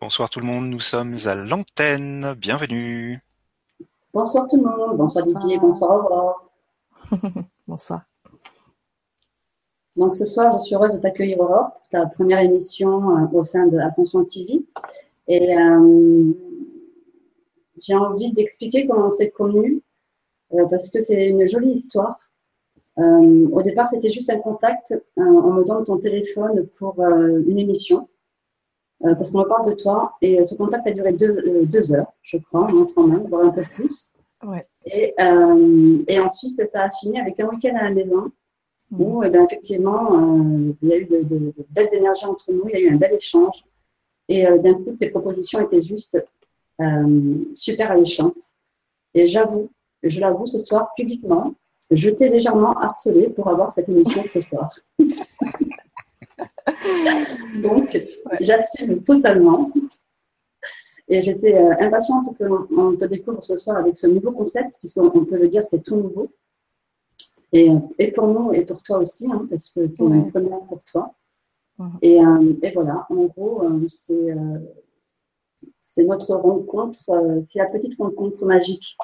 [0.00, 3.20] Bonsoir tout le monde, nous sommes à l'antenne, bienvenue.
[4.14, 6.50] Bonsoir tout le monde, bonsoir, Didier, bonsoir Aurore.
[7.68, 8.06] bonsoir.
[9.96, 13.44] Donc ce soir, je suis heureuse de t'accueillir Aurore pour ta première émission euh, au
[13.44, 14.64] sein de Ascension TV.
[15.28, 16.32] Et euh,
[17.78, 19.82] j'ai envie d'expliquer comment on s'est connus
[20.54, 22.18] euh, parce que c'est une jolie histoire.
[22.96, 24.94] au départ, c'était juste un contact.
[25.18, 28.08] on me donne ton téléphone pour une émission.
[29.04, 30.14] Euh, parce qu'on me parle de toi.
[30.20, 33.46] Et euh, ce contact a duré deux, euh, deux heures, je crois, en même, voire
[33.46, 34.12] un peu plus.
[34.46, 34.66] Ouais.
[34.86, 35.14] Et,
[36.08, 38.30] et, ensuite, ça a fini avec un week-end à la maison
[38.90, 39.02] mmh.
[39.02, 40.10] où, eh bien, effectivement,
[40.82, 42.96] il y a eu de, de, belles énergies entre nous, il y a eu un
[42.96, 43.64] bel échange.
[44.28, 46.18] Et d'un coup, tes propositions étaient juste
[47.54, 48.38] super alléchantes.
[49.12, 49.70] Et j'avoue,
[50.02, 51.52] je l'avoue ce soir publiquement,
[51.90, 54.74] je t'ai légèrement harcelé pour avoir cette émission ce soir.
[57.62, 57.98] Donc,
[58.40, 59.70] j'assume totalement.
[61.08, 65.38] Et j'étais euh, impatiente qu'on te découvre ce soir avec ce nouveau concept, puisqu'on peut
[65.38, 66.30] le dire, c'est tout nouveau.
[67.52, 70.84] Et, et, pour nous et pour toi aussi, hein, parce que c'est une première pour
[70.84, 71.14] toi.
[72.00, 73.88] Et, euh, et, voilà, en gros, euh,
[75.80, 78.96] c'est notre rencontre, c'est la petite rencontre magique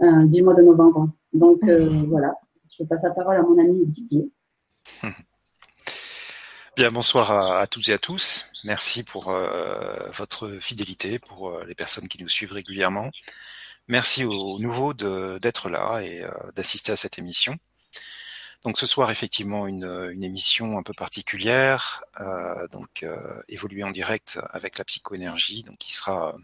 [0.00, 1.08] du mois de novembre.
[1.32, 2.36] Donc voilà,
[2.76, 4.30] je passe la parole à mon ami Didier.
[6.74, 8.46] Bien, bonsoir à, toutes et à tous.
[8.64, 13.10] Merci pour euh, votre fidélité, pour euh, les personnes qui nous suivent régulièrement.
[13.88, 17.58] Merci aux nouveaux d'être là et euh, d'assister à cette émission.
[18.64, 22.04] Donc ce soir, effectivement, une, une émission un peu particulière,
[22.70, 23.04] donc
[23.48, 26.36] évoluer en direct avec la psychoénergie, donc qui sera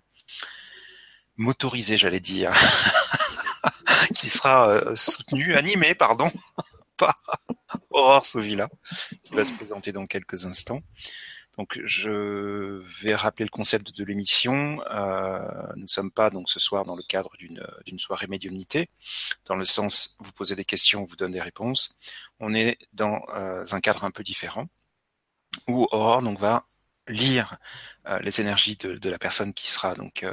[1.37, 2.53] motorisée, j'allais dire,
[4.17, 6.29] qui sera soutenue, animée, pardon,
[6.99, 7.21] par
[7.91, 8.69] Aurore Sovilla,
[9.25, 10.83] qui va se présenter dans quelques instants.
[11.59, 14.81] Donc, je vais rappeler le concept de l'émission.
[14.93, 15.41] Euh,
[15.75, 18.91] nous ne sommes pas donc ce soir dans le cadre d'une soirée médiumnité,
[19.47, 21.97] dans le sens vous posez des questions, on vous donne des réponses.
[22.39, 24.69] On est dans euh, un cadre un peu différent
[25.67, 26.65] où Aurore donc va
[27.09, 27.57] lire
[28.07, 30.25] euh, les énergies de, de, la personne qui sera donc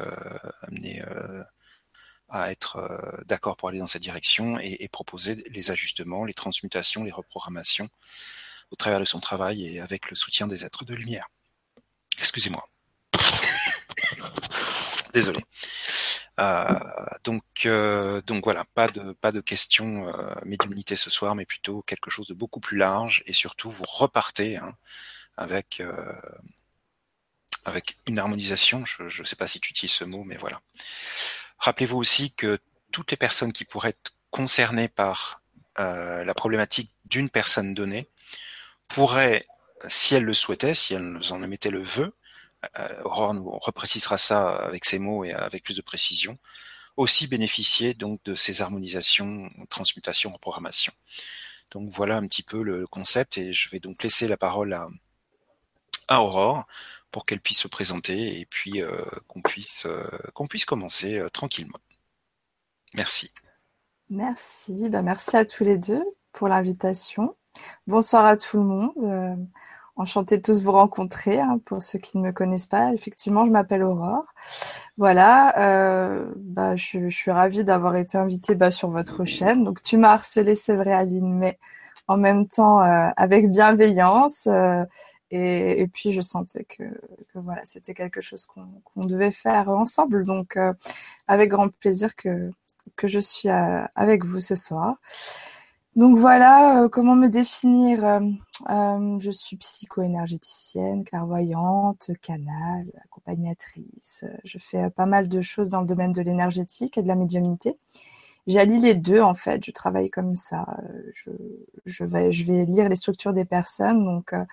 [0.61, 1.01] amenée
[2.29, 7.03] à être euh, d'accord pour aller dans cette direction et, proposer les ajustements, les transmutations,
[7.03, 7.89] les reprogrammations
[8.71, 11.27] au travers de son travail et avec le soutien des êtres de lumière.
[12.17, 12.67] Excusez-moi.
[15.13, 15.39] Désolé.
[16.39, 16.79] Euh,
[17.23, 21.81] donc, euh, donc voilà, pas de pas de questions euh, médiumnité ce soir, mais plutôt
[21.83, 24.75] quelque chose de beaucoup plus large et surtout vous repartez hein,
[25.37, 25.81] avec
[27.63, 28.85] avec une harmonisation.
[28.85, 30.61] Je ne sais pas si tu utilises ce mot, mais voilà.
[31.65, 32.59] Rappelez-vous aussi que
[32.91, 35.41] toutes les personnes qui pourraient être concernées par
[35.79, 38.07] euh, la problématique d'une personne donnée
[38.87, 39.47] pourraient,
[39.87, 42.13] si elles le souhaitaient, si elles en émettaient le vœu,
[42.77, 46.37] euh, Aurore nous reprécisera ça avec ses mots et avec plus de précision,
[46.97, 50.93] aussi bénéficier donc de ces harmonisations, transmutations, reprogrammations.
[51.71, 54.87] Donc voilà un petit peu le concept et je vais donc laisser la parole à,
[56.07, 56.65] à Aurore
[57.15, 58.89] pour qu'elle puisse se présenter et puis euh,
[59.29, 60.05] qu'on puisse euh,
[60.49, 61.79] puisse commencer euh, tranquillement.
[62.93, 63.31] Merci.
[64.09, 67.37] Merci, bah, merci à tous les deux pour l'invitation.
[67.87, 69.47] Bonsoir à tout le monde.
[69.95, 71.39] Enchanté de tous vous rencontrer.
[71.39, 74.25] Hein, pour ceux qui ne me connaissent pas, effectivement, je m'appelle Aurore.
[74.97, 75.53] Voilà,
[76.35, 79.63] bah, je, suis ravie d'avoir été invitée bah, sur votre chaîne.
[79.63, 81.57] Donc, tu m'as harcelé, c'est vrai, Aline, mais
[82.07, 84.49] en même temps avec bienveillance.
[85.35, 86.83] Et, puis je sentais que,
[87.33, 90.25] voilà, c'était quelque chose qu'on devait faire ensemble.
[90.25, 90.73] Donc euh,
[91.27, 92.51] avec grand plaisir que,
[92.95, 94.95] que je suis euh, avec vous ce soir.
[95.95, 98.21] Donc voilà, euh, comment me définir
[98.67, 104.25] Je suis psycho-énergéticienne, clairvoyante, canal, accompagnatrice.
[104.43, 107.77] Je fais pas mal de choses dans le domaine de l'énergétique et de la médiumnité
[108.47, 109.63] j'allie les deux en fait.
[109.65, 110.65] Je travaille comme ça.
[111.13, 111.31] Je,
[111.85, 114.05] je, vais, je vais lire les structures des personnes.
[114.05, 114.43] Donc euh,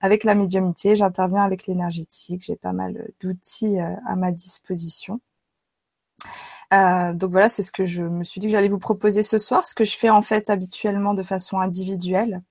[0.00, 2.42] avec la médiumité, j'interviens avec l'énergétique.
[2.44, 5.20] J'ai pas mal d'outils euh, à ma disposition.
[6.72, 9.38] Euh, donc voilà, c'est ce que je me suis dit que j'allais vous proposer ce
[9.38, 12.42] soir, ce que je fais en fait habituellement de façon individuelle.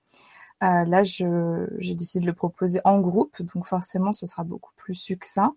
[0.62, 4.94] Euh, là, j'ai décidé de le proposer en groupe, donc forcément, ce sera beaucoup plus
[4.94, 5.54] succinct.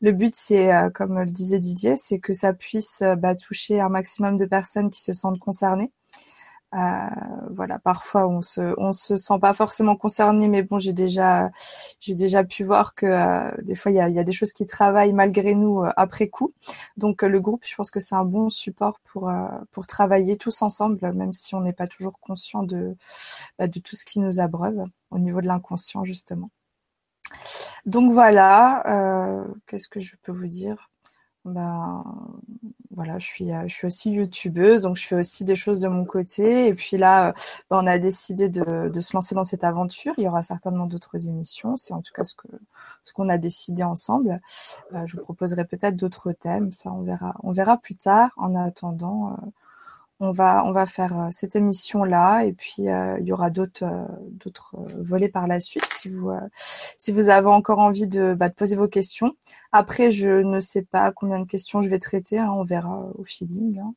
[0.00, 3.80] Le but, c'est, euh, comme le disait Didier, c'est que ça puisse euh, bah, toucher
[3.80, 5.92] un maximum de personnes qui se sentent concernées.
[6.74, 7.08] Euh,
[7.50, 11.50] voilà, parfois on se on se sent pas forcément concerné, mais bon, j'ai déjà
[12.00, 14.52] j'ai déjà pu voir que euh, des fois il y a, y a, des choses
[14.52, 16.52] qui travaillent malgré nous euh, après coup.
[16.96, 19.30] Donc le groupe, je pense que c'est un bon support pour
[19.70, 22.96] pour travailler tous ensemble, même si on n'est pas toujours conscient de
[23.58, 26.50] bah, de tout ce qui nous abreuve au niveau de l'inconscient justement.
[27.86, 30.90] Donc voilà, qu'est-ce que je peux vous dire?
[31.44, 32.04] Ben,
[32.90, 36.04] voilà, je suis, je suis aussi youtubeuse, donc je fais aussi des choses de mon
[36.04, 36.68] côté.
[36.68, 37.32] Et puis là,
[37.70, 40.14] ben, on a décidé de, de, se lancer dans cette aventure.
[40.18, 41.76] Il y aura certainement d'autres émissions.
[41.76, 42.48] C'est en tout cas ce que
[43.04, 44.40] ce qu'on a décidé ensemble.
[44.94, 46.72] Euh, je vous proposerai peut-être d'autres thèmes.
[46.72, 47.34] Ça, on verra.
[47.42, 48.32] On verra plus tard.
[48.36, 49.46] En attendant, euh,
[50.24, 55.28] on va, faire euh, cette émission-là et puis euh, il y aura d'autres euh, volets
[55.28, 59.34] par la suite si vous, avez encore envie de, bah, de, poser vos questions.
[59.72, 63.24] Après, je ne sais pas combien de questions je vais traiter, hein, on verra au
[63.24, 63.80] feeling.
[63.80, 63.94] Hein.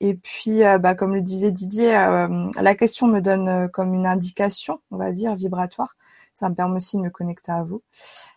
[0.00, 4.96] et puis, bah, comme le disait Didier, la question me donne comme une indication, on
[4.96, 5.96] va dire, vibratoire.
[6.34, 7.82] Ça me permet aussi de me connecter à vous.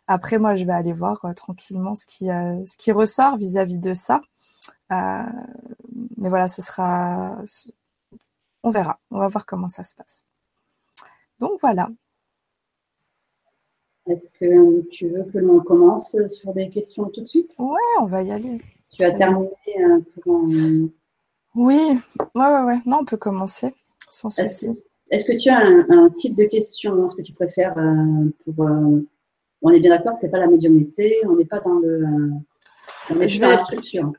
[0.07, 4.21] Après, moi, je vais aller voir tranquillement ce qui, ressort vis-à-vis -vis de ça.
[4.91, 5.23] Euh,
[6.17, 7.41] mais voilà, ce sera.
[8.63, 8.99] On verra.
[9.11, 10.23] On va voir comment ça se passe.
[11.39, 11.89] Donc voilà.
[14.07, 17.53] Est-ce que tu veux que l'on commence sur des questions tout de suite?
[17.59, 18.57] Ouais, on va y aller.
[18.91, 20.47] Tu as terminé euh, pour.
[21.55, 21.99] Oui,
[22.35, 22.79] ouais, ouais, ouais.
[22.85, 23.73] Non, on peut commencer
[24.09, 24.83] sans souci.
[25.11, 28.67] Est-ce que tu as un, type de question, ce que tu préfères euh, pour.
[29.61, 32.31] on est bien d'accord que ce n'est pas la médiumnité, on n'est pas dans le.
[33.11, 34.11] on est je dans la structure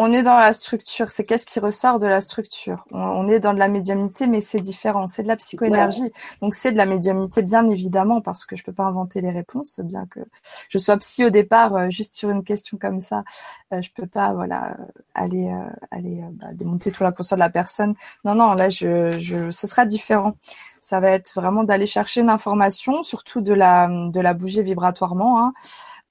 [0.00, 1.10] on est dans la structure.
[1.10, 2.84] C'est qu'est-ce qui ressort de la structure?
[2.92, 5.08] On, est dans de la médiumnité, mais c'est différent.
[5.08, 6.12] C'est de la psychoénergie.
[6.40, 9.80] Donc c'est de la médiumnité, bien évidemment, parce que je peux pas inventer les réponses,
[9.80, 10.20] bien que
[10.68, 13.24] je sois psy au départ, euh, juste sur une question comme ça,
[13.72, 14.76] euh, je peux pas, voilà,
[15.16, 17.94] aller, euh, aller bah, démonter tout l'inconscient de la personne.
[18.24, 20.36] Non, non, là, je, je, ce sera différent.
[20.80, 25.42] Ça va être vraiment d'aller chercher une information, surtout de la, de la bouger vibratoirement.
[25.42, 25.52] Hein.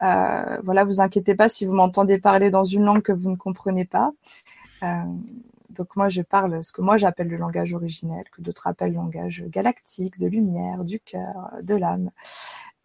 [0.03, 3.35] Euh, voilà, vous inquiétez pas si vous m'entendez parler dans une langue que vous ne
[3.35, 4.11] comprenez pas.
[4.83, 5.03] Euh,
[5.69, 8.97] donc moi, je parle ce que moi j'appelle le langage originel, que d'autres appellent le
[8.97, 12.11] langage galactique, de lumière, du cœur, de l'âme.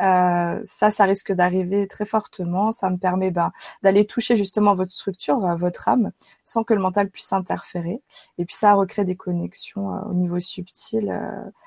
[0.00, 2.72] Euh, ça, ça risque d'arriver très fortement.
[2.72, 6.12] Ça me permet ben, d'aller toucher justement votre structure, votre âme,
[6.44, 8.02] sans que le mental puisse interférer.
[8.38, 11.14] Et puis ça recrée des connexions au niveau subtil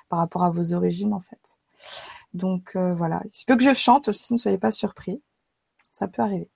[0.09, 1.59] par rapport à vos origines en fait.
[2.33, 5.21] Donc voilà, il se peut que je chante aussi, ne soyez pas surpris
[5.95, 6.49] ça peut arriver.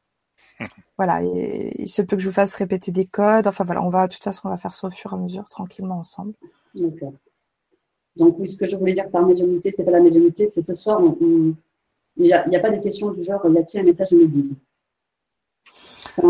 [0.97, 3.47] voilà, et il se peut que je vous fasse répéter des codes.
[3.47, 5.17] Enfin voilà, on va, de toute façon, on va faire ça au fur et à
[5.17, 6.33] mesure, tranquillement ensemble.
[6.75, 7.13] D'accord.
[8.17, 10.75] Donc oui, ce que je voulais dire par médiumnité, c'est pas la médiumnité, c'est ce
[10.75, 11.55] soir, il
[12.17, 14.57] n'y a, a, pas de questions du genre, y a-t-il un message inédit?
[16.11, 16.27] Ça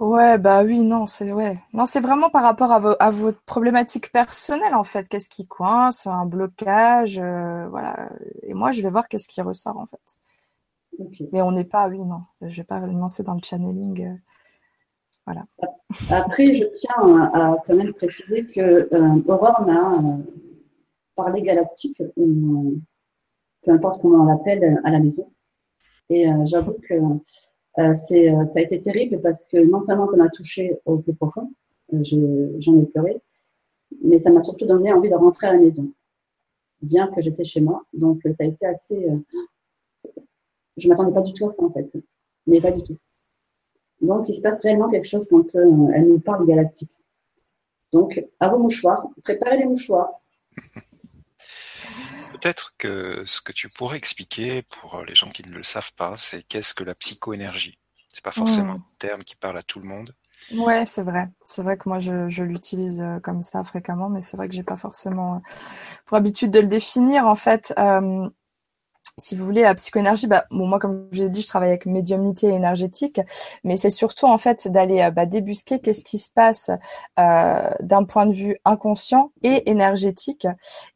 [0.00, 1.58] Ouais, bah oui, non, c'est ouais.
[1.74, 5.06] Non, c'est vraiment par rapport à, à votre problématique personnelle en fait.
[5.06, 8.08] Qu'est-ce qui coince, un blocage, euh, voilà.
[8.44, 10.16] Et moi, je vais voir qu'est-ce qui ressort en fait.
[11.32, 14.04] Mais on n'est pas, oui, non, je ne vais pas me lancer dans le channeling.
[14.04, 14.14] Euh,
[15.26, 15.46] voilà.
[16.10, 20.16] Après, je tiens à, quand même préciser que euh, Aurore m'a euh,
[21.14, 22.80] parlé galactique, ou,
[23.62, 25.30] peu importe comment on l'appelle, à la maison.
[26.10, 26.94] Et j'avoue que
[27.94, 31.52] c'est, ça a été terrible parce que non seulement ça m'a touché au plus profond,
[31.92, 33.20] j'en ai pleuré,
[34.02, 35.92] mais ça m'a surtout donné envie de rentrer à la maison,
[36.80, 37.84] bien que j'étais chez moi.
[37.92, 39.06] Donc ça a été assez
[40.78, 41.86] je ne m'attendais pas du tout à ça, en fait.
[42.46, 42.96] Mais pas du tout.
[44.00, 46.92] Donc, il se passe réellement quelque chose quand euh, elle nous parle galactique.
[47.92, 50.10] Donc, à vos mouchoirs, préparez les mouchoirs.
[52.32, 56.14] Peut-être que ce que tu pourrais expliquer pour les gens qui ne le savent pas,
[56.16, 57.78] c'est qu'est-ce que la psychoénergie?
[58.12, 58.76] C'est pas forcément hmm.
[58.76, 60.14] un terme qui parle à tout le monde.
[60.54, 61.28] Ouais, c'est vrai.
[61.44, 64.62] C'est vrai que moi, je, l'utilise euh, comme ça fréquemment, mais c'est vrai que j'ai
[64.62, 65.38] pas forcément euh,
[66.06, 67.26] pour habitude de le définir.
[67.26, 67.74] En fait,
[69.18, 71.86] si vous voulez, la psychoénergie, bah, bon, moi, comme je l'ai dit, je travaille avec
[71.86, 73.20] médiumnité énergétique,
[73.64, 76.70] mais c'est surtout, en fait, d'aller euh, bah, débusquer qu'est-ce qui se passe
[77.18, 80.46] euh, d'un point de vue inconscient et énergétique,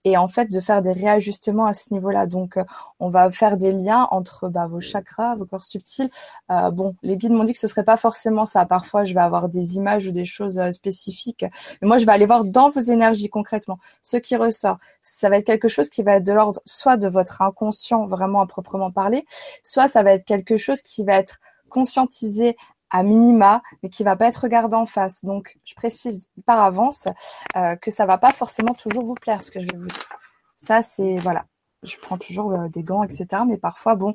[0.05, 2.27] et en fait, de faire des réajustements à ce niveau-là.
[2.27, 2.65] Donc, euh,
[3.01, 6.11] on va faire des liens entre bah, vos chakras, vos corps subtils.
[6.49, 8.65] Bon, les guides m'ont dit que ce serait pas forcément ça.
[8.67, 11.45] Parfois, je vais avoir des images ou des choses spécifiques,
[11.81, 14.79] mais moi, je vais aller voir dans vos énergies concrètement ce qui ressort.
[15.03, 18.41] Ça va être quelque chose qui va être de l'ordre soit de votre inconscient vraiment
[18.41, 19.25] à proprement parler,
[19.65, 22.57] soit ça va être quelque chose qui va être conscientisé
[22.93, 25.25] à minima, mais qui va pas être regardé en face.
[25.25, 27.09] Donc, je précise par avance
[27.57, 30.19] euh, que ça va pas forcément toujours vous plaire, ce que je vais vous dire.
[30.57, 31.47] Ça, c'est voilà.
[31.83, 33.27] Je prends toujours euh, des gants, etc.
[33.49, 34.15] Mais parfois, bon,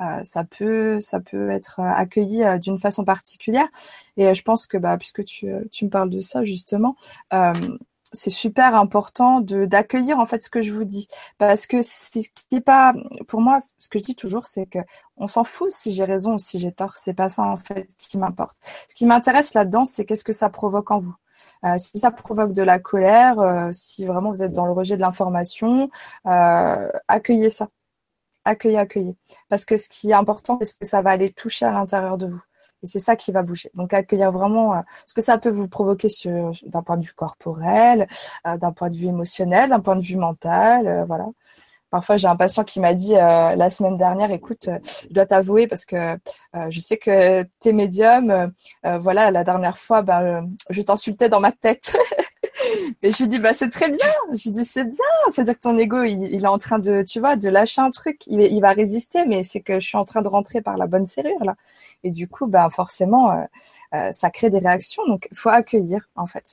[0.00, 3.68] euh, ça peut, ça peut être accueilli d'une façon particulière.
[4.16, 6.96] Et je pense que, bah, puisque tu, tu me parles de ça justement,
[8.12, 11.08] c'est super important de d'accueillir en fait ce que je vous dis.
[11.38, 12.94] Parce que ce qui est pas
[13.28, 14.78] pour moi ce que je dis toujours c'est que
[15.16, 16.96] on s'en fout si j'ai raison ou si j'ai tort.
[16.96, 18.56] C'est pas ça en fait qui m'importe.
[18.88, 21.16] Ce qui m'intéresse là-dedans c'est qu'est-ce que ça provoque en vous.
[21.64, 24.96] Euh, si ça provoque de la colère euh, si vraiment vous êtes dans le rejet
[24.96, 25.90] de l'information
[26.26, 27.68] euh, accueillez ça.
[28.46, 29.16] Accueillez, accueillez.
[29.48, 32.16] Parce que ce qui est important, c'est ce que ça va aller toucher à l'intérieur
[32.16, 32.42] de vous.
[32.86, 33.70] C'est ça qui va bouger.
[33.74, 36.08] Donc accueillir vraiment euh, ce que ça peut vous provoquer
[36.64, 38.06] d'un point de vue corporel,
[38.46, 41.26] euh, d'un point de vue émotionnel, d'un point de vue mental, euh, voilà.
[41.90, 44.68] Parfois, j'ai un patient qui m'a dit la semaine dernière, écoute,
[45.08, 46.18] je dois t'avouer parce que
[46.68, 48.52] je sais que t'es médium.
[48.82, 51.96] voilà, la dernière fois, ben, je t'insultais dans ma tête.
[53.02, 54.06] Et je lui dis, bah, c'est très bien.
[54.32, 55.04] Je lui dis, c'est bien.
[55.30, 58.22] C'est-à-dire que ton ego, il, est en train de, tu vois, de lâcher un truc.
[58.26, 61.06] Il, va résister, mais c'est que je suis en train de rentrer par la bonne
[61.06, 61.56] serrure, là.
[62.04, 63.44] Et du coup, bah, forcément, euh,
[63.94, 65.06] euh, ça crée des réactions.
[65.06, 66.52] Donc, il faut accueillir, en fait.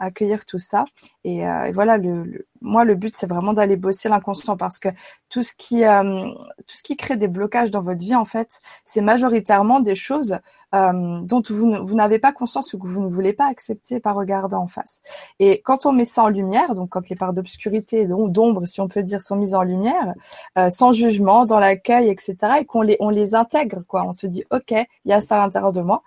[0.00, 0.84] Accueillir tout ça.
[1.24, 4.78] Et, euh, et voilà, le, le, moi, le but, c'est vraiment d'aller bosser l'inconscient parce
[4.78, 4.88] que
[5.28, 6.30] tout ce qui, euh,
[6.66, 10.38] tout ce qui crée des blocages dans votre vie, en fait, c'est majoritairement des choses
[10.74, 14.14] euh, dont vous, vous n'avez pas conscience ou que vous ne voulez pas accepter par
[14.14, 15.02] regarder en face.
[15.38, 18.88] Et quand on met ça en lumière, donc quand les parts d'obscurité, d'ombre, si on
[18.88, 20.14] peut dire, sont mises en lumière,
[20.58, 24.26] euh, sans jugement, dans l'accueil, etc., et qu'on les, on les intègre, quoi, on se
[24.26, 26.02] dit, ok, il y a ça à l'intérieur de moi,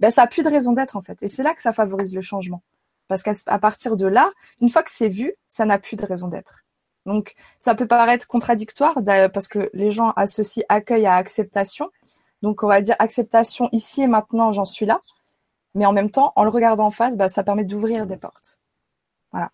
[0.00, 1.22] ben ça a plus de raison d'être en fait.
[1.22, 2.62] Et c'est là que ça favorise le changement.
[3.08, 6.28] Parce qu'à partir de là, une fois que c'est vu, ça n'a plus de raison
[6.28, 6.64] d'être.
[7.06, 9.00] Donc, ça peut paraître contradictoire
[9.32, 11.90] parce que les gens associent accueil à acceptation.
[12.42, 15.00] Donc, on va dire acceptation ici et maintenant, j'en suis là.
[15.74, 18.58] Mais en même temps, en le regardant en face, bah, ça permet d'ouvrir des portes.
[19.32, 19.50] Voilà.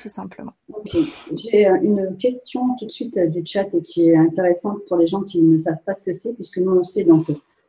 [0.00, 0.52] Tout simplement.
[0.68, 0.96] Ok.
[1.34, 4.96] J'ai euh, une question tout de suite euh, du chat et qui est intéressante pour
[4.96, 7.26] les gens qui ne savent pas ce que c'est, puisque nous on sait, donc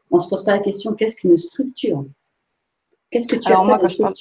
[0.09, 2.05] on ne se pose pas la question qu'est-ce qu'une structure?
[3.11, 4.13] Qu'est-ce que tu Alors, moi, quand je parle...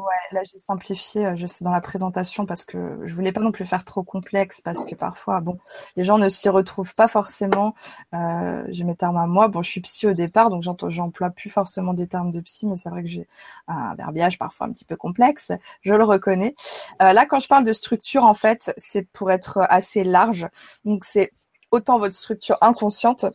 [0.00, 3.40] Ouais, là j'ai simplifié, euh, je sais dans la présentation parce que je voulais pas
[3.40, 5.58] non plus faire trop complexe parce que parfois, bon,
[5.94, 7.74] les gens ne s'y retrouvent pas forcément.
[8.14, 9.48] Euh, j'ai mes termes à moi.
[9.48, 12.76] Bon, je suis psy au départ, donc j'emploie plus forcément des termes de psy, mais
[12.76, 13.28] c'est vrai que j'ai
[13.68, 15.52] un verbiage parfois un petit peu complexe.
[15.82, 16.54] Je le reconnais.
[17.02, 20.48] Euh, là, quand je parle de structure, en fait, c'est pour être assez large.
[20.86, 21.30] Donc c'est
[21.72, 23.26] autant votre structure inconsciente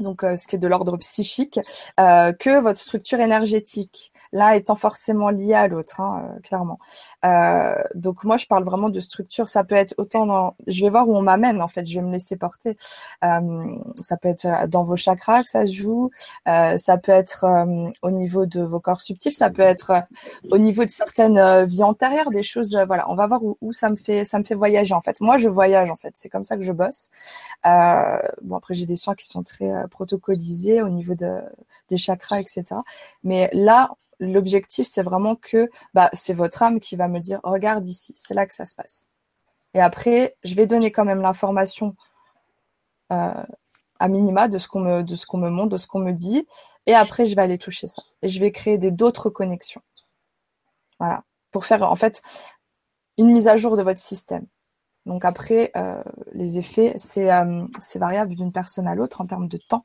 [0.00, 1.60] donc euh, ce qui est de l'ordre psychique,
[2.00, 6.78] euh, que votre structure énergétique, l'un étant forcément lié à l'autre, hein, euh, clairement.
[7.94, 9.48] Donc moi, je parle vraiment de structure.
[9.48, 11.86] Ça peut être autant dans, je vais voir où on m'amène en fait.
[11.86, 12.76] Je vais me laisser porter.
[13.22, 16.10] ça peut être dans vos chakras que ça se joue.
[16.44, 17.46] ça peut être
[18.02, 19.32] au niveau de vos corps subtils.
[19.32, 20.04] Ça peut être
[20.50, 22.76] au niveau de certaines vies antérieures, des choses.
[22.86, 25.20] voilà, on va voir où, où, ça me fait, ça me fait voyager en fait.
[25.20, 26.12] Moi, je voyage en fait.
[26.16, 27.08] C'est comme ça que je bosse.
[27.64, 31.40] bon après, j'ai des soins qui sont très protocolisé au niveau de,
[31.88, 32.64] des chakras, etc.
[33.22, 37.86] Mais là, l'objectif, c'est vraiment que bah, c'est votre âme qui va me dire, regarde
[37.86, 39.08] ici, c'est là que ça se passe.
[39.74, 41.96] Et après, je vais donner quand même l'information
[43.12, 43.44] euh,
[43.98, 46.46] à minima de ce qu'on me, de me montre, de ce qu'on me dit.
[46.86, 48.02] Et après, je vais aller toucher ça.
[48.22, 49.82] Et je vais créer des d'autres connexions.
[50.98, 51.24] Voilà.
[51.50, 52.22] Pour faire, en fait,
[53.18, 54.46] une mise à jour de votre système.
[55.06, 59.58] Donc après, euh, les effets, euh, c'est variable d'une personne à l'autre en termes de
[59.58, 59.84] temps.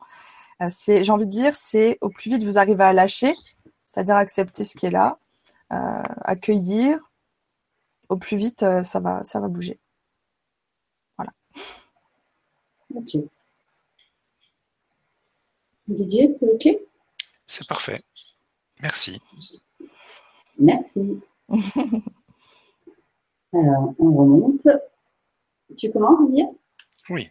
[0.61, 3.35] Euh, j'ai envie de dire, c'est au plus vite vous arrivez à lâcher,
[3.83, 5.17] c'est-à-dire accepter ce qui est là,
[5.69, 6.99] accueillir.
[8.09, 9.79] Au plus vite, ça va, ça va bouger.
[11.15, 11.31] Voilà.
[12.95, 13.17] Ok.
[15.87, 16.69] Didier, c'est ok?
[17.45, 18.01] C'est parfait.
[18.81, 19.21] Merci.
[20.57, 21.21] Merci.
[23.53, 24.67] Alors, on remonte.
[25.77, 26.45] Tu commences, Didier?
[27.09, 27.29] Oui.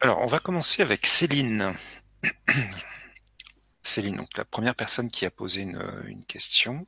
[0.00, 1.74] Alors, on va commencer avec Céline.
[3.82, 6.86] Céline, donc la première personne qui a posé une, une question.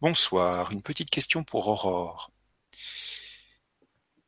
[0.00, 2.30] Bonsoir, une petite question pour Aurore.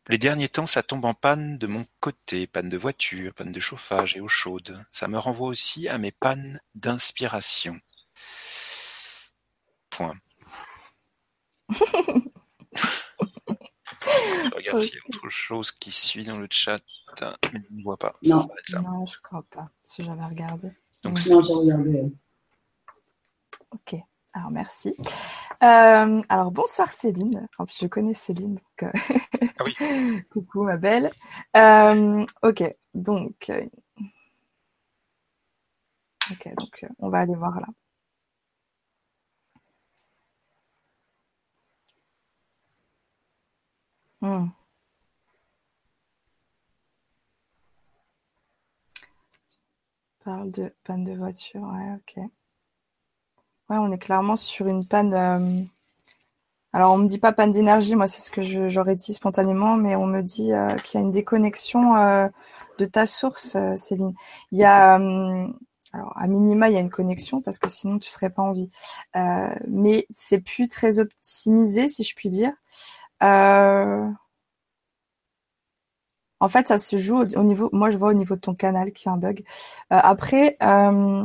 [0.08, 3.60] Les derniers temps, ça tombe en panne de mon côté, panne de voiture, panne de
[3.60, 4.84] chauffage et eau chaude.
[4.92, 7.80] Ça me renvoie aussi à mes pannes d'inspiration.
[9.90, 10.18] Point.
[14.50, 16.80] Je regarde s'il y a autre chose qui suit dans le chat,
[17.52, 18.14] mais je ne vois pas.
[18.22, 20.68] Non, non je crois pas, si j'avais regardé.
[21.02, 22.12] Donc, non, j'ai regardé.
[23.70, 23.96] Ok,
[24.32, 24.94] alors merci.
[25.62, 27.48] Euh, alors bonsoir Céline.
[27.58, 28.54] En plus, je connais Céline.
[28.54, 29.74] Donc, euh, ah oui.
[30.30, 31.10] Coucou ma belle.
[31.56, 32.62] Euh, ok,
[32.94, 33.50] donc.
[36.30, 37.66] Ok, donc on va aller voir là.
[44.24, 44.46] Hmm.
[50.24, 52.24] Parle de panne de voiture, ouais, ok.
[53.68, 55.12] Ouais, on est clairement sur une panne.
[55.12, 55.62] Euh,
[56.72, 59.94] alors, on me dit pas panne d'énergie, moi c'est ce que j'aurais dit spontanément, mais
[59.94, 62.26] on me dit euh, qu'il y a une déconnexion euh,
[62.78, 64.14] de ta source, Céline.
[64.52, 68.08] Il y a, alors à minima, il y a une connexion parce que sinon tu
[68.08, 68.70] serais pas en vie.
[69.68, 72.54] mais c'est plus très optimisé, si je puis dire.
[73.24, 74.10] Euh,
[76.40, 77.70] En fait, ça se joue au, niveau.
[77.72, 79.44] Moi, je vois au niveau de ton canal qui a un bug.
[79.92, 81.24] Euh, après, euh,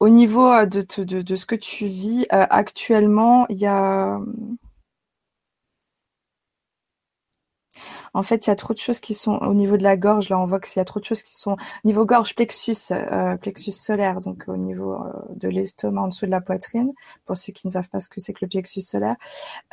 [0.00, 0.84] au niveau de,
[1.36, 4.18] ce que tu vis actuellement, il y a
[8.14, 10.28] En fait, il y a trop de choses qui sont au niveau de la gorge.
[10.28, 13.36] Là, on voit qu'il y a trop de choses qui sont niveau gorge, plexus, euh,
[13.36, 16.92] plexus solaire, donc au niveau euh, de l'estomac, en dessous de la poitrine.
[17.24, 19.16] Pour ceux qui ne savent pas ce que c'est que le plexus solaire,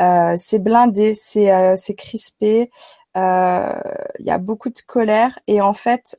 [0.01, 2.71] euh, c'est blindé, c'est crispé.
[3.15, 6.15] Il y a beaucoup de colère et en fait.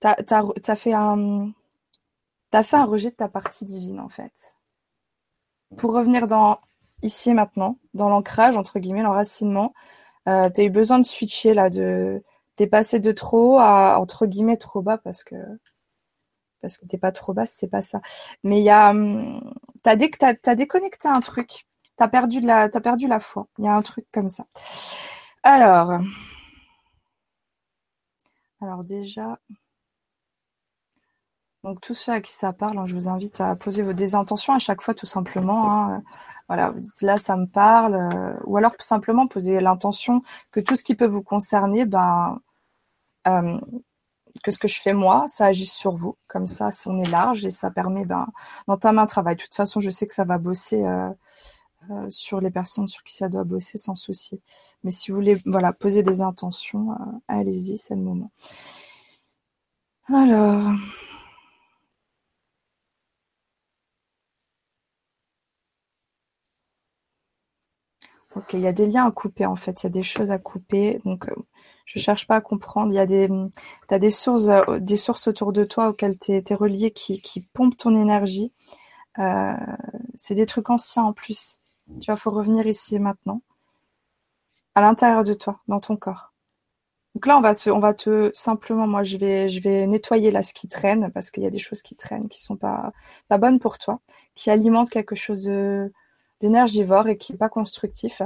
[0.00, 1.52] T'as as, fait un
[2.62, 4.56] fait un rejet de ta partie divine en fait.
[5.76, 6.60] Pour revenir dans
[7.02, 9.74] ici et maintenant, dans l'ancrage, entre guillemets, l'enracinement,
[10.28, 12.22] euh, tu as eu besoin de switcher, là, de
[12.56, 15.36] dépasser de trop haut à, entre guillemets, trop bas, parce que
[16.60, 18.00] parce que t'es pas trop basse, c'est pas ça.
[18.42, 19.40] Mais il y a, hum,
[19.82, 19.96] t'as
[20.42, 23.46] t'as déconnecté un truc, t'as perdu de la, as perdu la foi.
[23.58, 24.46] Il y a un truc comme ça.
[25.42, 26.00] Alors,
[28.60, 29.38] alors déjà,
[31.64, 34.52] donc tous ceux à qui ça parle, hein, je vous invite à poser vos désintentions
[34.52, 35.72] à chaque fois, tout simplement.
[35.72, 36.02] Hein.
[36.48, 40.76] Voilà, vous dites là, ça me parle, euh, ou alors simplement poser l'intention que tout
[40.76, 42.38] ce qui peut vous concerner, ben,
[43.26, 43.58] euh,
[44.42, 46.16] que ce que je fais moi, ça agisse sur vous.
[46.28, 48.28] Comme ça, on est large et ça permet ben,
[48.68, 49.36] d'entamer un travail.
[49.36, 51.10] De toute façon, je sais que ça va bosser euh,
[52.10, 54.40] sur les personnes sur qui ça doit bosser sans souci.
[54.84, 56.88] Mais si vous voulez voilà, poser des intentions,
[57.28, 58.30] allez-y, c'est le moment.
[60.08, 60.72] Alors.
[68.36, 70.30] Ok, il y a des liens à couper en fait, il y a des choses
[70.30, 71.00] à couper.
[71.04, 71.34] Donc, euh,
[71.86, 72.92] je cherche pas à comprendre.
[72.92, 73.28] Il y a des,
[73.90, 77.76] as des sources, euh, des sources autour de toi auxquelles tu es, relié qui, pompent
[77.76, 78.52] ton énergie.
[79.18, 79.54] Euh,
[80.16, 81.60] c'est des trucs anciens en plus.
[82.00, 83.42] Tu vois, faut revenir ici et maintenant,
[84.74, 86.32] à l'intérieur de toi, dans ton corps.
[87.14, 90.52] Donc là, on va se, on va te simplement, moi, je vais, nettoyer là ce
[90.52, 92.92] qui traîne parce qu'il y a des choses qui traînent, qui sont pas,
[93.28, 94.00] pas bonnes pour toi,
[94.34, 95.92] qui alimentent quelque chose de,
[96.44, 98.22] d'énergivore et qui n'est pas constructif.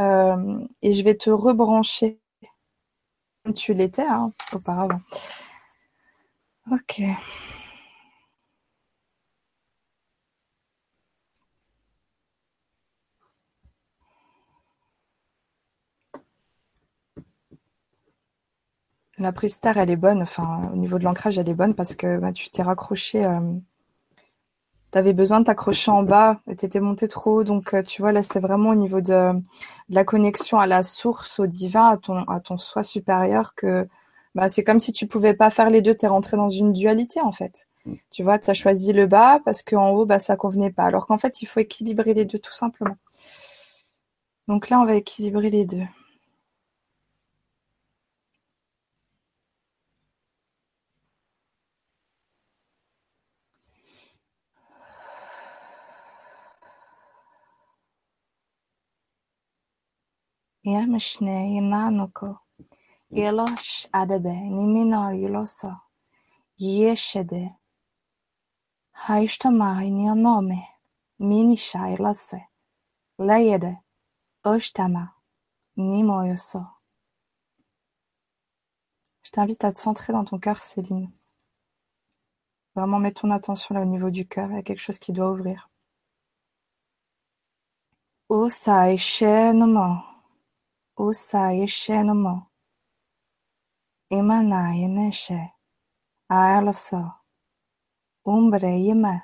[0.00, 2.18] Euh, et je vais te rebrancher
[3.44, 5.00] comme tu l'étais hein, auparavant.
[6.70, 7.00] Ok.
[19.18, 20.22] La prise terre, elle est bonne.
[20.22, 23.24] Enfin, au niveau de l'ancrage, elle est bonne parce que bah, tu t'es raccroché.
[23.24, 23.40] Euh,
[24.98, 27.44] avais besoin de t'accrocher en bas et tu étais monté trop haut.
[27.44, 29.32] Donc, euh, tu vois, là, c'est vraiment au niveau de,
[29.88, 33.86] la connexion à la source, au divin, à ton, à ton soi supérieur que
[34.34, 35.94] bah, c'est comme si tu pouvais pas faire les deux.
[35.94, 37.68] Tu es rentré dans une dualité, en fait.
[37.86, 37.94] Mm.
[38.10, 40.84] Tu vois, tu as choisi le bas parce qu'en haut, bah, ça convenait pas.
[40.84, 42.96] Alors qu'en fait, il faut équilibrer les deux, tout simplement.
[44.48, 45.84] Donc là, on va équilibrer les deux.
[60.64, 62.38] Yamashne inanoko
[63.10, 65.80] ilosh adabe niminar ilosa
[66.56, 67.42] yeshede
[68.92, 70.60] haishtama inyanome
[71.18, 72.40] minisha ilase
[73.18, 73.72] layede
[74.44, 75.04] oshtama
[75.76, 76.62] nimoyoso.
[79.22, 81.10] Je t'invite à te centrer dans ton cœur, Céline.
[82.74, 85.12] Vraiment mets ton attention là au niveau du cœur, il y a quelque chose qui
[85.12, 85.68] doit ouvrir.
[88.30, 90.13] Osai shenoma.
[90.96, 92.46] Usayishenmo
[94.10, 95.40] imanayineshe
[96.30, 97.12] aalaso
[98.24, 99.22] umbreyime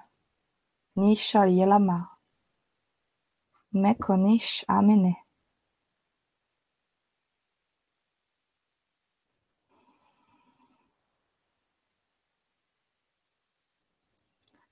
[0.96, 2.08] nisharyelama
[3.72, 5.16] mekonish amine.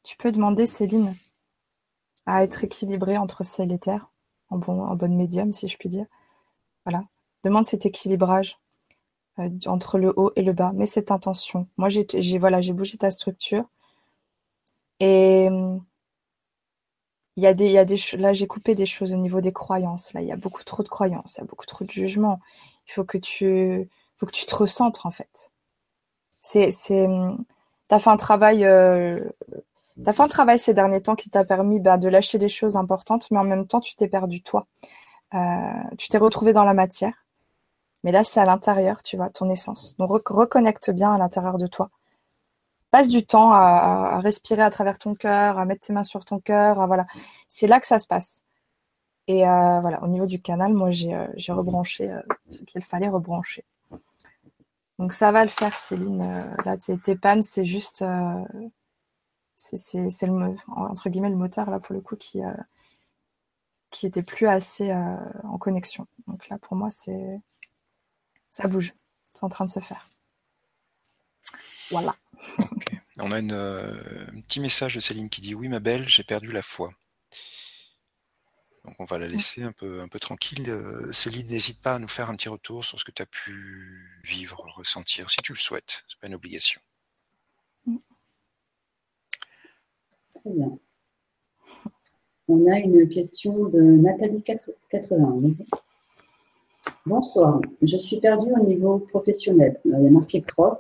[0.03, 1.15] Tu peux demander, Céline,
[2.25, 4.11] à être équilibrée entre ciel et terre,
[4.49, 6.07] en, bon, médium, si je puis dire.
[7.45, 8.59] Demande cet équilibrage
[9.39, 10.73] euh, entre le haut et le bas.
[10.73, 11.69] Mets cette intention.
[11.77, 13.65] Moi, j'ai bougé ta structure.
[15.01, 15.49] Et
[17.39, 20.13] il y a des, là, j'ai coupé des choses au niveau des croyances.
[20.13, 22.41] Là, il y a beaucoup trop de croyances, il y a beaucoup trop de jugements.
[22.89, 25.53] Il faut que tu, te recentres en fait.
[26.41, 27.07] C'est, c'est,
[27.87, 29.21] t'as fait un travail, euh,
[30.05, 32.77] t'as fait un travail ces derniers temps qui t'a permis bah, de lâcher des choses
[32.77, 34.67] importantes, mais en même temps, tu t'es perdu toi.
[35.35, 37.13] Euh, tu t'es retrouvé dans la matière.
[38.05, 39.97] Mais là, c'est à l'intérieur, tu vois, ton essence.
[39.99, 41.91] Donc reconnecte bien à l'intérieur de toi.
[42.91, 46.39] Passe du temps à, respirer à travers ton cœur, à mettre tes mains sur ton
[46.41, 46.87] cœur.
[46.87, 47.07] voilà.
[47.49, 48.45] C'est là que ça se passe.
[49.27, 52.11] Et voilà, au niveau du canal, moi, j'ai rebranché
[52.49, 53.65] ce qu'il fallait rebrancher.
[54.99, 56.57] Donc ça va le faire, Céline.
[56.65, 58.03] là, tes pannes, c'est juste,
[59.55, 62.43] c'est le moteur là pour le coup qui
[63.91, 66.07] qui était plus assez en connexion.
[66.27, 67.41] Donc là, pour moi, c'est
[68.51, 68.95] ça bouge,
[69.35, 70.11] c'est en train de se faire.
[71.91, 72.17] Voilà.
[73.19, 76.63] On a un petit message de Céline qui dit Oui, ma belle, j'ai perdu la
[76.63, 76.93] foi.
[78.85, 80.71] Donc on va la laisser un peu, un peu tranquille.
[80.71, 83.27] Euh, Céline, n'hésite pas à nous faire un petit retour sur ce que tu as
[83.27, 86.05] pu vivre, ressentir, si tu le souhaites.
[86.09, 86.81] C'est pas une obligation.
[90.31, 90.79] Très bien.
[92.51, 95.41] On a une question de Nathalie 80.
[97.05, 97.61] Bonsoir.
[97.83, 99.79] Je suis perdue au niveau professionnel.
[99.85, 100.79] Il y a marqué prof.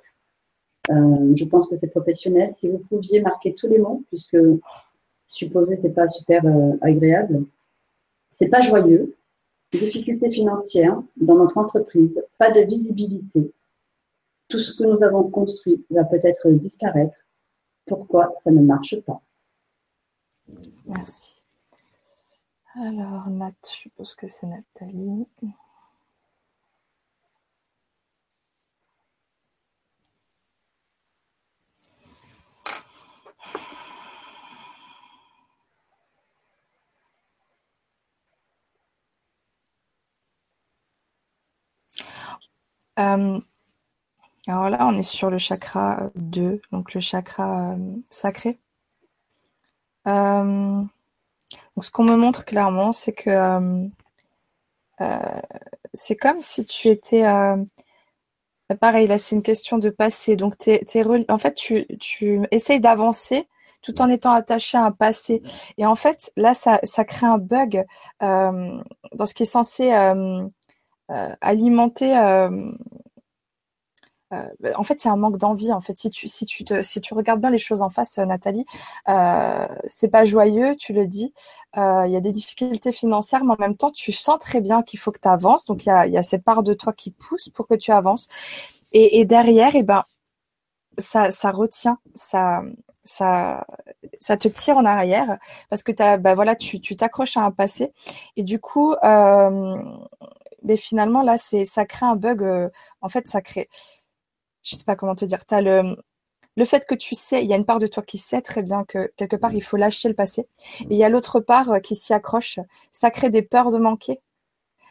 [0.90, 2.50] Euh, je pense que c'est professionnel.
[2.50, 4.38] Si vous pouviez marquer tous les mots, puisque
[5.26, 7.44] supposer c'est pas super euh, agréable.
[8.31, 9.14] C'est pas joyeux.
[9.70, 13.52] Difficultés financières dans notre entreprise, pas de visibilité.
[14.48, 17.18] Tout ce que nous avons construit va peut-être disparaître.
[17.85, 19.20] Pourquoi ça ne marche pas?
[20.87, 21.38] Merci.
[22.80, 25.26] Alors, Nat, je suppose que c'est Nathalie.
[42.98, 43.40] Euh,
[44.46, 48.58] alors là, on est sur le chakra 2, donc le chakra euh, sacré.
[50.06, 50.84] Euh,
[51.78, 53.88] donc ce qu'on me montre clairement, c'est que
[55.94, 57.22] c'est comme si tu étais...
[58.80, 60.34] pareil, là, c'est une question de passé.
[60.34, 60.54] Donc,
[61.28, 63.46] en fait, tu, essayes d'avancer
[63.80, 65.40] tout en étant attaché à un passé.
[65.76, 67.86] Et en fait, là, ça, crée un bug
[68.20, 68.82] dans
[69.24, 69.92] ce qui est censé
[71.10, 72.72] euh, alimenter euh, euh,
[74.30, 75.72] en fait, c'est un manque d'envie.
[75.72, 78.18] En fait, si tu si tu te si tu regardes bien les choses en face,
[78.18, 78.66] Nathalie,
[79.08, 81.32] euh, c'est pas joyeux, tu le dis.
[81.76, 84.98] Il y a des difficultés financières, mais en même temps, tu sens très bien qu'il
[84.98, 85.64] faut que tu avances.
[85.66, 87.92] Donc il y a, y a cette part de toi qui pousse pour que tu
[87.92, 88.28] avances.
[88.92, 90.04] Et, et derrière, eh ben
[90.98, 92.62] ça ça retient, ça
[93.04, 93.66] ça
[94.20, 95.38] ça te tire en arrière
[95.70, 97.92] parce que as, bah voilà, tu t'accroches à un passé
[98.36, 99.76] et du coup, euh,
[100.62, 102.68] mais finalement là c'est ça crée un bug euh,
[103.00, 103.68] en fait ça crée
[104.62, 105.96] je sais pas comment te dire tu as le
[106.56, 108.62] le fait que tu sais, il y a une part de toi qui sait très
[108.62, 110.48] bien que quelque part il faut lâcher le passé,
[110.80, 112.58] et il y a l'autre part euh, qui s'y accroche.
[112.92, 114.20] Ça crée des peurs de manquer,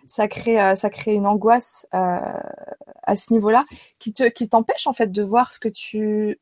[0.08, 3.66] ça crée, euh, ça crée une angoisse à ce niveau-là
[4.00, 6.40] qui te, qui t'empêche en fait de voir ce que tu,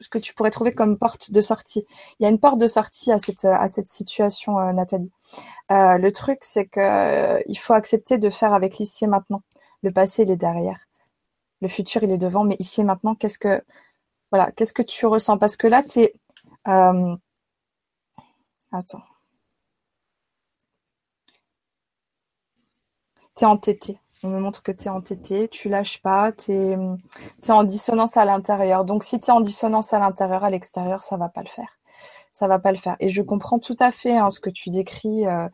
[0.00, 1.84] ce que tu pourrais trouver comme porte de sortie.
[2.18, 5.10] Il y a une porte de sortie à cette, à cette situation, euh, Nathalie.
[5.70, 9.42] Euh, le truc, c'est que euh, il faut accepter de faire avec l'ici et maintenant.
[9.82, 10.87] Le passé, il est derrière.
[11.60, 13.62] Le futur, il est devant, mais ici et maintenant, qu'est-ce que,
[14.30, 15.38] voilà, qu'est-ce que tu ressens?
[15.38, 16.14] Parce que là, tu es.
[18.72, 19.02] Attends.
[23.36, 23.98] Tu es entêté.
[24.24, 26.76] On me montre que tu es entêté, tu lâches pas, tu es,
[27.50, 28.84] en dissonance à l'intérieur.
[28.84, 31.78] Donc si tu es en dissonance à l'intérieur, à l'extérieur, ça va pas le faire.
[32.32, 32.96] Ça va pas le faire.
[33.00, 35.26] Et je comprends tout à fait hein, ce que tu décris.
[35.26, 35.48] Euh,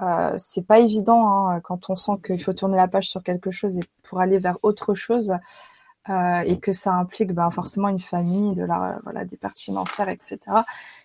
[0.00, 3.50] euh, c'est pas évident hein, quand on sent qu'il faut tourner la page sur quelque
[3.50, 5.34] chose et pour aller vers autre chose
[6.08, 10.38] euh, et que ça implique ben, forcément une famille, des pertes financières, etc.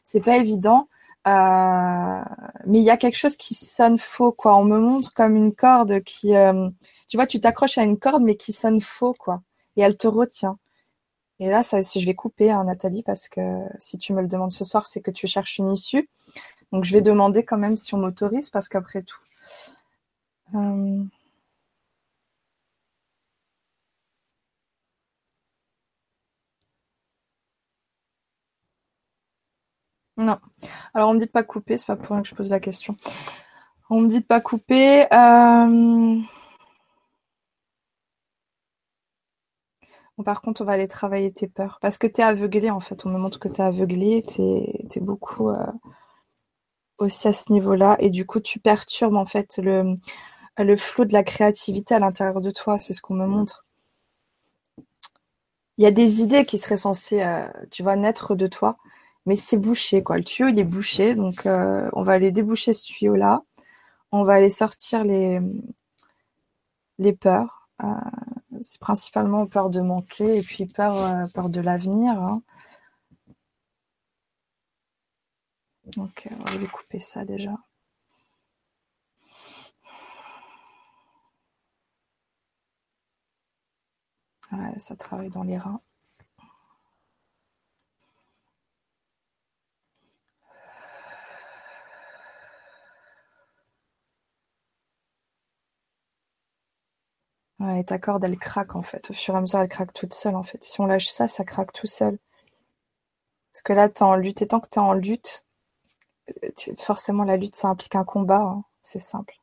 [0.03, 0.87] C'est pas évident.
[1.27, 2.21] Euh,
[2.65, 4.55] mais il y a quelque chose qui sonne faux, quoi.
[4.57, 6.33] On me montre comme une corde qui,
[7.07, 9.41] tu vois, tu t'accroches à une corde, mais qui sonne faux, quoi.
[9.77, 10.57] Et elle te retient.
[11.39, 13.41] Et là, je vais couper, hein, Nathalie, parce que
[13.79, 16.09] si tu me le demandes ce soir, c'est que tu cherches une issue.
[16.73, 19.19] Donc, je vais demander quand même si on m'autorise, parce qu'après tout.
[20.55, 21.03] Euh,
[30.17, 30.37] non.
[30.93, 32.59] Alors, on me dit de pas couper, c'est pas pour rien que je pose la
[32.59, 32.95] question.
[33.89, 35.03] On me dit de pas couper.
[35.13, 36.21] Euh...
[40.25, 41.79] par contre, on va aller travailler tes peurs.
[41.81, 43.05] Parce que tu es aveuglé, en fait.
[43.05, 44.23] On me montre que tu es aveuglé.
[44.23, 45.65] Tu es, beaucoup euh,
[46.97, 47.97] aussi à ce niveau-là.
[47.99, 49.95] Et du coup, tu perturbes, en fait, le,
[50.57, 52.79] le flot de la créativité à l'intérieur de toi.
[52.79, 53.65] C'est ce qu'on me montre.
[55.77, 58.77] Il y a des idées qui seraient censées, euh, tu vois, naître de toi.
[59.25, 60.17] Mais c'est bouché, quoi.
[60.17, 61.15] Le tuyau, il est bouché.
[61.15, 63.43] Donc, euh, on va aller déboucher ce tuyau-là.
[64.11, 65.39] On va aller sortir les,
[66.99, 67.69] les peurs
[68.61, 72.13] c'est principalement peur de manquer et puis peur, euh, peur de l'avenir.
[72.13, 72.41] Hein.
[75.85, 77.55] Donc, on je vais couper ça déjà.
[84.53, 85.81] Ouais, ça travaille dans les reins.
[97.59, 99.09] Ouais, et ta corde, elle craque en fait.
[99.09, 100.63] Au fur et à mesure, elle craque toute seule en fait.
[100.63, 102.19] Si on lâche ça, ça craque tout seul.
[103.51, 104.41] Parce que là, es en lutte.
[104.41, 105.43] Et tant que tu es en lutte,
[106.77, 108.41] forcément, la lutte, ça implique un combat.
[108.41, 108.63] Hein.
[108.81, 109.35] C'est simple.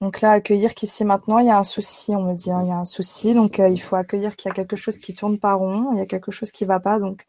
[0.00, 2.68] Donc là, accueillir qu'ici maintenant, il y a un souci, on me dit, hein, il
[2.68, 3.34] y a un souci.
[3.34, 5.98] Donc euh, il faut accueillir qu'il y a quelque chose qui tourne pas rond, il
[5.98, 6.98] y a quelque chose qui va pas.
[6.98, 7.26] Donc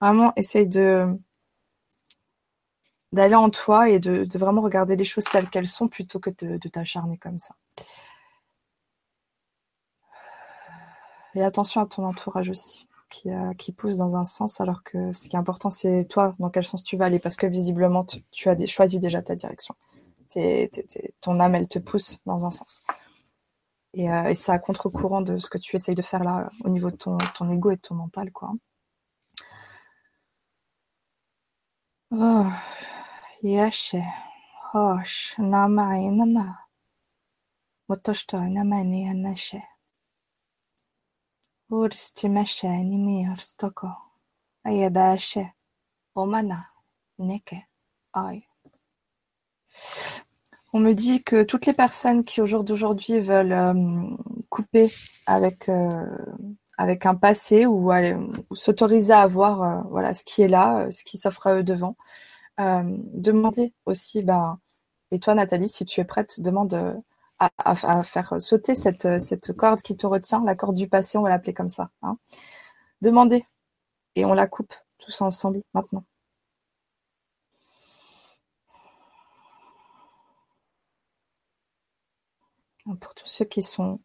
[0.00, 1.06] vraiment, essaye de
[3.12, 6.68] d'aller en toi et de, vraiment regarder les choses telles qu'elles sont plutôt que de,
[6.68, 7.54] t'acharner comme ça.
[11.34, 15.12] Et attention à ton entourage aussi, qui, euh, qui, pousse dans un sens, alors que
[15.12, 18.04] ce qui est important, c'est toi, dans quel sens tu vas aller, parce que visiblement,
[18.04, 19.74] tu, as choisi déjà ta direction.
[21.20, 22.82] ton âme, elle te pousse dans un sens.
[23.94, 26.90] Et, euh, c'est à contre-courant de ce que tu essayes de faire là, au niveau
[26.90, 28.52] de ton, ton ego et de ton mental, quoi.
[32.10, 32.46] Oh.
[35.38, 36.58] Namai nama.
[37.88, 38.36] Motoshto.
[50.72, 53.74] On me dit que toutes les personnes qui au jour d'aujourd'hui veulent euh,
[54.48, 54.92] couper
[55.26, 56.06] avec euh,
[56.78, 57.90] avec un passé ou,
[58.52, 61.96] s'autoriser à voir euh, voilà ce qui est là, ce qui s'offre à eux devant,
[62.58, 64.60] demander aussi, ben,
[65.10, 67.02] et toi Nathalie, si tu es prête, demande
[67.38, 71.28] à, faire sauter cette, cette corde qui te retient, la corde du passé, on va
[71.28, 71.90] l'appeler comme ça.
[72.02, 72.16] Hein.
[73.02, 73.44] Demandez
[74.14, 76.04] et on la coupe tous ensemble maintenant.
[83.00, 84.00] Pour tous ceux qui sont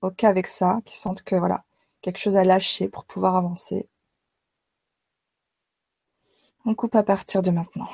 [0.00, 1.64] OK avec ça, qui sentent que voilà,
[2.00, 3.88] quelque chose à lâcher pour pouvoir avancer,
[6.64, 7.88] on coupe à partir de maintenant.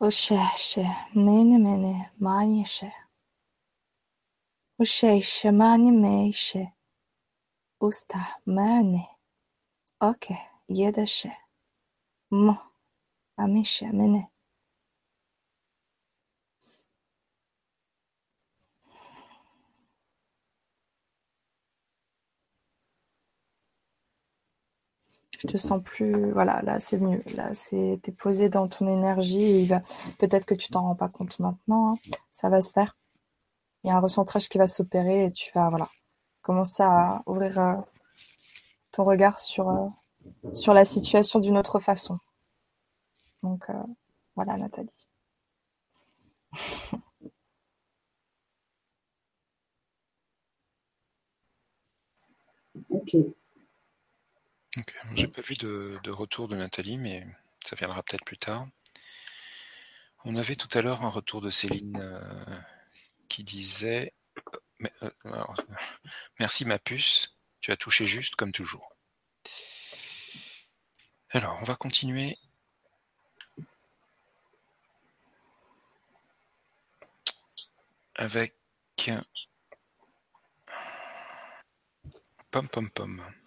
[0.00, 0.84] Ušeše,
[1.14, 2.90] mene mene, manješe.
[4.78, 6.66] Ušeše, manje mejše.
[7.80, 9.06] Usta, mene.
[10.00, 10.34] Oke,
[10.68, 11.30] jedeše.
[12.30, 12.56] Mo,
[13.36, 14.28] a miše, mene.
[25.40, 26.32] Je te sens plus.
[26.32, 27.22] Voilà, là c'est mieux.
[27.34, 29.70] Là, c'est posé dans ton énergie.
[30.18, 31.94] Peut-être que tu t'en rends pas compte maintenant.
[31.94, 31.98] Hein.
[32.32, 32.96] Ça va se faire.
[33.84, 35.88] Il y a un recentrage qui va s'opérer et tu vas voilà
[36.42, 37.76] commencer à ouvrir euh,
[38.92, 39.88] ton regard sur euh,
[40.54, 42.18] sur la situation d'une autre façon.
[43.42, 43.74] Donc euh,
[44.36, 45.06] voilà, Nathalie.
[52.90, 53.16] ok.
[55.14, 57.26] J'ai pas vu de, retour de Nathalie, mais
[57.64, 58.68] ça viendra peut-être plus tard.
[60.24, 62.60] On avait tout à l'heure un retour de Céline euh,
[63.28, 64.12] qui disait
[65.02, 65.44] euh, euh,
[66.38, 68.94] Merci ma puce, tu as touché juste comme toujours.
[71.30, 72.38] Alors, on va continuer.
[78.14, 78.54] Avec
[82.50, 83.39] Pom Pom Pom.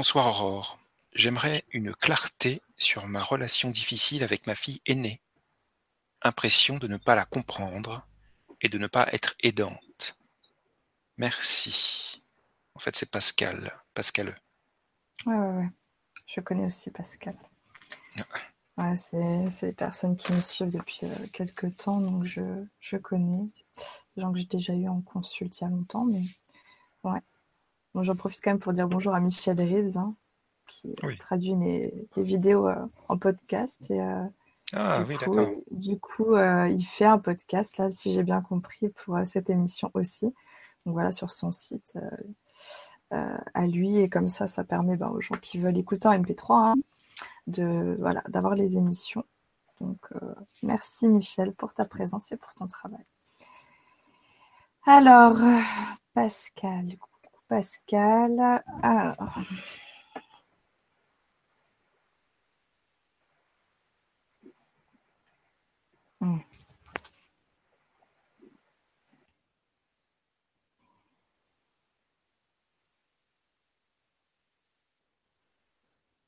[0.00, 0.78] Bonsoir Aurore,
[1.12, 5.20] j'aimerais une clarté sur ma relation difficile avec ma fille aînée.
[6.22, 8.06] Impression de ne pas la comprendre
[8.62, 10.16] et de ne pas être aidante.
[11.18, 12.22] Merci.
[12.74, 13.74] En fait, c'est Pascal.
[13.92, 14.40] Pascal.
[15.26, 15.70] Ouais, ouais, ouais.
[16.24, 17.36] Je connais aussi Pascal.
[18.78, 23.50] Ouais, c'est des personnes qui me suivent depuis euh, quelques temps, donc je, je connais.
[24.16, 26.22] Des gens que j'ai déjà eu en consulte il y a longtemps, mais
[27.04, 27.20] ouais,
[27.94, 30.14] j'en profite quand même pour dire bonjour à Michel Reeves, hein,
[30.66, 33.90] qui traduit mes, vidéos euh, en podcast.
[33.90, 34.24] Et, euh,
[34.72, 35.48] ah oui, d'accord.
[35.70, 39.90] Du coup, euh, il fait un podcast, là, si j'ai bien compris, pour cette émission
[39.94, 40.26] aussi.
[40.86, 41.98] Donc voilà, sur son site
[43.10, 43.98] à lui.
[43.98, 46.74] Et comme ça, ça permet ben, aux gens qui veulent écouter en MP3 hein,
[47.48, 49.24] de, voilà, d'avoir les émissions.
[49.80, 49.98] Donc,
[50.62, 53.04] merci Michel pour ta présence et pour ton travail.
[54.86, 55.38] Alors,
[56.14, 56.96] Pascal,
[57.50, 58.62] Pascal.
[58.80, 59.40] Alors.
[66.20, 66.38] Hmm.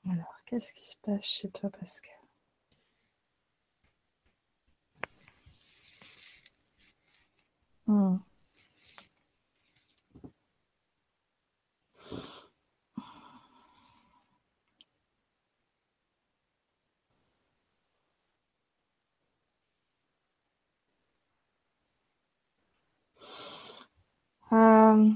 [0.09, 2.13] Alors, qu'est-ce qui se passe chez toi, Pascal?
[7.87, 8.17] Hmm.
[24.53, 25.09] Euh,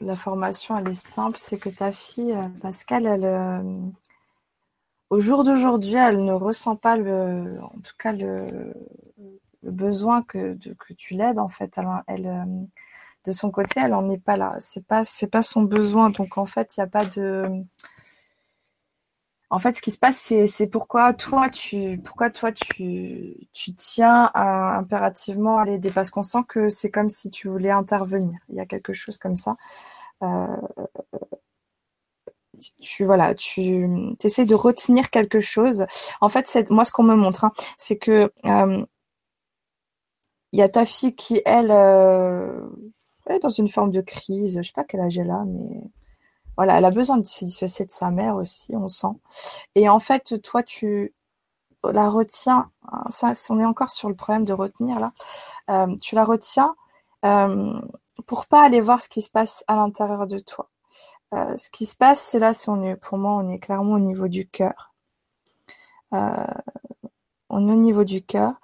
[0.00, 3.62] la formation, elle est simple, c'est que ta fille, euh, Pascal, euh,
[5.10, 8.74] au jour d'aujourd'hui, elle ne ressent pas le, en tout cas le,
[9.62, 10.58] besoin que,
[10.96, 11.80] tu l'aides en fait.
[13.24, 14.56] De son côté, elle n'en est pas là.
[14.60, 16.10] C'est pas, pas son besoin.
[16.10, 17.64] Donc en fait, il n'y a pas de,
[19.54, 20.16] en fait, ce qui se passe,
[20.48, 26.40] c'est pourquoi toi, tu, pourquoi toi, tu, tu tiens impérativement à l'aider parce qu'on sent
[26.48, 28.36] que c'est comme si tu voulais intervenir.
[28.48, 29.54] Il y a quelque chose comme ça.
[30.24, 30.56] Euh,
[32.80, 33.88] tu voilà, tu
[34.24, 35.86] essaies de retenir quelque chose.
[36.20, 38.84] En fait, moi ce qu'on me montre, hein, c'est que euh,
[40.50, 42.60] il y a ta fille qui elle, euh,
[43.30, 44.58] est dans une forme de crise.
[44.60, 45.80] Je sais pas quel âge elle a, mais
[46.56, 49.16] voilà, elle a besoin de se dissocier de sa mère aussi, on sent.
[49.74, 51.14] Et en fait, toi, tu
[51.92, 52.70] la retiens.
[52.90, 55.12] Hein, ça, on est encore sur le problème de retenir là.
[55.70, 56.74] Euh, tu la retiens
[57.24, 57.80] euh,
[58.26, 60.70] pour pas aller voir ce qui se passe à l'intérieur de toi.
[61.34, 63.98] Euh, ce qui se passe, c'est là, on est, pour moi, on est clairement au
[63.98, 64.94] niveau du cœur.
[66.14, 66.46] Euh,
[67.50, 68.54] on est au niveau du cœur.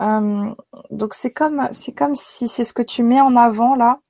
[0.00, 4.00] donc c'est comme, c'est comme si c'est ce que tu mets en avant là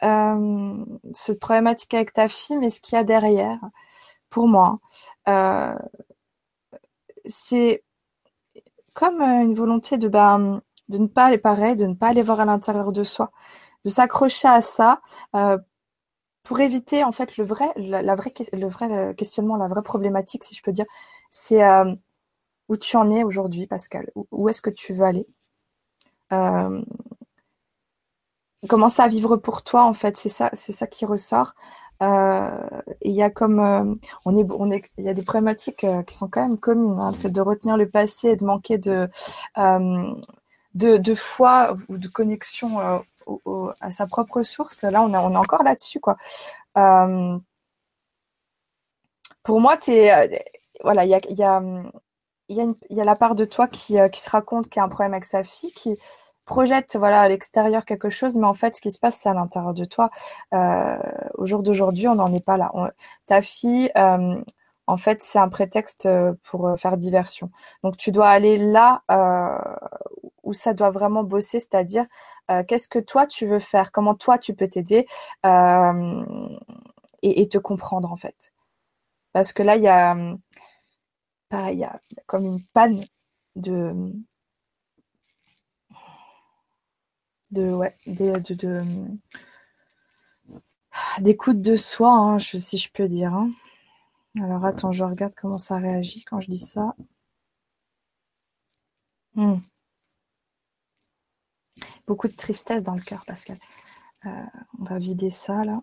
[0.00, 3.60] cette problématique avec ta fille, mais ce qu'il y a derrière,
[4.30, 4.80] pour moi,
[5.28, 5.76] euh,
[7.24, 7.84] c'est
[8.92, 12.22] comme euh, une volonté de, ben, de ne pas aller pareil, de ne pas aller
[12.22, 13.30] voir à l'intérieur de soi,
[13.84, 15.02] de s'accrocher à ça
[16.42, 20.54] pour éviter en fait le vrai, la, vraie, le vrai questionnement, la vraie problématique, si
[20.54, 20.86] je peux dire,
[21.30, 21.62] c'est
[22.68, 24.10] où tu en es aujourd'hui, Pascal?
[24.14, 25.26] Où, est-ce que tu veux aller?
[28.68, 30.16] Commencer à vivre pour toi en fait.
[30.16, 31.54] C'est ça c'est ça qui ressort.
[32.02, 32.50] Euh,
[33.02, 36.02] il y a comme euh, on est on est il y a des problématiques euh,
[36.02, 38.78] qui sont quand même communes hein, le fait de retenir le passé et de manquer
[38.78, 39.08] de
[40.74, 42.80] de, foi ou de connexion
[43.80, 46.16] à sa propre source là on est on est encore là-dessus quoi.
[49.42, 49.78] Pour moi
[50.82, 51.62] voilà il y a y a
[52.48, 54.88] y, a a la part de toi qui, qui se raconte qu'il y a un
[54.88, 55.96] problème avec sa fille qui
[56.44, 59.34] projette voilà à l'extérieur quelque chose, mais en fait, ce qui se passe, c'est à
[59.34, 60.10] l'intérieur de toi.
[60.52, 60.96] Euh,
[61.34, 62.70] au jour d'aujourd'hui, on n'en est pas là.
[63.26, 64.40] ta fille, euh,
[64.86, 67.50] en fait, c'est un prétexte euh, pour faire diversion.
[67.82, 69.02] Donc, tu dois aller là
[70.42, 72.06] où ça doit vraiment bosser, c'est-à-dire
[72.68, 75.06] qu'est-ce que toi tu veux faire, comment toi tu peux t'aider
[77.22, 78.52] et, te comprendre en fait?
[79.32, 80.16] Parce que là, il y a,
[81.52, 83.02] il y a comme une panne
[83.56, 83.94] de
[87.54, 88.82] de ouais de,
[91.20, 93.50] d'écoute de soi hein, si je peux dire hein.
[94.40, 96.94] alors attends je regarde comment ça réagit quand je dis ça
[99.34, 99.56] hmm.
[102.06, 103.58] beaucoup de tristesse dans le cœur Pascal
[104.26, 104.30] euh,
[104.80, 105.82] on va vider ça là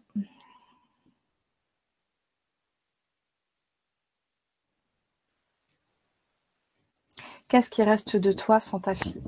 [7.51, 9.21] Qu'est-ce qui reste de toi sans ta fille?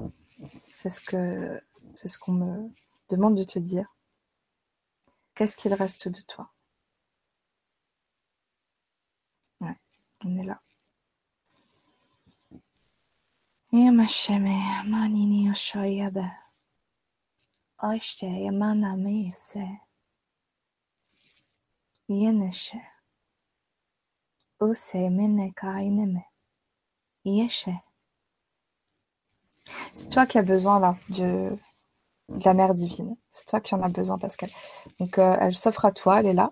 [0.71, 1.61] C'est ce que
[1.93, 2.69] c'est ce qu'on me
[3.09, 3.95] demande de te dire.
[5.35, 6.51] Qu'est-ce qu'il reste de toi?
[9.61, 9.75] Ouais,
[10.23, 10.61] on est là.
[29.93, 31.57] C'est toi qui as besoin là de
[32.33, 33.15] de la mère divine.
[33.31, 34.49] C'est toi qui en as besoin, Pascal.
[34.99, 36.51] Donc, euh, elle s'offre à toi, elle est là.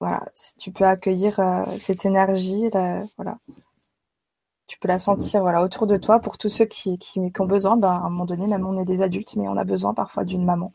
[0.00, 2.68] Voilà, si tu peux accueillir euh, cette énergie,
[3.16, 3.38] voilà.
[4.66, 7.76] Tu peux la sentir voilà, autour de toi pour tous ceux qui, qui, ont besoin.
[7.76, 10.24] Ben, à un moment donné, même on est des adultes, mais on a besoin parfois
[10.24, 10.72] d'une maman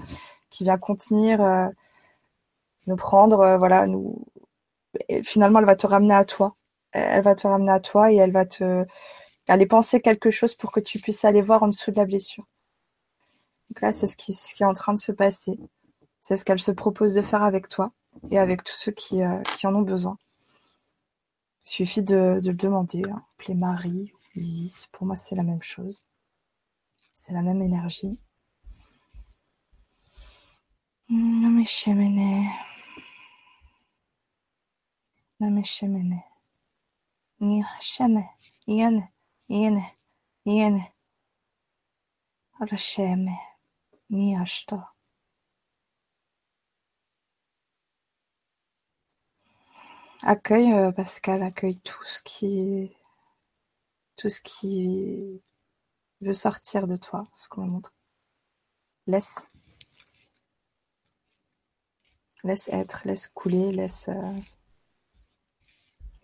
[0.50, 1.68] qui vient contenir, euh,
[2.88, 4.26] nous prendre, voilà, nous.
[5.24, 6.56] finalement, elle va te ramener à toi.
[6.94, 8.86] Elle va te ramener à toi et elle va te
[9.48, 12.46] aller penser quelque chose pour que tu puisses aller voir en dessous de la blessure.
[13.72, 15.58] Donc là, c'est ce qui, est en train de se passer.
[16.20, 17.94] C'est ce qu'elle se propose de faire avec toi
[18.30, 20.18] et avec tous ceux qui, euh, en ont besoin.
[21.64, 23.02] Il suffit de, le demander.
[23.10, 23.24] Hein.
[23.40, 26.02] Appeler Marie Isis, pour moi, c'est la même chose.
[27.14, 28.20] C'est la même énergie.
[31.08, 31.46] Mmh,
[35.40, 36.22] Nameshemene.
[37.40, 38.26] Ni Sheme.
[38.68, 39.08] Yene.
[39.48, 39.86] Yene.
[40.46, 40.84] Yene.
[42.60, 43.51] Rasheme.
[44.12, 44.78] Mi Ashto.
[50.24, 52.92] Accueille, Pascal, accueille tout ce qui
[54.18, 55.42] tout ce qui
[56.22, 57.94] veut sortir de toi, ce qu'on montre.
[59.08, 59.50] Laisse.
[62.44, 64.10] Laisse être, laisse couler, laisse.
[64.10, 64.40] Euh,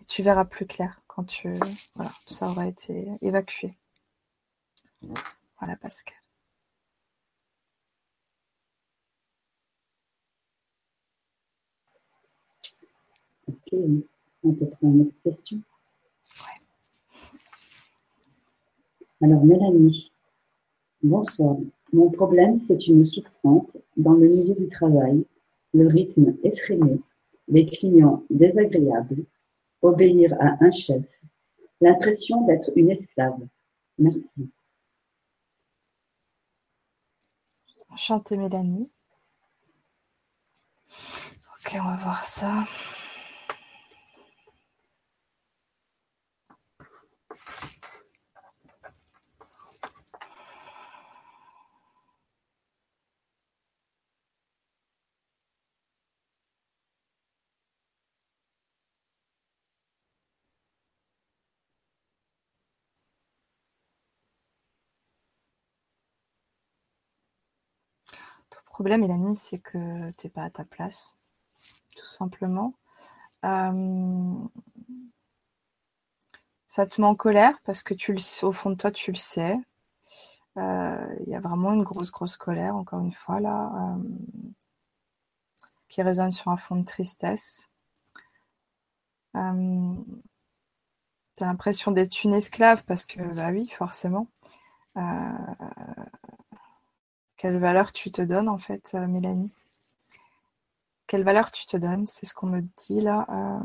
[0.08, 1.54] tu verras plus clair quand tu.
[1.96, 3.78] Voilà, tout ça aura été évacué.
[5.60, 6.27] Voilà, Pascal.
[14.44, 15.62] On te prend une autre question.
[19.22, 20.12] Alors, Mélanie,
[21.02, 21.58] bonsoir.
[21.94, 25.26] Mon problème, c'est une souffrance dans le milieu du travail,
[25.74, 27.00] le rythme effréné,
[27.48, 29.26] les clients désagréables,
[29.82, 31.04] obéir à un chef,
[31.82, 33.40] l'impression d'être une esclave.
[33.98, 34.50] Merci.
[37.90, 38.90] Enchantée, Mélanie.
[40.90, 42.66] Ok, on va voir ça.
[68.78, 71.18] Problème, Mélanie, c'est que tu n'es pas à ta place,
[71.96, 72.76] tout simplement.
[73.44, 74.36] Euh,
[76.68, 79.18] ça te met en colère parce que tu le, au fond de toi, tu le
[79.18, 79.58] sais.
[80.58, 84.04] Euh, il y a vraiment une grosse, grosse colère, encore une fois, là, euh,
[85.88, 87.72] qui résonne sur un fond de tristesse.
[89.34, 89.40] tu
[91.44, 94.28] as l'impression d'être une esclave parce que, bah oui, forcément.
[97.38, 99.52] Quelle valeur tu te donnes en fait, euh, Mélanie?
[101.08, 102.06] Quelle valeur tu te donnes?
[102.08, 103.26] C'est ce qu'on me dit là.
[103.30, 103.60] Euh.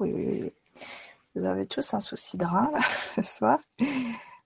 [0.00, 0.52] Oui, oui, oui.
[1.34, 2.70] Vous avez tous un souci de rein
[3.14, 3.58] ce soir.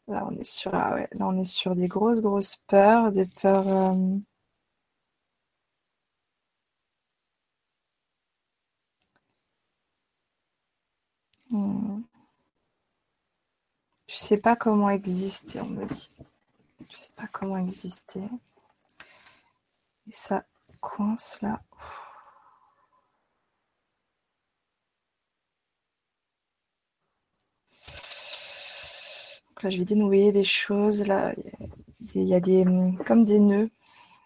[0.08, 3.68] Là on est sur, ah là, on est sur des grosses, grosses peurs, des peurs.
[3.68, 4.18] Euh.
[11.50, 12.02] Hmm.
[14.08, 16.10] Tu sais pas comment exister, on me dit.
[16.90, 18.22] Je sais pas comment exister.
[20.08, 20.44] Et ça
[20.80, 21.62] coince là.
[29.48, 31.04] Donc là, je vais dénouer des choses.
[31.06, 31.34] Là,
[32.14, 32.64] il y a des,
[33.06, 33.70] comme des nœuds.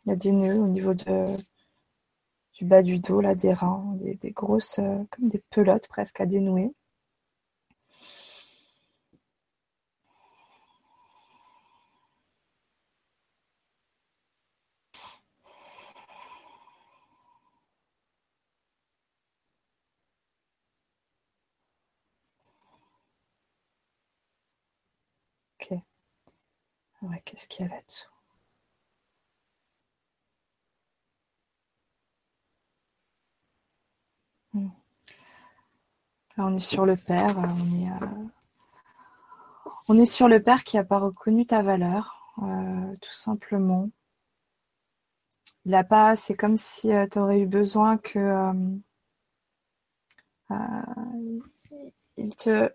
[0.06, 1.36] Il y a des nœuds au niveau de,
[2.52, 6.20] du bas du dos, là, des reins, des, des grosses, euh, comme des pelotes presque
[6.20, 6.72] à dénouer.
[27.02, 28.08] Ouais, qu'est-ce qu'il y a là-dessous?
[34.52, 34.68] Hmm.
[36.36, 38.06] Là, on est sur le père, euh, on est, euh,
[39.88, 43.88] on est sur le père qui n'a pas reconnu ta valeur, euh, tout simplement.
[45.66, 48.52] Il a pas, c'est comme si tu aurais eu besoin que
[52.16, 52.70] il te,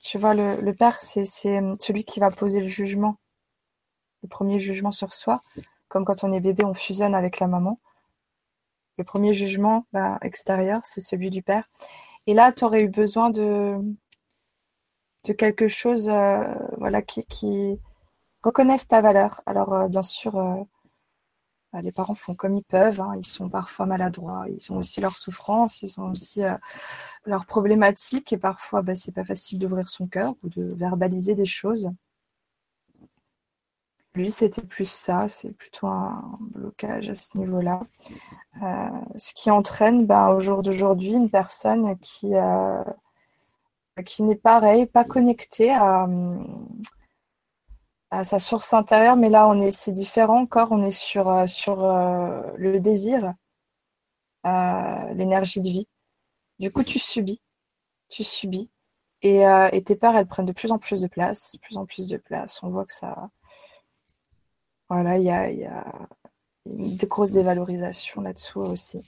[0.00, 3.18] tu vois, le père, c'est celui qui va poser le jugement
[4.22, 5.42] le premier jugement sur soi,
[5.88, 7.80] comme quand on est bébé, on fusionne avec la maman.
[8.98, 11.68] Le premier jugement bah, extérieur, c'est celui du père.
[12.26, 13.76] Et là, tu aurais eu besoin de,
[15.38, 17.80] quelque chose euh, voilà, qui,
[18.42, 19.42] reconnaisse ta valeur.
[19.46, 20.62] Alors, euh, bien sûr, euh,
[21.72, 23.00] bah, les parents font comme ils peuvent.
[23.00, 23.14] Hein.
[23.16, 24.44] Ils sont parfois maladroits.
[24.48, 25.82] Ils ont aussi leurs souffrances.
[25.82, 26.42] Ils ont aussi
[27.24, 28.32] leurs problématiques.
[28.32, 31.90] Et parfois, bah, c'est pas facile d'ouvrir son cœur ou de verbaliser des choses.
[34.14, 37.80] Lui, c'était plus ça, c'est plutôt un blocage à ce niveau-là.
[38.62, 42.82] Euh, ce qui entraîne ben, au jour d'aujourd'hui une personne qui, euh,
[44.04, 46.08] qui n'est pareil, pas connectée à,
[48.10, 51.46] à, sa source intérieure, mais là on est c'est différent encore, on est sur, euh,
[51.46, 51.86] sur
[52.56, 53.34] le désir,
[54.44, 55.88] l'énergie de vie.
[56.58, 57.40] Du coup, tu subis,
[58.08, 58.70] tu subis.
[59.22, 59.42] Et,
[59.72, 62.08] et tes peurs, elles prennent de plus en plus de place, de plus en plus
[62.08, 62.62] de place.
[62.62, 63.30] On voit que ça,
[64.90, 65.84] voilà, il y a,
[66.66, 69.02] une grosse dévalorisation là-dessous aussi.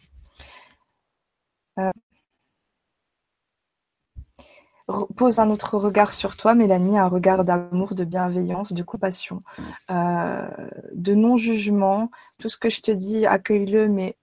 [5.16, 9.42] pose un autre regard sur toi, Mélanie, un regard d'amour, de bienveillance, de compassion,
[9.90, 10.48] euh,
[10.92, 12.10] de non-jugement.
[12.38, 14.16] Tout ce que je te dis, accueille-le, mais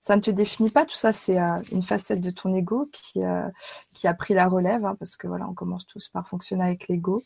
[0.00, 0.86] ça ne te définit pas.
[0.86, 3.48] Tout ça, c'est euh, une facette de ton ego qui, euh,
[3.94, 6.88] qui a pris la relève, hein, parce que voilà, on commence tous par fonctionner avec
[6.88, 7.22] l'ego.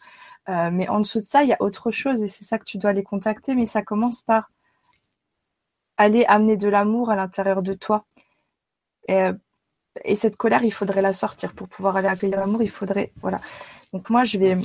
[0.48, 2.78] Mais en dessous de ça, il y a autre chose, et c'est ça que tu
[2.78, 4.50] dois aller contacter, mais ça commence par
[5.96, 8.04] aller amener de l'amour à l'intérieur de toi.
[9.08, 9.30] Et
[10.04, 11.54] et cette colère, il faudrait la sortir.
[11.54, 13.12] Pour pouvoir aller accueillir l'amour, il faudrait.
[13.20, 13.40] Voilà.
[13.92, 14.56] Donc moi, je vais.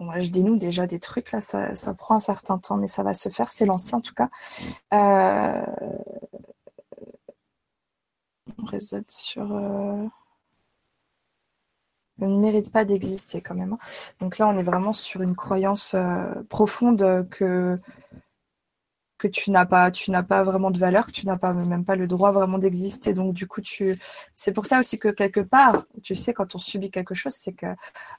[0.00, 3.14] Moi, je dénoue déjà des trucs, là, ça, prend un certain temps, mais ça va
[3.14, 4.28] se faire, c'est lancé en tout cas.
[4.92, 5.64] Euh...
[8.58, 9.50] On résonne sur.
[9.52, 10.06] Euh...
[12.26, 13.74] ne mérite pas d'exister quand même.
[13.74, 13.78] Hein.
[14.20, 17.78] Donc là, on est vraiment sur une croyance euh, profonde que
[19.18, 21.84] que tu n'as pas, tu n'as pas vraiment de valeur, que tu n'as pas même
[21.84, 23.12] pas le droit vraiment d'exister.
[23.12, 23.98] Donc du coup, tu,
[24.32, 27.52] c'est pour ça aussi que quelque part, tu sais, quand on subit quelque chose, c'est
[27.52, 27.66] que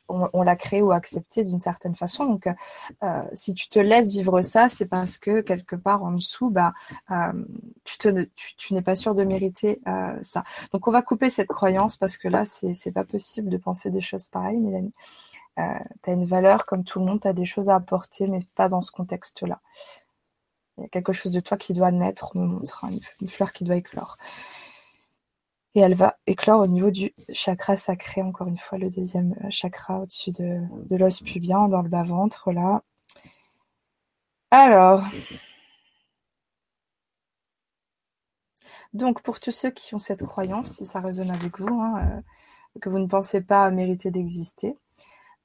[0.10, 2.26] on, l'a créé ou accepté d'une certaine façon.
[2.26, 2.48] Donc
[3.04, 6.74] euh, si tu te laisses vivre ça, c'est parce que quelque part en dessous, bah,
[7.12, 7.32] euh,
[7.86, 10.44] tu, n'es pas sûr de mériter euh, ça.
[10.74, 13.90] Donc on va couper cette croyance parce que là, c'est, c'est pas possible de penser
[13.90, 14.94] des choses pareilles, Mélanie.
[15.56, 18.42] tu as une valeur comme tout le monde, tu as des choses à apporter, mais
[18.56, 19.62] pas dans ce contexte-là.
[20.80, 22.86] Il y a quelque chose de toi qui doit naître, on me montre
[23.22, 24.18] une, fleur qui doit éclore.
[25.76, 29.48] Et elle va éclore au niveau du chakra sacré, encore une fois, le deuxième euh,
[29.52, 32.82] chakra au-dessus de, l'os pubien, dans le bas-ventre, là.
[34.52, 35.04] Alors.
[38.94, 42.02] Donc, pour tous ceux qui ont cette croyance, si ça résonne avec vous, hein,
[42.76, 44.76] euh, que vous ne pensez pas mériter d'exister,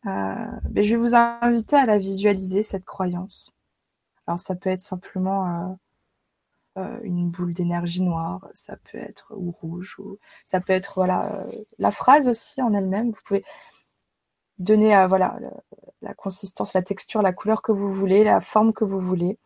[0.07, 3.54] euh, ben, je vais vous inviter à la visualiser, cette croyance.
[4.27, 5.79] Alors ça peut être simplement
[6.77, 10.95] euh, euh, une boule d'énergie noire, ça peut être ou rouge, ou ça peut être
[10.97, 13.11] voilà euh, la phrase aussi en elle-même.
[13.13, 13.45] Vous pouvez
[14.59, 15.39] donner voilà
[16.03, 19.39] la consistance, la texture, la couleur que vous voulez, la forme que vous voulez.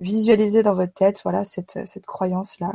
[0.00, 2.74] Visualisez dans votre tête voilà cette, cette croyance là.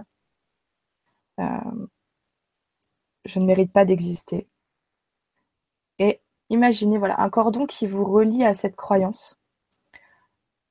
[3.26, 4.48] je ne mérite pas d'exister.
[6.00, 9.41] Et imaginez voilà un cordon qui vous relie à cette croyance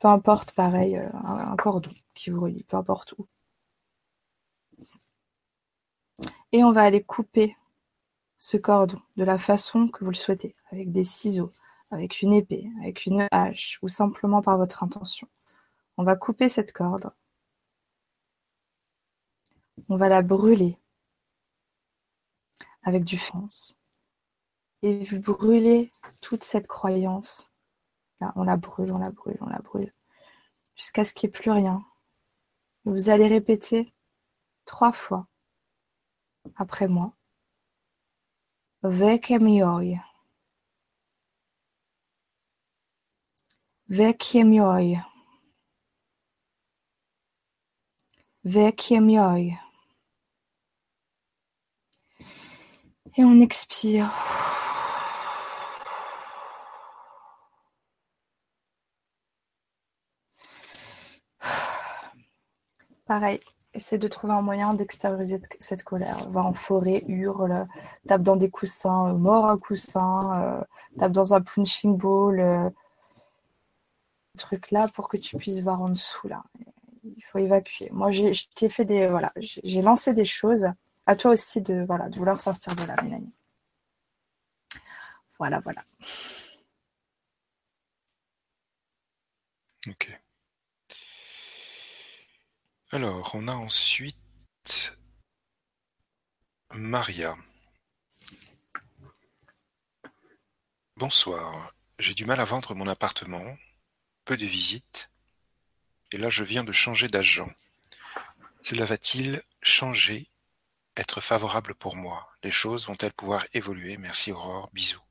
[0.01, 3.29] peu importe, pareil, euh, un, cordon qui vous relie, peu importe où.
[6.53, 7.57] Et on va aller couper
[8.39, 11.53] ce cordon de la façon que vous le souhaitez, avec des ciseaux,
[11.91, 15.29] avec une épée, avec une hache ou simplement par votre intention.
[15.99, 17.13] On va couper cette corde.
[19.89, 20.79] On va la brûler
[22.83, 23.77] avec du fonce.
[24.83, 25.93] Et vous brûlez
[26.23, 27.50] toute cette croyance
[28.37, 29.93] on la brûle, on la brûle, on la brûle,
[30.77, 31.85] jusqu'à ce qu'il n'y ait plus rien.
[32.85, 33.93] vous allez répéter
[34.65, 35.27] trois fois
[36.57, 37.13] après moi.
[38.83, 40.01] Vecchia mioi.
[43.89, 45.05] Vecchia mioi.
[48.45, 49.59] Vecchia mioi.
[53.17, 54.11] Et on expire.
[63.11, 63.41] Pareil,
[63.75, 66.29] essaie de trouver un moyen d'extérioriser cette colère.
[66.29, 67.67] Va en forêt, hurle,
[68.07, 70.65] tape dans des coussins, mord un coussin, euh,
[70.97, 72.71] tape dans un punching ball, euh,
[74.39, 76.45] truc là pour que tu puisses voir en dessous là.
[77.03, 77.89] Il faut évacuer.
[77.91, 78.33] Moi, j'ai
[78.69, 80.67] fait des voilà, j'ai lancé des choses.
[81.07, 83.35] À toi aussi de voilà de vouloir sortir de là, Mélanie.
[85.37, 85.83] Voilà, voilà.
[89.89, 90.21] Ok.
[92.93, 94.17] Alors, on a ensuite
[96.75, 97.37] Maria.
[100.97, 101.73] Bonsoir.
[102.01, 103.57] J'ai du mal à vendre mon appartement,
[104.25, 105.09] peu de visites,
[106.11, 107.53] et là je viens de changer d'agent.
[108.63, 110.27] Cela va-t-il changer,
[110.97, 112.29] être favorable pour moi?
[112.43, 113.99] Les choses vont-elles pouvoir évoluer?
[113.99, 115.05] Merci Aurore, bisous.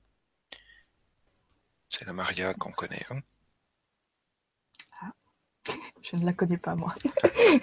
[1.88, 3.06] C'est la Maria qu'on connaît.
[3.10, 3.22] Hein
[6.02, 6.94] je ne la connais pas, moi.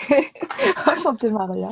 [0.86, 1.68] Enchantée, Maria.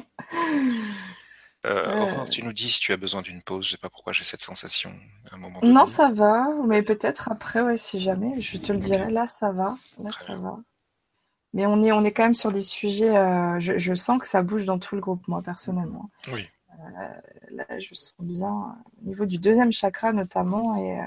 [1.67, 3.67] Euh, tu nous dis si tu as besoin d'une pause.
[3.67, 4.93] Je sais pas pourquoi j'ai cette sensation
[5.31, 8.79] à un moment Non, ça va, mais peut-être après, ouais, si jamais, je te le
[8.79, 9.11] dirai.
[9.11, 9.77] Là, ça va.
[10.03, 10.59] Là, ça va.
[11.55, 13.17] Mais on est, on est quand même sur des sujets.
[13.17, 16.11] Euh, je, sens que ça bouge dans tout le groupe, moi, personnellement.
[16.33, 16.47] Oui.
[16.81, 17.09] Euh,
[17.51, 21.01] là, je sens bien au niveau du deuxième chakra, notamment, et,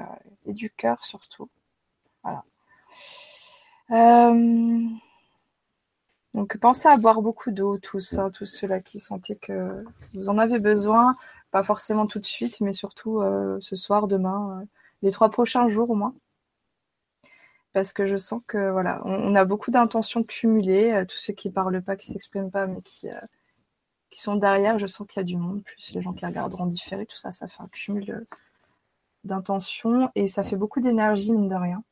[0.50, 1.50] et du cœur, surtout.
[2.24, 2.44] Voilà.
[6.38, 9.84] Donc pensez à boire beaucoup d'eau, tous, hein, tous ceux-là qui sentaient que
[10.14, 11.18] vous en avez besoin,
[11.50, 14.66] pas forcément tout de suite, mais surtout euh, ce soir, demain, euh,
[15.02, 16.14] les trois prochains jours au moins.
[17.74, 21.50] Parce que je sens que voilà, on, a beaucoup d'intentions cumulées, euh, tous ceux qui
[21.50, 23.10] parlent pas, qui s'expriment pas, mais qui,
[24.12, 26.68] qui sont derrière, je sens qu'il y a du monde, plus les gens qui regarderont
[26.68, 28.28] différé, tout ça, ça fait un cumul
[29.24, 31.84] d'intentions et ça fait beaucoup d'énergie, mine de rien.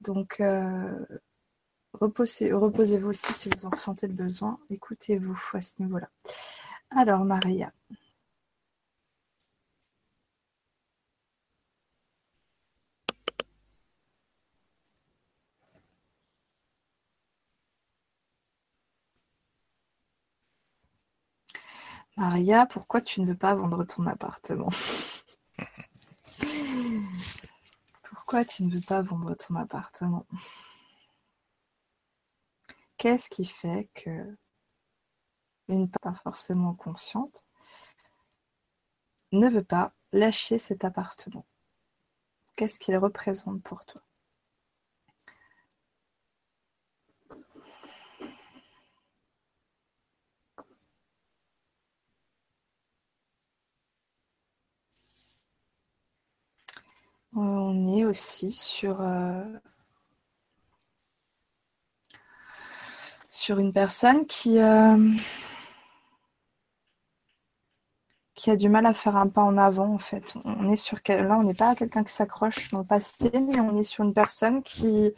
[0.00, 0.40] Donc,
[2.00, 4.58] reposez-vous aussi si vous en ressentez le besoin.
[4.70, 6.08] Écoutez-vous à ce niveau-là.
[6.90, 7.72] Alors, Maria.
[22.16, 24.68] Maria, pourquoi tu ne veux pas vendre ton appartement?
[28.02, 30.26] Pourquoi tu ne veux pas vendre ton appartement?
[32.98, 34.36] Qu'est-ce qui fait que
[35.68, 37.44] une part pas forcément consciente
[39.32, 41.46] ne veut pas lâcher cet appartement?
[42.56, 44.00] Qu'est-ce qu'il représente pour toi?
[57.34, 59.44] On est aussi sur euh,
[63.36, 65.12] sur une personne qui, euh,
[68.34, 70.34] qui a du mal à faire un pas en avant en fait.
[70.44, 73.76] On est sur là, on n'est pas quelqu'un qui s'accroche dans le passé, mais on
[73.76, 75.14] est sur une personne qui, est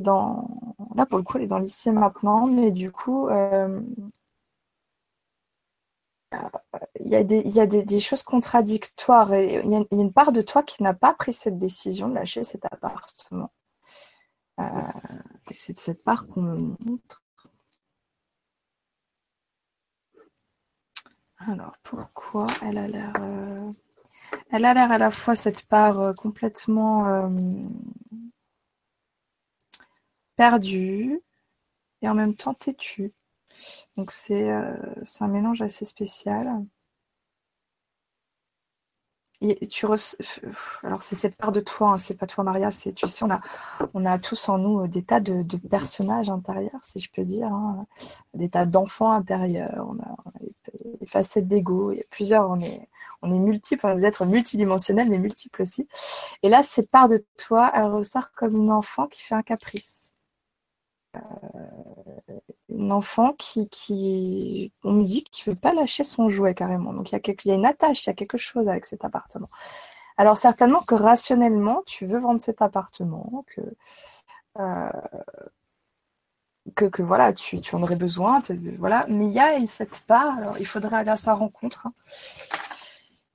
[0.00, 0.48] dans
[0.94, 3.28] là pour le coup, elle est dans l'ici maintenant, mais du coup.
[3.28, 3.80] Euh,
[7.00, 10.32] il y a, des, il y a des, choses contradictoires il y, a, une part
[10.32, 13.50] de toi qui n'a pas pris cette décision de lâcher cet appartement.
[14.60, 14.64] Euh,
[15.50, 17.22] c'est de cette part qu'on me montre.
[21.38, 23.12] Alors, pourquoi elle a l'air...
[23.20, 23.72] Euh,
[24.50, 27.30] elle a l'air à la fois cette part euh, complètement
[30.36, 31.20] perdue
[32.02, 33.12] et en même temps têtue.
[33.96, 36.64] Donc c'est un mélange assez spécial
[40.82, 43.30] Alors c'est cette part de toi, hein, c'est pas toi Maria, c'est tu sais on
[43.30, 43.40] a
[43.94, 47.86] on tous en nous euh, des tas de, personnages intérieurs, si je peux dire, hein.
[48.34, 50.16] des tas d'enfants intérieurs, on a,
[51.00, 52.88] des facettes d'ego, il y a plusieurs, on est
[53.22, 55.88] on multiples, on est des êtres multidimensionnels mais multiples aussi.
[56.42, 60.12] Et là cette part de toi, elle ressort comme une enfant qui fait un caprice.
[61.16, 61.20] Euh,
[62.76, 66.92] une enfant qui, qui, on me dit qu'il ne veut pas lâcher son jouet carrément.
[66.92, 69.50] Donc il y, a une attache, il y a quelque chose avec cet appartement.
[70.16, 73.60] Alors certainement que rationnellement, tu veux vendre cet appartement, que,
[74.58, 74.90] euh,
[76.74, 78.42] que, voilà, tu, en aurais besoin,
[78.78, 79.06] voilà.
[79.08, 81.86] Mais il y a cette part, alors il faudrait aller à sa rencontre.
[81.86, 81.92] Hein.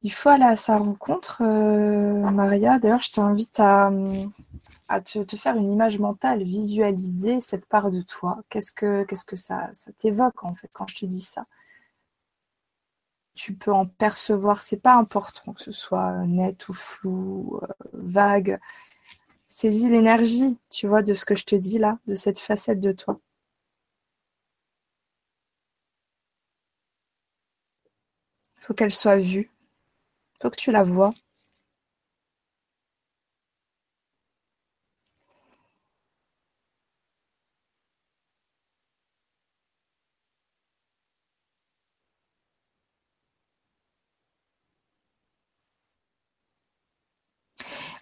[0.04, 2.80] Il faut aller à sa rencontre, euh, Maria.
[2.80, 3.92] D'ailleurs, je t'invite à,
[4.88, 8.40] à te, faire une image mentale, visualiser cette part de toi.
[8.50, 11.46] Qu'est-ce que, qu'est-ce que ça, ça t'évoque en fait quand je te dis ça?
[13.36, 18.60] Tu peux en percevoir, c'est pas important que ce soit net ou flou, euh, vague.
[19.48, 22.92] Saisis l'énergie, tu vois, de ce que je te dis là, de cette facette de
[22.92, 23.20] toi.
[28.58, 29.50] Il faut qu'elle soit vue.
[30.36, 31.14] Il faut que tu la vois.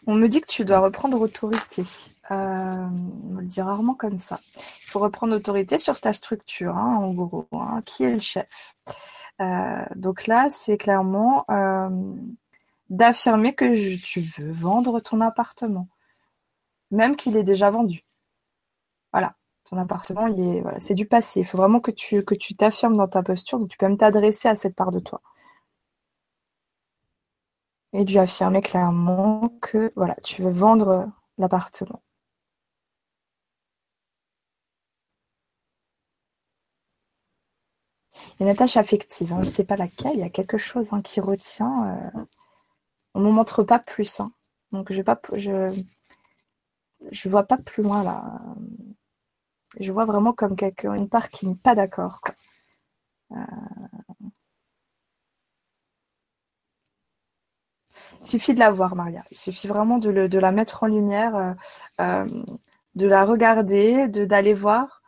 [0.07, 1.83] On me dit que tu dois reprendre autorité.
[2.31, 4.39] Euh, on me le dit rarement comme ça.
[4.55, 7.47] Il faut reprendre autorité sur ta structure, hein, en gros.
[7.51, 7.81] Hein.
[7.85, 8.75] qui est le chef?
[9.41, 11.89] Euh, Donc là, c'est clairement euh,
[12.89, 15.87] d'affirmer que tu veux vendre ton appartement,
[16.91, 18.03] même qu'il est déjà vendu.
[19.11, 21.39] Voilà, ton appartement, il est, voilà, c'est du passé.
[21.41, 23.59] Il faut vraiment que tu que tu t'affirmes dans ta posture.
[23.59, 25.21] Donc tu peux même t'adresser à cette part de toi
[27.93, 32.01] et lui affirmer clairement que voilà, tu veux vendre l'appartement.
[38.39, 39.37] Il y a une attache affective, hein.
[39.43, 42.11] je ne sais pas laquelle, il y a quelque chose hein, qui retient.
[42.15, 42.25] Euh,
[43.13, 44.19] on ne me montre pas plus.
[44.19, 44.31] Hein.
[44.71, 45.19] Donc je ne pas,
[47.25, 48.41] vois pas plus loin là.
[49.79, 52.21] Je vois vraiment comme quelque, une part qui n'est pas d'accord.
[58.25, 59.23] Il suffit de la voir, Maria.
[59.29, 61.35] Il suffit vraiment de, la mettre en lumière.
[61.35, 61.53] Euh,
[62.01, 62.43] euh,
[62.95, 65.01] de la regarder, de d'aller voir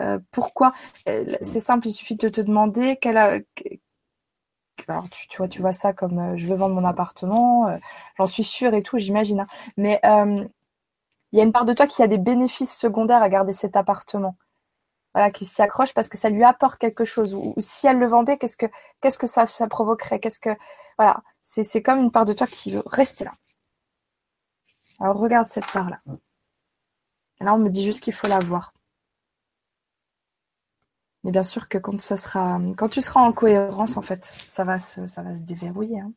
[0.00, 0.72] euh, pourquoi.
[1.06, 3.38] C'est simple, il suffit de te demander quelle a,
[4.88, 7.78] alors tu, vois, tu vois ça comme je veux vendre mon appartement,
[8.16, 9.40] j'en suis sûre et tout, j'imagine.
[9.40, 9.46] Hein.
[9.76, 13.52] Mais il y a une part de toi qui a des bénéfices secondaires à garder
[13.52, 14.36] cet appartement.
[15.14, 17.34] Voilà, qui s'y accroche parce que ça lui apporte quelque chose.
[17.34, 18.66] Ou, si elle le vendait, qu'est-ce que,
[19.00, 20.18] qu'est-ce que ça, ça provoquerait?
[20.18, 20.50] Qu'est-ce que,
[20.98, 23.32] voilà, c'est, comme une part de toi qui veut rester là.
[24.98, 26.00] Alors regarde cette part-là.
[27.40, 28.72] Là, on me dit juste qu'il faut la voir.
[31.22, 34.64] Mais bien sûr que quand ça sera, quand tu seras en cohérence, en fait, ça
[34.64, 36.12] va se, ça va se déverrouiller, hein.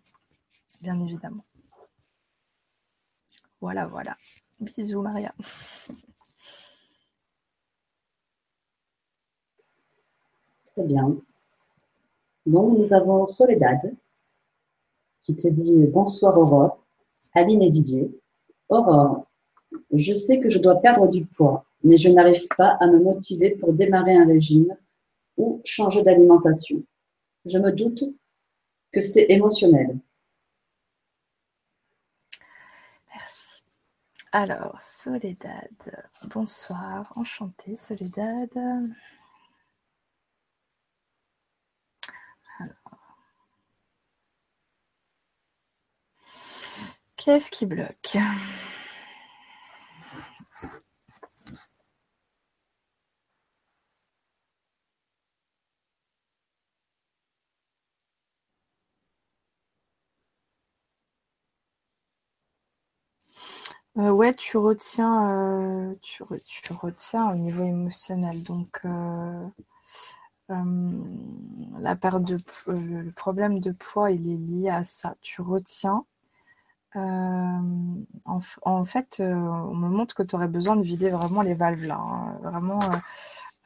[0.82, 1.46] bien évidemment.
[3.62, 4.18] Voilà, voilà.
[4.60, 5.34] Bisous, Maria.
[10.78, 11.18] Très bien.
[12.46, 13.96] Donc, nous avons Soledad
[15.24, 16.78] qui te dit bonsoir Aurore,
[17.34, 18.12] Aline et Didier.
[18.70, 19.26] Aurore,
[19.92, 23.56] je sais que je dois perdre du poids, mais je n'arrive pas à me motiver
[23.56, 24.78] pour démarrer un régime
[25.36, 26.84] ou changer d'alimentation.
[27.46, 28.04] Je me doute
[28.92, 29.98] que c'est émotionnel.
[33.12, 33.64] Merci.
[34.32, 35.72] Alors, Soledad,
[36.28, 38.52] bonsoir, enchantée Soledad.
[47.28, 48.16] Qu'est-ce qui bloque
[63.98, 66.24] Euh, ouais, tu retiens, euh, tu,
[66.74, 68.42] retiens au niveau émotionnel.
[68.44, 69.48] Donc, euh,
[71.80, 75.16] la perte de le problème de poids, il est lié à ça.
[75.22, 76.06] Tu retiens.
[76.96, 81.98] En, fait, on me montre que tu aurais besoin de vider vraiment les valves là.
[82.00, 82.40] Hein.
[82.44, 82.80] Vraiment,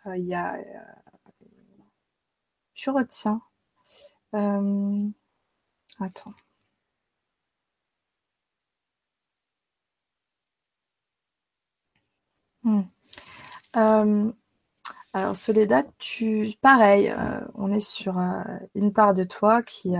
[0.08, 0.58] il y a.
[2.74, 3.42] Tu retiens.
[6.00, 6.34] Attends.
[12.64, 12.82] Hmm.
[13.78, 14.32] Euh,
[15.14, 18.44] alors Soledad, tu pareil, euh, on est sur euh,
[18.76, 19.94] une part de toi qui,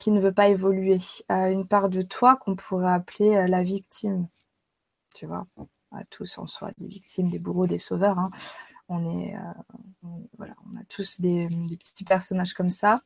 [0.00, 0.98] qui ne veut pas évoluer,
[1.28, 4.26] une part de toi qu'on pourrait appeler la victime.
[5.14, 5.46] Tu vois,
[5.92, 8.18] à tous en soi des victimes, des bourreaux, des sauveurs.
[8.18, 8.30] Hein.
[8.88, 9.36] On est,
[10.36, 11.46] voilà, on a tous des,
[11.78, 13.02] petits personnages comme ça.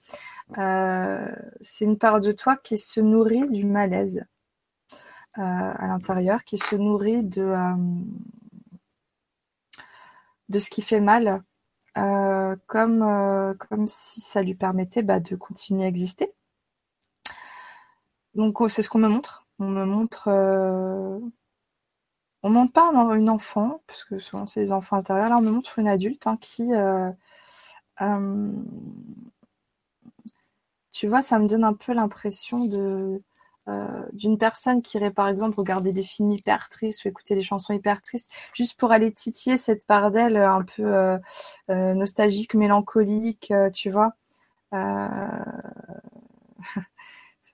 [0.57, 4.24] c'est une part de toi qui se nourrit du malaise
[5.38, 7.74] euh, à l'intérieur qui se nourrit de, euh,
[10.49, 11.42] de ce qui fait mal,
[11.99, 16.32] euh, comme, comme si ça lui permettait bah, de continuer à exister.
[18.35, 19.47] Donc c'est ce qu'on me montre.
[19.59, 20.28] On me montre
[22.43, 25.30] on ne montre pas une enfant, parce que souvent c'est les enfants intérieurs.
[25.30, 26.70] Là, on me montre une adulte hein, qui,
[30.93, 32.68] tu vois, ça me donne un peu l'impression
[33.68, 37.43] euh, d'une personne qui irait par exemple regarder des films hyper tristes ou écouter des
[37.43, 41.18] chansons hyper tristes, juste pour aller titiller cette part d'elle un peu euh,
[41.70, 44.12] euh, nostalgique, mélancolique, tu vois.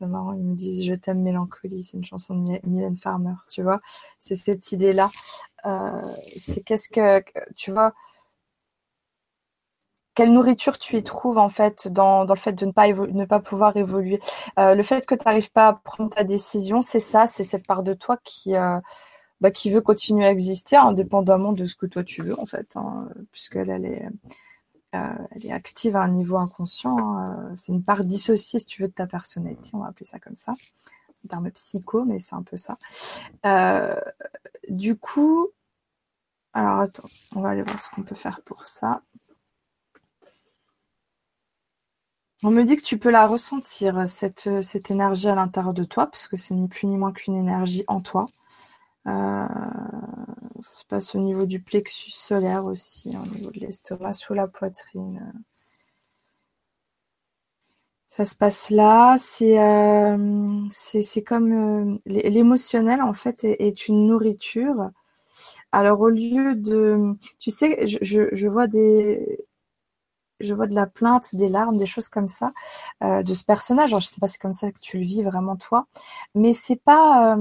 [0.01, 3.63] C'est marrant, ils me disent Je t'aime mélancolie, c'est une chanson de Mylène Farmer, tu
[3.63, 3.81] vois.
[4.19, 5.11] C'est cette idée-là.
[6.37, 7.23] c'est qu'est-ce que,
[7.57, 7.93] tu vois,
[10.15, 13.41] quelle nourriture tu y trouves en fait dans, le fait de ne pas, ne pas
[13.41, 14.21] pouvoir évoluer.
[14.59, 17.67] Euh, le fait que tu n'arrives pas à prendre ta décision, c'est ça, c'est cette
[17.67, 18.79] part de toi qui, euh,
[19.41, 22.77] bah, qui veut continuer à exister indépendamment de ce que toi tu veux en fait,
[22.77, 24.09] hein, puisqu'elle elle est,
[24.95, 26.99] euh, elle est active à un niveau inconscient.
[26.99, 30.19] Hein, c'est une part dissociée, si tu veux, de ta personnalité, on va appeler ça
[30.19, 30.53] comme ça.
[31.25, 32.79] En termes psycho, mais c'est un peu ça.
[34.69, 35.51] du coup,
[36.53, 39.03] alors attends, on va aller voir ce qu'on peut faire pour ça.
[42.43, 46.07] On me dit que tu peux la ressentir, cette, cette énergie à l'intérieur de toi,
[46.07, 48.27] parce que c'est ni plus ni moins qu'une énergie en toi.
[49.07, 49.47] Euh,
[50.63, 54.47] ça se passe au niveau du plexus solaire aussi, au niveau de l'estomac, sous la
[54.49, 55.33] poitrine.
[58.09, 60.69] Ça se passe là, c'est euh,
[61.27, 64.91] comme euh, l'émotionnel en fait est, une nourriture.
[65.73, 69.47] Alors au lieu de, tu sais, je vois des,
[70.41, 72.53] je vois de la plainte, des larmes, des choses comme ça
[73.05, 73.93] euh, de ce personnage.
[73.93, 75.87] Alors, je sais pas si c'est comme ça que tu le vis vraiment toi,
[76.35, 77.39] mais c'est pas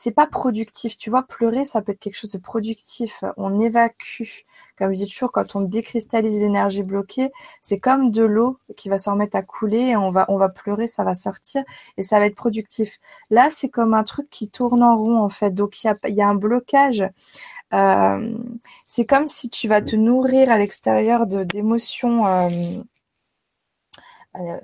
[0.00, 0.96] c'est pas productif.
[0.96, 3.22] Tu vois, pleurer, ça peut être quelque chose de productif.
[3.36, 4.22] On évacue.
[4.78, 7.30] Comme je dis toujours, quand on décristallise l'énergie bloquée,
[7.60, 10.88] c'est comme de l'eau qui va se remettre à couler on va, on va pleurer,
[10.88, 11.62] ça va sortir
[11.98, 12.98] et ça va être productif.
[13.28, 15.50] Là, c'est comme un truc qui tourne en rond, en fait.
[15.50, 17.04] Donc, il y a, un blocage.
[17.74, 18.38] Euh,
[18.86, 22.48] c'est comme si tu vas te nourrir à l'extérieur d'émotions euh,
[24.38, 24.60] euh,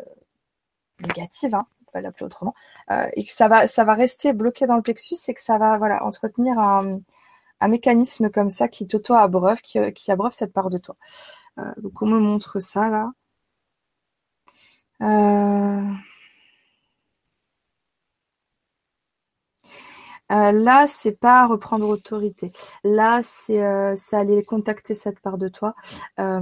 [1.02, 2.54] négatives, hein, va l'appeler autrement,
[2.90, 5.58] euh, et que ça va, ça va rester bloqué dans le plexus et que ça
[5.58, 7.00] va voilà, entretenir un,
[7.68, 10.96] mécanisme comme ça qui t'auto-abreuve, qui, qui, abreuve cette part de toi.
[11.58, 13.12] Euh, donc on me montre ça là.
[15.02, 15.82] Euh...
[20.32, 22.52] Euh, là, c'est pas reprendre autorité.
[22.82, 25.74] Là, c'est euh, aller contacter cette part de toi.
[26.18, 26.40] Euh,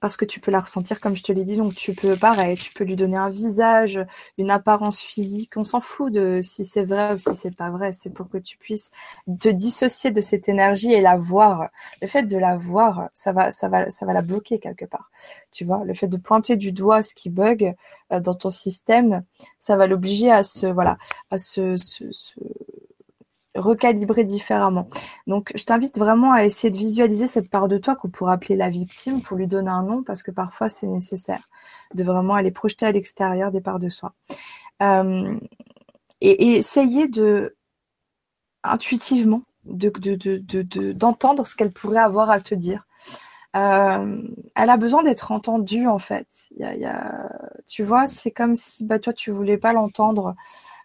[0.00, 1.56] parce que tu peux la ressentir comme je te l'ai dit.
[1.56, 4.00] Donc tu peux, pareil, tu peux lui donner un visage,
[4.38, 5.52] une apparence physique.
[5.56, 7.92] On s'en fout de si c'est vrai ou si c'est pas vrai.
[7.92, 8.90] C'est pour que tu puisses
[9.40, 11.68] te dissocier de cette énergie et la voir.
[12.02, 15.10] Le fait de la voir, ça va, ça va, ça va la bloquer quelque part.
[15.52, 17.74] Tu vois, le fait de pointer du doigt ce qui bug
[18.12, 19.24] euh, dans ton système,
[19.58, 20.98] ça va l'obliger à se, voilà,
[21.30, 22.38] à se, se, se
[23.56, 24.88] recalibrer différemment.
[25.26, 28.56] Donc, je t'invite vraiment à essayer de visualiser cette part de toi qu'on pourrait appeler
[28.56, 31.48] la victime pour lui donner un nom parce que parfois c'est nécessaire
[31.94, 34.12] de vraiment aller projeter à l'extérieur des parts de soi.
[34.82, 35.38] Euh,
[36.20, 37.56] et, essayer de
[38.62, 42.86] intuitivement de, d'entendre de, ce qu'elle pourrait avoir à te dire.
[43.56, 44.22] Euh,
[44.54, 46.26] elle a besoin d'être entendue en fait.
[46.58, 47.30] Y y a,
[47.66, 50.34] tu vois, c'est comme si bah, toi tu voulais pas l'entendre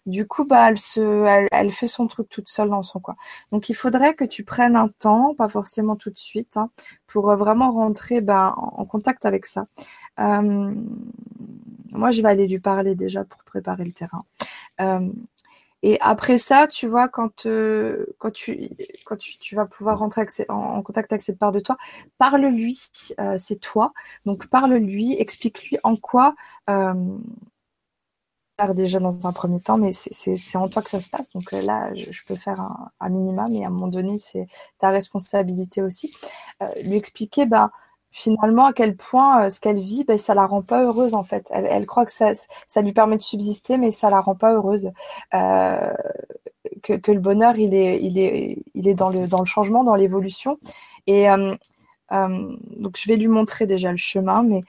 [0.06, 3.14] du coup, bah, elle, se, fait son truc toute seule dans son coin.
[3.52, 6.70] Donc, il faudrait que tu prennes un temps, pas forcément tout de suite, hein,
[7.06, 9.66] pour euh, vraiment rentrer bah, en, contact avec ça.
[10.18, 10.74] Euh,
[11.92, 14.24] moi, je vais aller lui parler déjà pour préparer le terrain.
[14.80, 15.08] Euh,
[15.84, 17.46] et après ça, tu vois, quand,
[18.18, 18.68] quand tu,
[19.52, 21.76] vas pouvoir rentrer en, contact avec cette part de toi,
[22.18, 22.78] parle-lui,
[23.36, 23.92] c'est toi.
[24.24, 26.36] Donc parle-lui, explique-lui en quoi
[28.74, 31.30] déjà dans un premier temps, mais c'est en toi que ça se passe.
[31.30, 32.60] Donc euh, là, je, peux faire
[33.00, 34.46] un, minimum, mais à un moment donné, c'est
[34.78, 36.14] ta responsabilité aussi.
[36.62, 37.70] Euh, lui expliquer, bah,
[38.10, 41.22] finalement, à quel point euh, ce qu'elle vit, bah, ça la rend pas heureuse en
[41.24, 41.48] fait.
[41.50, 42.32] Elle, croit que ça,
[42.68, 44.90] ça lui permet de subsister, mais ça la rend pas heureuse.
[46.82, 49.84] Que, que, le bonheur, il est, il est, il est dans le, dans le changement,
[49.84, 50.58] dans l'évolution.
[51.06, 51.26] Et
[52.10, 54.62] donc, je vais lui montrer déjà le chemin, mais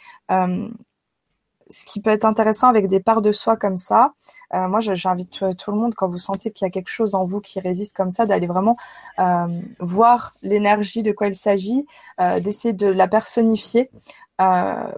[1.69, 4.13] ce qui peut être intéressant avec des parts de soi comme ça,
[4.53, 7.25] euh, moi j'invite tout, le monde, quand vous sentez qu'il y a quelque chose en
[7.25, 8.77] vous qui résiste comme ça, d'aller vraiment
[9.19, 9.47] euh,
[9.79, 11.85] voir l'énergie de quoi il s'agit,
[12.21, 13.89] euh, d'essayer de la personnifier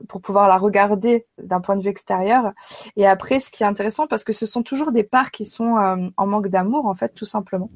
[0.07, 2.53] pour pouvoir la regarder d'un point de vue extérieur.
[2.95, 6.09] Et après, ce qui est intéressant, parce que ce sont toujours des parts qui sont
[6.17, 7.69] en manque d'amour, en fait, tout simplement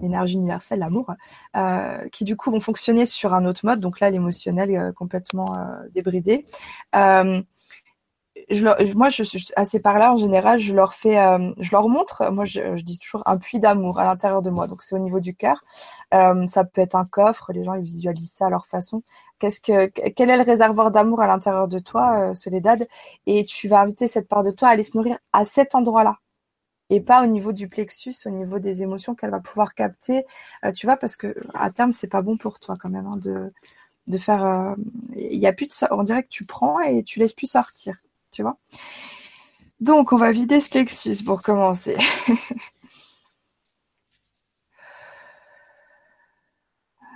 [0.00, 1.12] l'énergie universelle, l'amour,
[1.56, 5.56] euh, qui du coup vont fonctionner sur un autre mode, donc là l'émotionnel euh, complètement
[5.56, 6.46] euh, débridé.
[8.48, 9.22] Je moi, je,
[9.56, 11.16] à ces parts-là, en général, je leur fais,
[11.58, 14.66] je leur montre, moi, je, je dis toujours un puits d'amour à l'intérieur de moi.
[14.66, 15.62] Donc, c'est au niveau du cœur.
[16.10, 17.52] ça peut être un coffre.
[17.52, 19.02] Les gens, ils visualisent ça à leur façon.
[19.40, 22.88] Qu'est-ce que, quel est le réservoir d'amour à l'intérieur de toi, Soledad?
[23.26, 26.18] Et tu vas inviter cette part de toi à aller se nourrir à cet endroit-là
[26.90, 30.24] et pas au niveau du plexus, au niveau des émotions qu'elle va pouvoir capter.
[30.64, 33.16] Euh, tu vois, parce que à terme, c'est pas bon pour toi quand même hein,
[33.16, 33.52] de,
[34.08, 34.44] de faire.
[34.44, 34.74] Euh,
[35.16, 37.96] il y a plus de, on dirait que tu prends et tu laisses plus sortir.
[38.32, 38.58] Tu vois.
[39.80, 41.96] Donc, on va vider ce plexus pour commencer.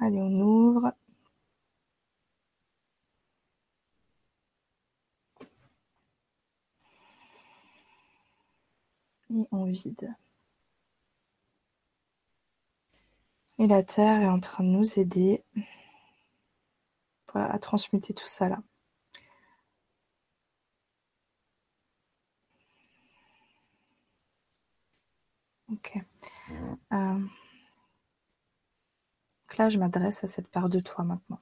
[0.01, 0.93] Allez, on ouvre.
[9.35, 10.15] Et on vide.
[13.59, 15.45] Et la Terre est en train de nous aider
[17.35, 18.63] à transmuter tout ça là.
[25.71, 25.99] Ok.
[26.93, 27.19] Euh,
[29.55, 31.41] donc là, je m'adresse à cette part de toi maintenant.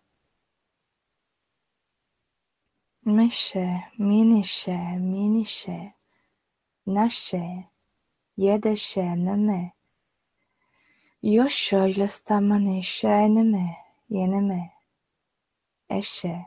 [3.04, 3.56] Meshe,
[3.98, 4.68] minishe,
[4.98, 5.70] minishe,
[8.42, 9.72] nashe, Jedesheneme.
[11.22, 13.76] Yosho ilastamane sheneme
[14.10, 14.72] yeneme.
[15.88, 16.46] Eshe.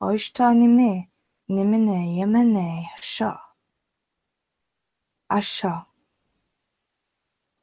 [0.00, 1.08] Oishtanime
[1.48, 3.40] nimene yemene sha.
[5.28, 5.86] Asha.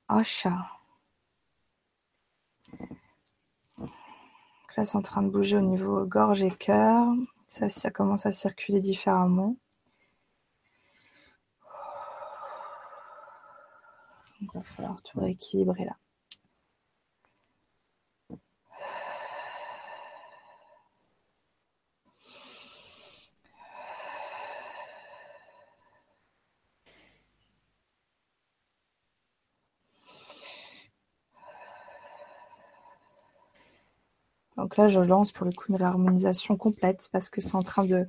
[0.07, 0.71] Asha.
[4.77, 7.07] Là, c'est en train de bouger au niveau gorge et cœur.
[7.47, 9.55] Ça commence à circuler différemment.
[14.41, 15.97] Donc, il va falloir tout rééquilibrer là.
[34.57, 37.85] Donc là, je lance pour le coup une réharmonisation complète parce que c'est en train
[37.85, 38.05] de,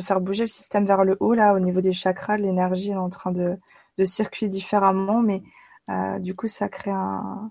[0.00, 1.34] faire bouger le système vers le haut.
[1.34, 3.58] Là, au niveau des chakras, l'énergie est en train de,
[4.04, 5.42] circuler différemment, mais
[5.90, 7.50] euh, du coup, ça crée un.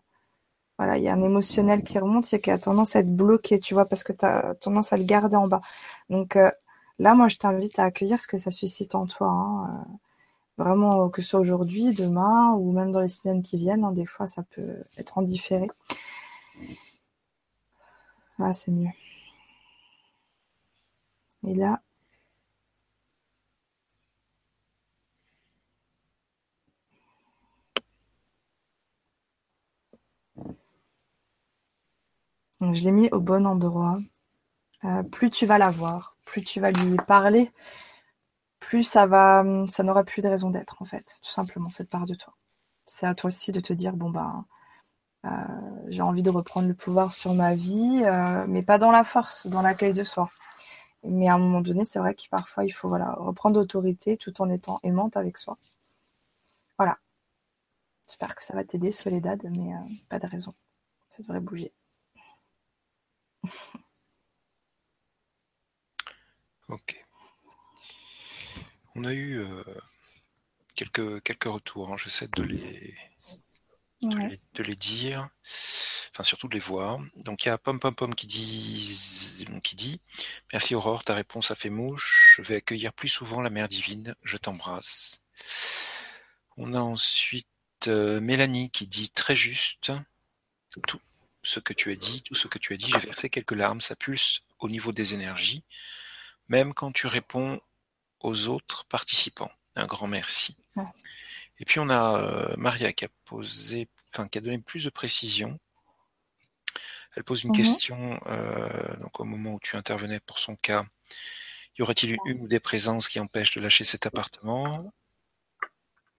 [0.78, 3.60] Voilà, il y a un émotionnel qui remonte, il y a tendance à être bloqué,
[3.60, 5.62] tu vois, parce que tu as tendance à le garder en bas.
[6.10, 6.52] Donc euh,
[7.00, 9.30] là, moi, je t'invite à accueillir ce que ça suscite en toi.
[9.30, 13.86] Hein, euh, vraiment, que ce soit aujourd'hui, demain, ou même dans les semaines qui viennent,
[13.86, 15.68] hein, des fois, ça peut être en différé.
[18.40, 18.92] Ah, c'est mieux.
[21.48, 21.82] Et là,
[32.62, 34.00] je l'ai mis au bon endroit.
[34.86, 37.52] Euh, plus tu vas la voir, plus tu vas lui parler,
[38.60, 42.06] plus ça va, ça n'aura plus de raison d'être en fait, tout simplement cette part
[42.06, 42.34] de toi.
[42.84, 44.46] C'est à toi aussi de te dire bon ben
[45.26, 45.30] euh,
[45.88, 49.48] j'ai envie de reprendre le pouvoir sur ma vie, euh, mais pas dans la force,
[49.48, 50.30] dans l'accueil de soi.
[51.04, 54.50] Mais à un moment donné, c'est vrai qu'il parfois il faut reprendre l'autorité tout en
[54.50, 55.58] étant aimante avec soi.
[56.78, 56.98] Voilà.
[58.08, 59.74] J'espère que ça va t'aider, Soledad, mais
[60.10, 60.54] pas de raison.
[61.10, 61.74] Ça devrait bouger.
[66.70, 67.06] ok.
[68.96, 69.46] On a eu
[70.76, 71.92] quelques, quelques retours.
[71.92, 71.98] Hein.
[71.98, 72.96] J'essaie de les,
[74.02, 75.30] de, les, dire,
[76.12, 77.00] enfin surtout de les voir.
[77.18, 80.02] Donc il y a Pom Pom Pom qui dit, qui dit
[80.54, 82.36] Merci Aurore, ta réponse a fait mouche.
[82.38, 84.16] Je vais accueillir plus souvent la Mère Divine.
[84.24, 85.24] Je t'embrasse.
[86.58, 87.48] On a ensuite
[87.88, 89.92] euh, Mélanie qui dit très juste
[90.88, 91.00] tout
[91.46, 92.92] ce que tu as dit, tout ce que tu as dit.
[92.92, 95.64] J'ai versé quelques larmes, ça pulse au niveau des énergies,
[96.48, 97.62] même quand tu réponds
[98.20, 99.52] aux autres participants.
[99.76, 100.58] Un grand merci.
[101.60, 104.90] Et puis on a euh, Maria qui a posé, enfin qui a donné plus de
[104.90, 105.60] précision.
[107.16, 110.86] Elle pose une mmh question euh, donc au moment où tu intervenais pour son cas.
[111.78, 114.94] Y aurait-il une ou des présences qui empêchent de lâcher cet appartement?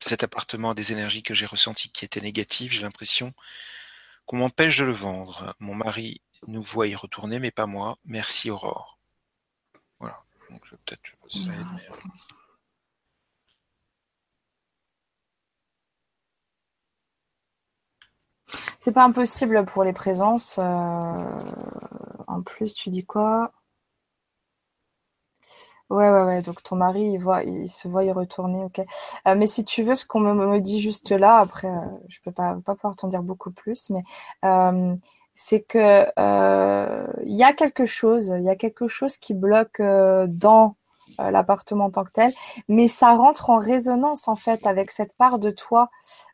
[0.00, 2.72] Cet appartement a des énergies que j'ai ressenties qui étaient négatives.
[2.72, 3.32] J'ai l'impression
[4.26, 5.54] qu'on m'empêche de le vendre?
[5.60, 7.98] Mon mari nous voit y retourner, mais pas moi.
[8.04, 8.98] Merci Aurore.
[9.98, 10.22] Voilà.
[10.50, 11.88] Donc peut-être ça aide, mais...
[11.88, 12.08] Euh,
[18.78, 20.58] C'est pas impossible pour les présences.
[20.58, 20.62] Euh,
[22.28, 23.52] en plus, tu dis quoi?
[25.90, 26.42] Ouais, ouais, ouais.
[26.42, 28.80] Donc ton mari, il voit, il se voit y retourner, ok.
[28.80, 32.32] Euh, mais si tu veux, ce qu'on me, dit juste là, après, euh, je peux
[32.32, 34.02] pas, pas pouvoir t'en dire beaucoup plus, mais
[35.34, 36.06] c'est que
[37.24, 40.76] il y a quelque chose, il y a quelque chose qui bloque dans
[41.20, 42.32] euh, l'appartement en tant que tel,
[42.68, 45.90] mais ça rentre en résonance en fait avec cette part de toi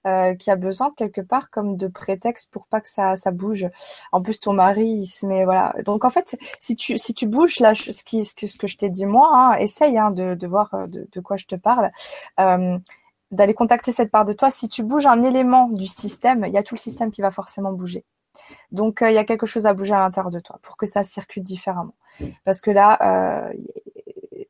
[0.07, 3.69] euh, qui a besoin quelque part comme de prétexte pour pas que ça, ça bouge.
[4.11, 5.75] En plus, ton mari, il se met voilà.
[5.85, 9.31] Donc en fait, si tu bouges là, ce qui ce que, je t'ai dit moi,
[9.33, 11.91] hein, essaye hein, de, voir euh, de, quoi je te parle.
[13.31, 14.51] D'aller contacter cette part de toi.
[14.51, 17.31] Si tu bouges un élément du système, il y a tout le système qui va
[17.31, 18.05] forcément bouger.
[18.73, 21.03] Donc, il y a quelque chose à bouger à l'intérieur de toi pour que ça
[21.03, 21.95] circule différemment.
[22.45, 23.51] Parce que là,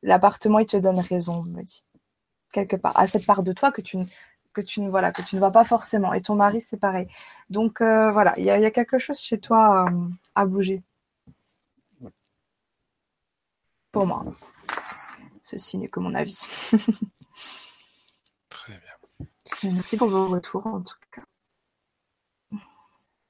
[0.03, 1.83] l'appartement, il te donne raison, me dit.
[2.51, 2.97] Quelque part.
[2.97, 3.97] À cette part de toi que tu,
[4.53, 6.13] que tu, ne, voilà, que tu ne vois pas forcément.
[6.13, 7.07] Et ton mari, c'est pareil.
[7.49, 10.83] Donc, euh, voilà, il y, a quelque chose chez toi euh, à bouger.
[13.91, 14.25] Pour moi.
[15.41, 16.39] Ceci n'est que mon avis.
[18.49, 19.27] Très bien.
[19.71, 21.23] Merci pour vos retours, en tout cas.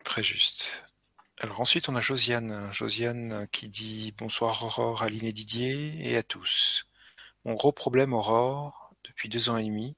[0.03, 0.84] Très juste.
[1.43, 2.71] Alors ensuite, on a Josiane.
[2.71, 6.87] Josiane qui dit bonsoir Aurore, Aline et Didier et à tous.
[7.43, 9.97] Mon gros problème, Aurore, depuis deux ans et demi,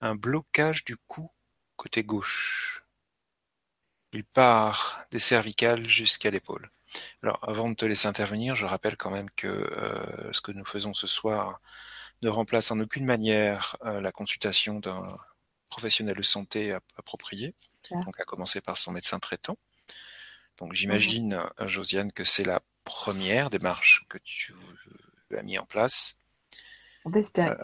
[0.00, 1.30] un blocage du cou
[1.76, 2.82] côté gauche.
[4.14, 6.70] Il part des cervicales jusqu'à l'épaule.
[7.22, 10.64] Alors, avant de te laisser intervenir, je rappelle quand même que euh, ce que nous
[10.64, 11.60] faisons ce soir
[12.22, 15.18] ne remplace en aucune manière euh, la consultation d'un
[15.68, 17.54] professionnel de santé approprié,
[17.90, 19.58] donc à commencer par son médecin traitant.
[20.60, 21.66] Donc j'imagine, mmh.
[21.66, 24.54] Josiane, que c'est la première démarche que tu
[25.36, 26.20] as mis en place.
[27.04, 27.56] On peut espérer.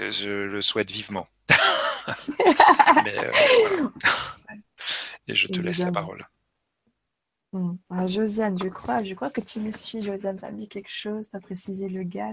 [0.00, 1.28] Euh, je le souhaite vivement.
[3.04, 3.88] Mais, euh,
[5.28, 6.26] Et je te laisse la parole.
[7.52, 7.76] Mmh.
[7.88, 10.38] Ah, Josiane, je crois, je crois que tu me suis, Josiane.
[10.38, 11.30] Ça me dit quelque chose.
[11.30, 12.32] Tu as précisé le gars.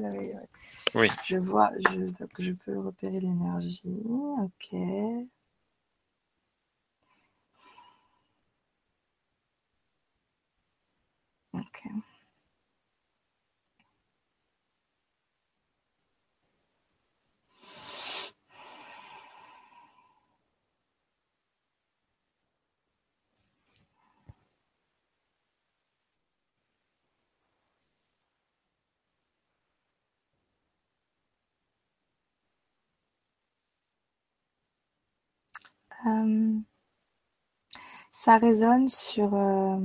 [0.96, 1.08] Oui.
[1.24, 4.02] Je vois, je, je peux repérer l'énergie.
[4.40, 4.76] Ok.
[36.06, 36.62] Euh,
[38.12, 39.78] ça résonne sur euh,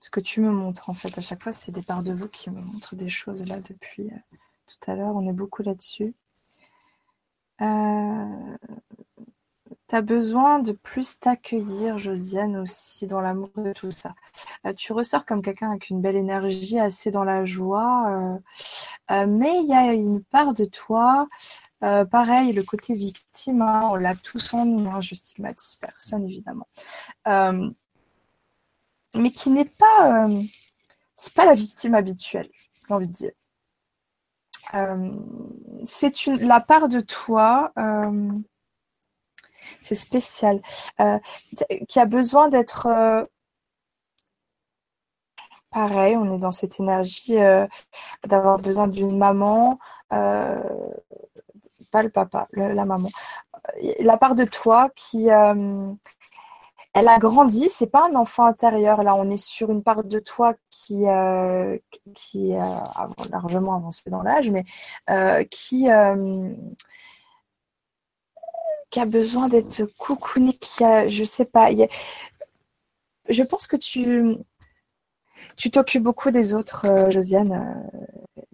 [0.00, 1.16] ce que tu me montres en fait.
[1.18, 4.10] À chaque fois, c'est des parts de vous qui me montrent des choses là depuis
[4.10, 4.36] euh,
[4.66, 5.14] tout à l'heure.
[5.14, 6.14] On est beaucoup là-dessus.
[7.60, 8.56] Euh,
[9.88, 14.14] tu as besoin de plus t'accueillir, Josiane, aussi, dans l'amour de tout ça.
[14.76, 18.38] tu ressors comme quelqu'un avec une belle énergie, assez dans la joie.
[19.10, 21.26] mais il y a une part de toi
[21.84, 26.24] euh, pareil, le côté victime, hein, on l'a tous en nous, hein, je stigmatise personne
[26.24, 26.66] évidemment.
[29.16, 30.42] Euh, mais qui n'est pas, euh,
[31.16, 32.50] c'est pas la victime habituelle,
[32.88, 33.32] j'ai envie de dire.
[35.84, 37.72] c'est une, la part de toi,
[39.82, 40.60] c'est spécial,
[41.88, 43.28] qui a besoin d'être
[45.70, 47.36] pareil, on est dans cette énergie
[48.26, 49.78] d'avoir besoin d'une maman,
[51.90, 53.08] pas le papa, la maman.
[54.00, 55.92] La part de toi qui, euh,
[56.98, 59.02] elle a grandi, c'est pas un enfant intérieur.
[59.02, 61.78] Là, on est sur une part de toi qui, euh,
[62.14, 64.64] qui a largement avancé dans l'âge, mais
[65.10, 65.86] euh, qui,
[68.90, 71.70] qui a besoin d'être coucouné, qui a, je sais pas,
[73.28, 74.36] je pense que tu,
[75.56, 77.88] tu t'occupes beaucoup des autres, Josiane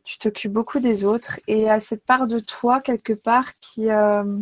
[0.04, 4.38] tu t'occupes beaucoup des autres et à cette part de toi quelque part qui euh,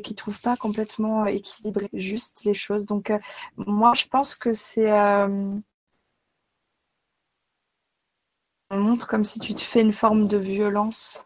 [0.00, 2.86] qui trouve pas complètement équilibré juste les choses.
[2.86, 3.18] Donc euh,
[3.56, 5.54] moi je pense que c'est euh,
[8.70, 11.24] on montre comme si tu te fais une forme de violence,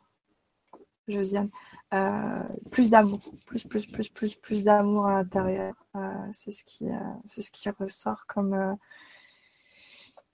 [1.09, 1.51] Josiane.
[1.95, 2.43] Euh,
[2.73, 5.75] plus d'amour, plus, plus, plus, plus, plus d'amour à l'intérieur.
[6.33, 6.87] c'est ce qui,
[7.27, 8.77] c'est ce qui ressort comme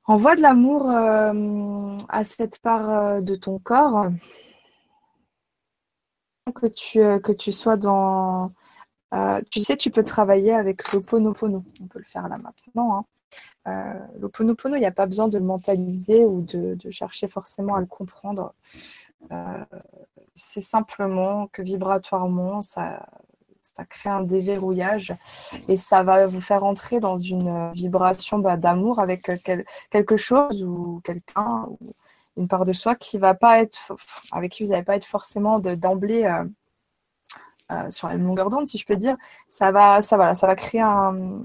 [0.07, 4.07] Envoie de l'amour euh, à cette part euh, de ton corps.
[6.53, 8.53] Que tu, euh, que tu sois dans.
[9.51, 11.65] tu sais, tu peux travailler avec l'Oponopono.
[11.83, 13.07] On peut le faire là maintenant.
[13.67, 13.95] Hein.
[14.19, 17.87] L'Oponopono, il n'y a pas besoin de le mentaliser ou de, chercher forcément à le
[17.87, 18.55] comprendre.
[20.35, 23.07] c'est simplement que vibratoirement, ça,
[23.63, 25.15] ça crée un déverrouillage
[25.69, 29.37] et ça va vous faire entrer dans une euh, vibration bah, d'amour avec euh,
[29.91, 31.69] quelque chose ou quelqu'un
[32.37, 33.93] une part de soi qui va pas être
[34.33, 38.79] avec qui vous n'allez pas être forcément d'emblée euh, sur la même longueur d'onde si
[38.79, 39.17] je peux dire
[39.49, 41.45] ça va ça va ça va créer un,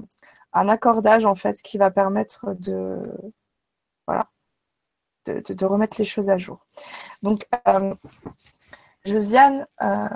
[0.54, 3.02] accordage en fait qui va permettre de
[4.08, 4.30] voilà
[5.26, 6.66] de, remettre les choses à jour
[7.22, 7.48] donc
[9.08, 10.08] Josiane, euh,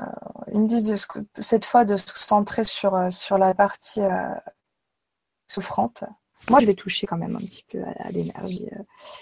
[0.52, 1.08] ils me disent
[1.40, 4.36] cette fois de se centrer sur, euh, sur la partie euh,
[5.48, 6.04] souffrante.
[6.50, 8.68] Moi, je vais toucher quand même un petit peu à, l'énergie.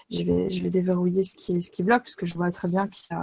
[0.09, 2.67] je, vais, je vais déverrouiller ce qui, ce qui bloque, parce que je vois très
[2.67, 3.15] bien qu'il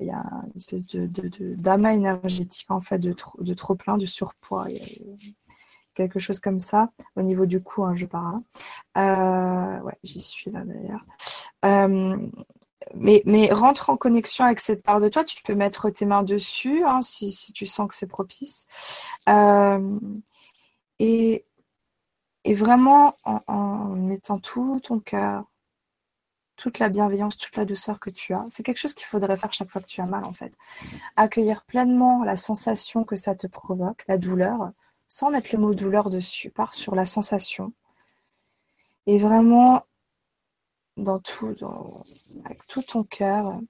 [0.00, 1.08] y a, une espèce de,
[1.56, 4.66] d'amas énergétique, en fait, de, de trop plein, de surpoids.
[5.94, 8.40] quelque chose comme ça, au niveau du cou, hein, je parle.
[8.96, 11.04] ouais, j'y suis là d'ailleurs
[12.94, 15.24] mais, mais, rentre en connexion avec cette part de toi.
[15.24, 18.66] Tu peux mettre tes mains dessus hein, si, si, tu sens que c'est propice.
[19.28, 19.98] Euh,
[20.98, 21.44] et,
[22.46, 25.44] et, vraiment en, mettant tout ton cœur,
[26.56, 28.46] toute la bienveillance, toute la douceur que tu as.
[28.50, 30.56] C'est quelque chose qu'il faudrait faire chaque fois que tu as mal en fait.
[31.16, 34.72] Accueillir pleinement la sensation que ça te provoque, la douleur,
[35.08, 36.50] sans mettre le mot douleur dessus.
[36.50, 37.72] Pars sur la sensation.
[39.06, 39.84] Et vraiment
[40.96, 41.54] dans tout,
[42.44, 43.60] avec tout ton cœur,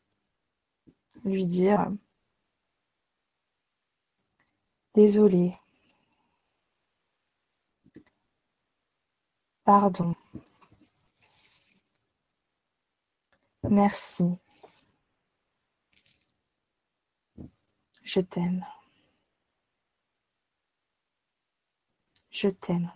[1.25, 1.91] lui dire
[4.95, 5.55] désolé,
[9.67, 10.15] pardon,
[13.69, 14.39] merci,
[18.05, 18.65] je t'aime,
[22.31, 22.93] je t'aime.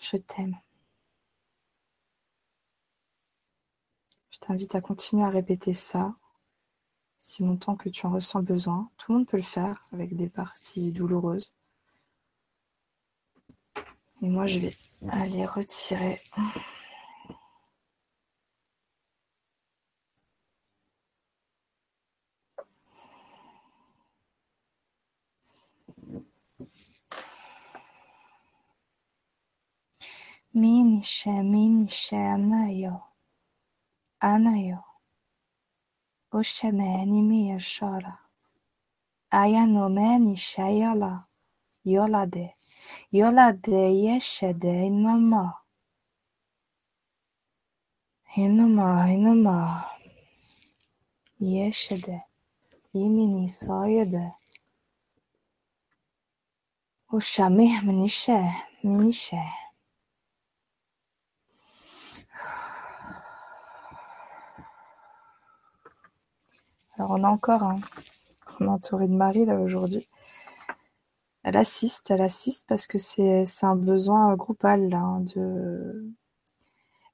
[0.00, 0.56] Je t'aime.
[4.30, 6.14] Je t'invite à continuer à répéter ça
[7.28, 8.90] si longtemps que tu en ressens besoin.
[8.96, 11.52] Tout le monde peut le faire avec des parties douloureuses.
[14.22, 14.74] Et moi, je vais
[15.10, 16.22] aller retirer.
[32.24, 33.02] Anayo,
[34.20, 34.87] anayo.
[36.30, 38.18] Oxêmene me chora,
[39.30, 41.26] Aianomene xeiola,
[41.86, 42.54] Iolade,
[43.10, 45.44] Iolade Yeshede inoma.
[48.36, 49.86] Inoma, inoma.
[51.40, 52.18] Yeshede,
[52.92, 54.34] imini soyede.
[57.12, 58.38] Oxa mer menixe,
[58.84, 59.42] menixe.
[66.98, 67.80] Alors on a encore un,
[68.60, 70.08] on entouré de Marie là aujourd'hui.
[71.44, 76.04] Elle assiste, elle assiste parce que c'est un besoin groupal là, hein, de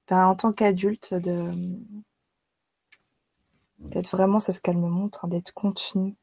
[0.08, 1.14] ben, en tant qu'adulte
[3.78, 6.16] d'être vraiment, c'est ce qu'elle me montre, hein, d'être contenu.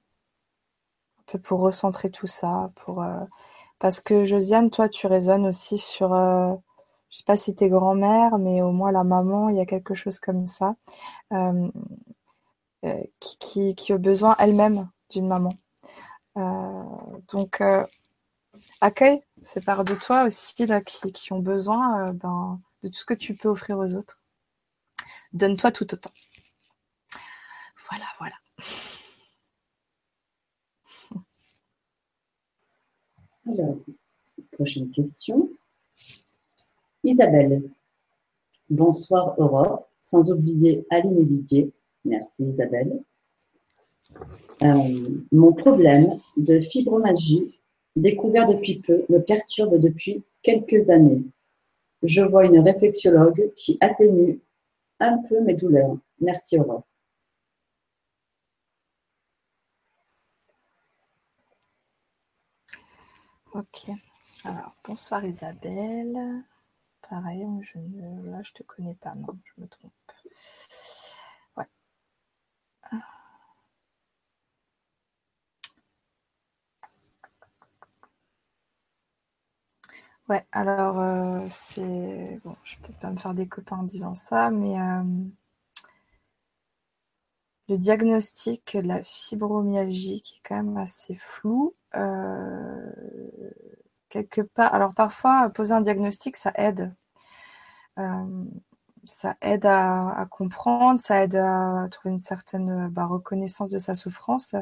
[1.19, 3.23] Un peu pour recentrer tout ça, pour euh,
[3.79, 6.53] parce que Josiane, toi tu résonnes aussi sur euh,
[7.09, 9.93] je sais pas si t'es grand-mère, mais au moins la maman, il y a quelque
[9.93, 10.75] chose comme ça.
[11.33, 11.69] Euh,
[12.83, 15.53] euh, qui, qui, a besoin elle-même d'une maman.
[16.37, 16.83] Euh,
[17.31, 17.85] donc, euh,
[18.81, 23.05] accueille ces parts de toi aussi là, qui, qui ont besoin ben, de tout ce
[23.05, 24.19] que tu peux offrir aux autres.
[25.33, 26.11] Donne-toi tout autant.
[27.89, 28.35] Voilà, voilà.
[33.47, 33.75] Alors,
[34.53, 35.49] prochaine question.
[37.03, 37.63] Isabelle.
[38.69, 41.73] Bonsoir Aurore, sans oublier Aline et Didier.
[42.05, 43.03] Merci Isabelle.
[44.63, 47.59] Euh, mon problème de fibromyalgie,
[47.95, 51.23] découvert depuis peu, me perturbe depuis quelques années.
[52.03, 54.39] Je vois une réflexologue qui atténue
[54.99, 55.97] un peu mes douleurs.
[56.19, 56.83] Merci Aurore.
[63.53, 63.89] Ok.
[64.45, 66.43] Alors, bonsoir Isabelle.
[67.09, 69.91] Pareil, je ne, là je te connais pas, non, je me trompe.
[80.31, 84.15] Ouais, alors euh, c'est bon, je vais peut-être pas me faire des copains en disant
[84.15, 85.03] ça, mais euh,
[87.67, 91.75] le diagnostic de la fibromyalgie qui est quand même assez flou.
[91.95, 92.91] Euh,
[94.07, 96.93] quelque part, alors parfois poser un diagnostic ça aide,
[99.03, 104.55] ça aide à, comprendre, ça aide à trouver une certaine bah, reconnaissance de sa souffrance.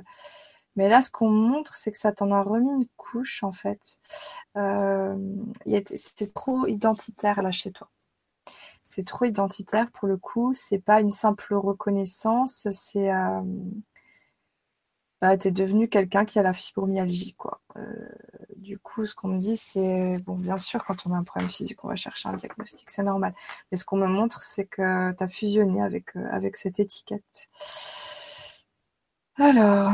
[0.80, 4.00] Mais là, ce qu'on montre, c'est que ça t'en a remis une couche, en fait.
[4.56, 5.14] Euh,
[5.94, 7.90] c'est trop identitaire, là, chez toi.
[8.86, 10.54] C'est trop identitaire, pour le coup.
[10.54, 13.12] C'est pas une simple reconnaissance, c'est...
[13.12, 13.42] Euh,
[15.20, 17.60] bah, t'es devenu quelqu'un qui a la fibromyalgie, quoi.
[17.76, 18.10] Euh,
[18.56, 20.18] du coup, ce qu'on me dit, c'est...
[20.20, 23.04] Bon, bien sûr, quand on a un problème physique, on va chercher un diagnostic, c'est
[23.04, 23.36] normal.
[23.70, 27.50] Mais ce qu'on me montre, c'est que tu as fusionné avec, avec cette étiquette.
[29.36, 29.92] Alors...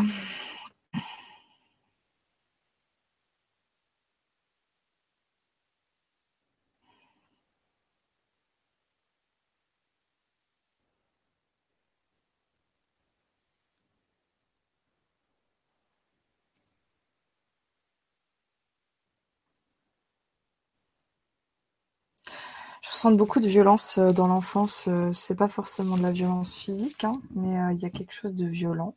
[23.11, 24.88] beaucoup de violence euh, dans l'enfance.
[24.88, 28.14] Euh, c'est pas forcément de la violence physique, hein, mais euh, il y a quelque
[28.14, 28.95] chose de violent.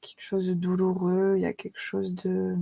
[0.00, 2.56] quelque chose de douloureux, il y a quelque chose de...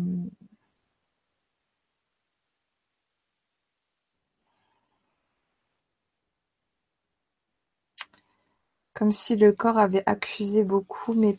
[8.93, 11.39] Comme si le corps avait accusé beaucoup, mais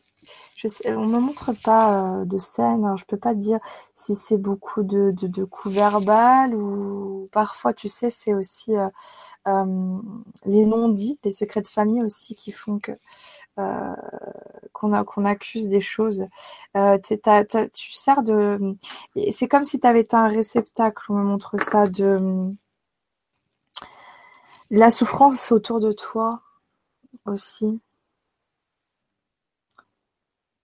[0.86, 2.86] on me montre pas euh, de scène.
[2.86, 2.96] Hein.
[2.98, 3.60] je peux pas dire
[3.96, 5.14] si c'est beaucoup de,
[5.46, 8.88] coups verbal ou parfois, tu sais, c'est aussi euh,
[9.48, 10.00] euh,
[10.46, 12.80] les non-dits, les secrets de famille aussi qui font
[14.74, 16.28] qu'on accuse des choses.
[17.04, 18.78] tu sers de.
[19.34, 21.12] C'est comme si tu avais un réceptacle.
[21.12, 22.48] On me montre ça de
[24.72, 26.42] la souffrance autour de toi
[27.26, 27.82] aussi.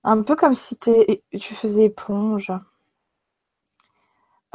[0.08, 2.52] Un peu comme si tu faisais éponge.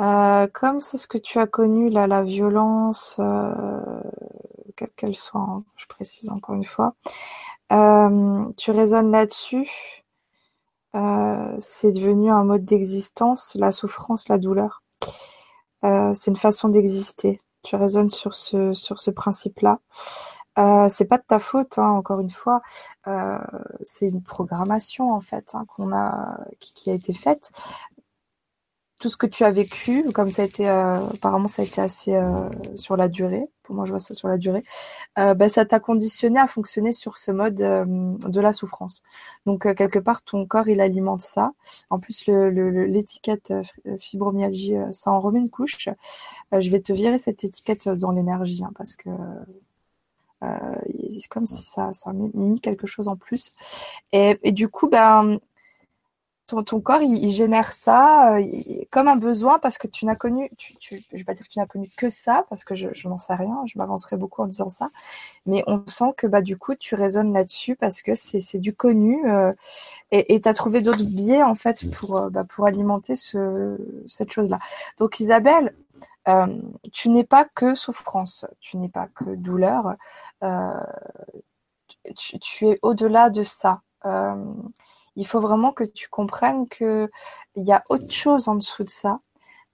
[0.00, 4.00] Euh, comme c'est ce que tu as connu là, la violence, euh,
[4.76, 6.94] quelle qu'elle soit, hein, je précise encore une fois,
[7.72, 9.68] euh, tu raisonnes là-dessus.
[11.58, 14.82] c'est devenu un mode d'existence, la souffrance, la douleur.
[15.82, 17.40] c'est une façon d'exister.
[17.62, 19.80] Tu raisonnes sur ce, sur ce principe-là.
[20.60, 22.60] Euh, c'est pas de ta faute, hein, encore une fois.
[23.06, 23.38] Euh,
[23.82, 27.50] c'est une programmation en fait hein, qu'on a, qui, a été faite.
[29.00, 31.80] tout ce que tu as vécu, comme ça a été, euh, apparemment ça a été
[31.80, 34.62] assez euh, sur la durée, pour moi je vois ça sur la durée,
[35.16, 39.02] bah, ça t'a conditionné à fonctionner sur ce mode de la souffrance.
[39.46, 41.52] Donc quelque part ton corps il alimente ça.
[41.90, 43.54] En plus l'étiquette
[43.98, 45.88] fibromyalgie, ça en remet une couche.
[46.52, 49.08] je vais te virer cette étiquette dans l'énergie hein, parce que
[50.40, 53.52] c'est comme si ça, ça mis quelque chose en plus.
[54.12, 55.38] Et, et du coup, ben,
[56.62, 58.44] ton, corps, il, génère ça euh,
[58.90, 61.52] comme un besoin parce que tu n'as connu, tu, tu, je vais pas dire que
[61.52, 64.46] tu n'as connu que ça parce que je, n'en sais rien, je m'avancerai beaucoup en
[64.46, 64.88] disant ça,
[65.46, 69.30] mais on sent que bah du coup tu résonnes là-dessus parce que c'est du connu
[69.30, 69.52] euh,
[70.10, 73.76] et tu as trouvé d'autres biais en fait pour euh, bah, pour alimenter ce,
[74.06, 74.58] cette chose-là.
[74.98, 75.74] Donc Isabelle,
[76.92, 79.96] tu n'es pas que souffrance, tu n'es pas que douleur,
[82.16, 83.82] tu, tu, es au-delà de ça
[85.16, 87.08] il faut vraiment que tu comprennes qu'il
[87.56, 89.20] y a autre chose en dessous de ça.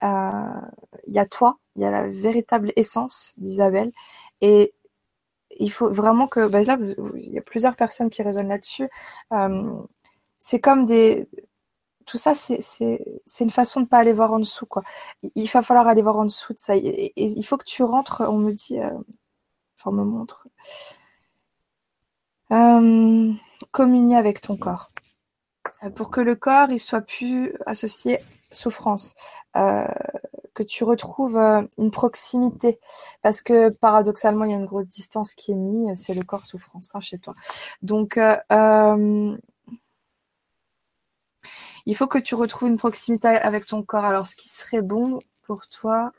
[0.03, 0.61] Euh,
[1.07, 3.91] il y a toi, il y a la véritable essence d'Isabelle.
[4.41, 4.73] Et
[5.59, 6.47] il faut vraiment que.
[6.47, 6.77] Bah là,
[7.15, 8.89] il y a plusieurs personnes qui résonnent là-dessus.
[9.33, 9.71] Euh,
[10.39, 11.27] c'est comme des.
[12.07, 12.59] Tout ça, c'est
[13.39, 14.65] une façon de ne pas aller voir en dessous.
[14.65, 14.81] Quoi.
[15.35, 16.75] Il va falloir aller voir en dessous de ça.
[16.75, 18.79] Il faut que tu rentres, on me dit.
[18.79, 18.89] Euh,
[19.79, 20.47] enfin, on me montre.
[23.71, 24.91] communier avec ton corps.
[25.83, 28.19] Euh, pour que le corps il soit plus associé
[28.51, 29.15] souffrance,
[29.57, 29.87] euh,
[30.53, 32.79] que tu retrouves euh, une proximité,
[33.21, 36.45] parce que paradoxalement il y a une grosse distance qui est mise, c'est le corps
[36.45, 37.35] souffrance chez toi.
[37.81, 38.19] Donc
[41.87, 44.05] il faut que tu retrouves une proximité avec ton corps.
[44.05, 46.11] Alors ce qui serait bon pour toi,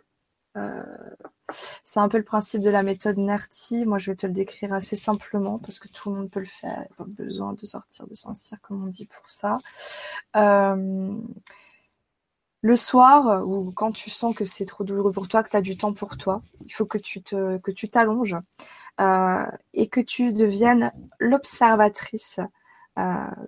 [1.85, 3.87] c'est un peu le principe de la méthode NERTI.
[3.87, 6.47] Moi, je vais te le décrire assez simplement parce que tout le monde peut le
[6.47, 6.77] faire.
[6.77, 9.59] Il n'y a pas besoin de sortir de Saint-Cyr, comme on dit, pour ça.
[10.37, 11.17] Euh,
[12.61, 15.61] le soir, ou quand tu sens que c'est trop douloureux pour toi, que tu as
[15.61, 18.37] du temps pour toi, il faut que tu te, que tu t'allonges
[19.01, 22.47] euh, et que tu deviennes l'observatrice euh,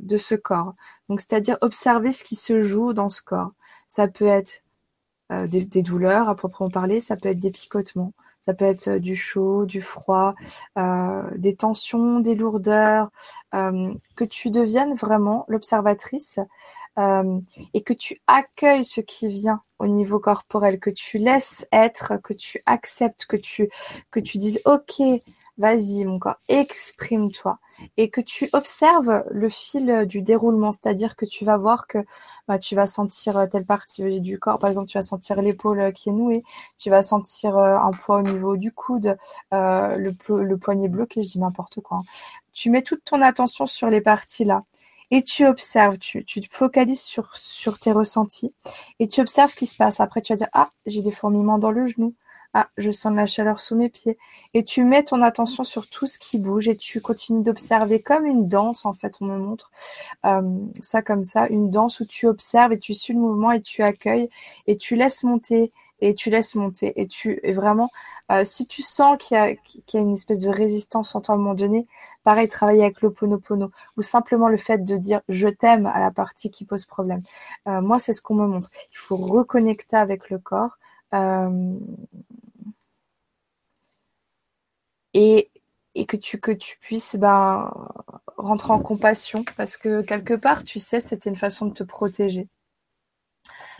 [0.00, 0.74] de ce corps.
[1.08, 3.52] Donc, c'est-à-dire observer ce qui se joue dans ce corps.
[3.88, 4.62] Ça peut être
[5.32, 8.12] euh, des, douleurs à proprement parler, ça peut être des picotements,
[8.44, 10.34] ça peut être euh, du chaud, du froid,
[10.76, 13.10] euh, des tensions, des lourdeurs,
[13.52, 16.40] que tu deviennes vraiment l'observatrice
[16.98, 22.34] et que tu accueilles ce qui vient au niveau corporel, que tu laisses être, que
[22.34, 25.02] tu acceptes, que tu dises ok,
[25.60, 27.58] vas-y mon corps, exprime-toi
[27.98, 31.98] et que tu observes le fil du déroulement, c'est-à-dire que tu vas voir que
[32.48, 36.08] bah, tu vas sentir telle partie du corps, par exemple tu vas sentir l'épaule qui
[36.08, 36.42] est nouée,
[36.78, 39.18] tu vas sentir euh, un poids au niveau du coude,
[39.52, 41.98] euh, le, poignet bloqué, je dis n'importe quoi.
[41.98, 42.04] Hein.
[42.54, 44.64] Tu mets toute ton attention sur les parties là
[45.10, 48.54] et tu observes, tu, tu te focalises sur, sur tes ressentis
[48.98, 50.00] et tu observes ce qui se passe.
[50.00, 52.14] Après tu vas dire ah j'ai des fourmillements dans le genou,
[52.52, 54.18] ah, je sens la chaleur sous mes pieds.
[54.54, 58.26] Et tu mets ton attention sur tout ce qui bouge et tu continues d'observer comme
[58.26, 59.70] une danse, en fait, on me montre
[60.26, 60.42] euh,
[60.80, 63.82] ça comme ça, une danse où tu observes et tu suis le mouvement et tu
[63.82, 64.28] accueilles
[64.66, 67.00] et tu laisses monter et tu laisses monter.
[67.00, 67.90] Et tu es vraiment,
[68.32, 71.20] euh, si tu sens qu'il y, a, qu'il y a une espèce de résistance en
[71.20, 71.86] toi à un moment donné,
[72.24, 76.50] pareil, travailler avec l'oponopono ou simplement le fait de dire je t'aime à la partie
[76.50, 77.22] qui pose problème.
[77.68, 78.70] Euh, moi, c'est ce qu'on me montre.
[78.92, 80.78] Il faut reconnecter avec le corps.
[85.14, 85.50] Et,
[86.08, 87.70] que tu que tu puisses ben
[88.36, 92.48] rentrer en compassion parce que quelque part tu sais c'était une façon de te protéger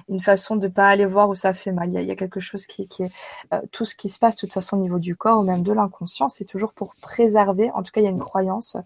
[0.09, 1.91] une façon de pas aller voir où ça fait mal.
[1.93, 3.13] Il y a, quelque chose qui, qui est
[3.53, 5.63] euh, tout ce qui se passe de toute façon au niveau du corps ou même
[5.63, 7.71] de l'inconscient, c'est toujours pour préserver.
[7.73, 8.77] En tout cas, il y a une croyance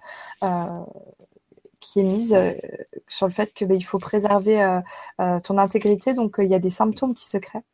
[0.42, 0.84] euh,
[1.80, 2.52] qui est mise euh,
[3.08, 4.80] sur le fait que ben, il faut préserver
[5.18, 6.14] ton intégrité.
[6.14, 7.64] Donc il y a des symptômes qui se créent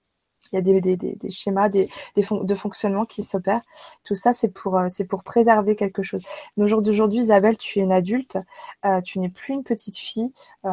[0.52, 3.62] il y a des, des, des, schémas des, de fonctionnement qui s'opèrent.
[4.04, 6.22] Tout ça, c'est pour, euh, c'est pour préserver quelque chose.
[6.56, 8.38] Mais au jour d'aujourd'hui, Isabelle, tu es une adulte,
[8.84, 10.32] euh, tu n'es plus une petite fille,
[10.64, 10.70] euh,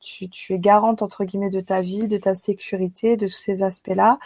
[0.00, 3.62] tu, tu, es garante, entre guillemets, de ta vie, de ta sécurité, de tous ces
[3.62, 4.18] aspects-là,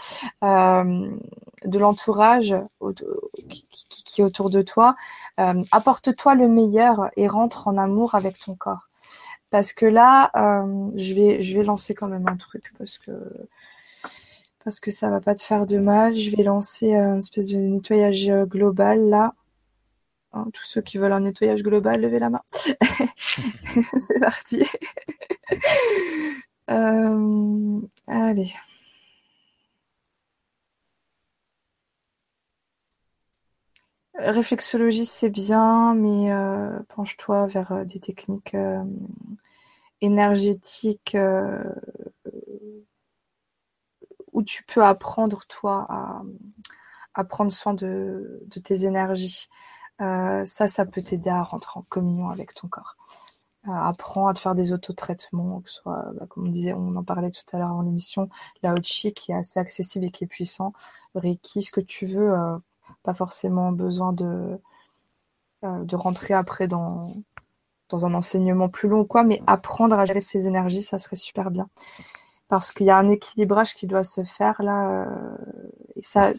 [0.43, 2.55] de l'entourage
[3.49, 4.95] qui, qui, qui, est autour de toi.
[5.37, 8.89] Apporte-toi le meilleur et rentre en amour avec ton corps.
[9.51, 10.31] Parce que là,
[10.95, 13.12] je, vais, je vais lancer quand même un truc, parce que
[14.65, 16.15] parce que ça va pas te faire de mal.
[16.16, 19.35] Je vais lancer un espèce de nettoyage euh, global là.
[20.32, 22.43] Hein, tous ceux qui veulent un nettoyage global, levez la main.
[24.09, 24.65] C'est parti.
[26.70, 28.55] Euh, allez.
[34.15, 38.57] Réflexologie, c'est bien, mais euh, penche-toi vers des techniques
[40.01, 41.16] énergétiques
[44.35, 45.86] où tu peux apprendre, toi,
[47.15, 49.48] à, prendre soin de, tes énergies.
[49.98, 52.97] ça, ça peut t'aider à rentrer en communion avec ton corps.
[53.65, 57.05] apprends à te faire des autotraitements, que ce soit, bah, comme on disait, on en
[57.05, 58.28] parlait tout à l'heure avant l'émission,
[58.62, 60.73] la Chi qui est assez accessible et qui est puissant,
[61.15, 62.35] Reiki, ce que tu veux,
[63.05, 64.61] pas forcément besoin de,
[65.62, 67.15] de rentrer après dans,
[67.89, 71.16] dans un enseignement plus long ou quoi, mais apprendre à gérer ses énergies, ça serait
[71.16, 71.69] super bien.
[72.49, 75.07] Parce qu'il y a un équilibrage qui doit se faire là.
[75.07, 75.37] Euh,
[75.97, 76.33] et ça,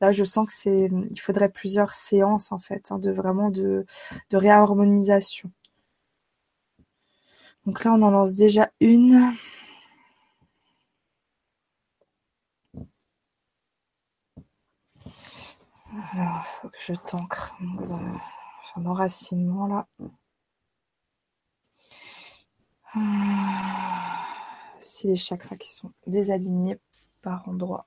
[0.00, 3.86] là, je sens que c'est, il faudrait plusieurs séances en fait, hein, de vraiment de,
[4.30, 5.50] de réharmonisation.
[7.66, 9.32] Donc là, on en lance déjà une.
[16.12, 17.54] Alors, il faut que je t'ancre
[18.76, 19.86] un enracinement là.
[24.80, 26.78] Si les chakras qui sont désalignés
[27.22, 27.86] par endroit.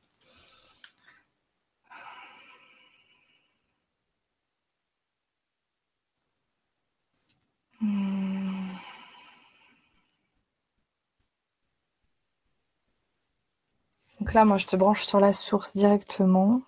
[14.23, 16.61] Donc là, moi, je te branche sur la source directement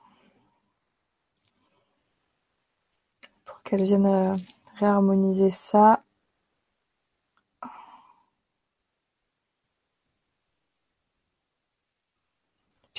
[3.45, 4.35] pour qu'elle vienne euh,
[4.76, 6.03] réharmoniser ça.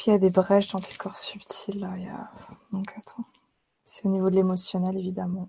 [0.07, 1.81] Y a des brèches dans tes corps subtils.
[1.81, 1.97] Là.
[1.99, 2.31] Y a...
[2.73, 3.25] Donc attends.
[3.83, 5.49] C'est au niveau de l'émotionnel, évidemment.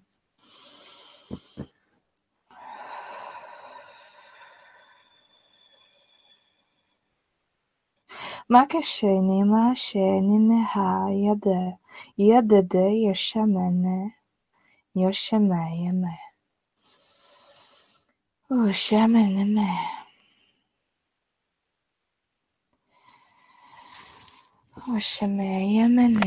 [24.90, 26.22] 我什么也没呢。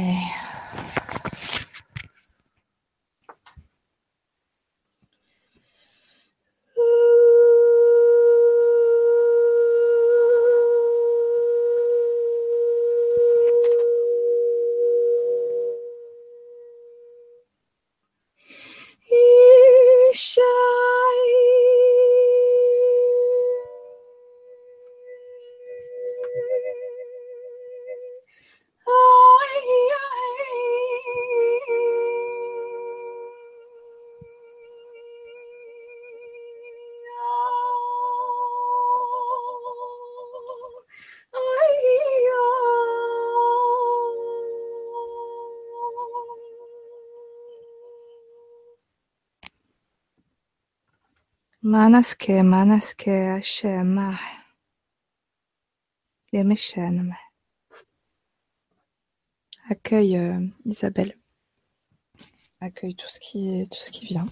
[51.90, 54.16] Manaske, manaske, shema.
[56.32, 56.44] Les.
[59.68, 61.18] Accueille euh, Isabelle.
[62.60, 64.28] Accueille tout ce qui tout ce qui vient.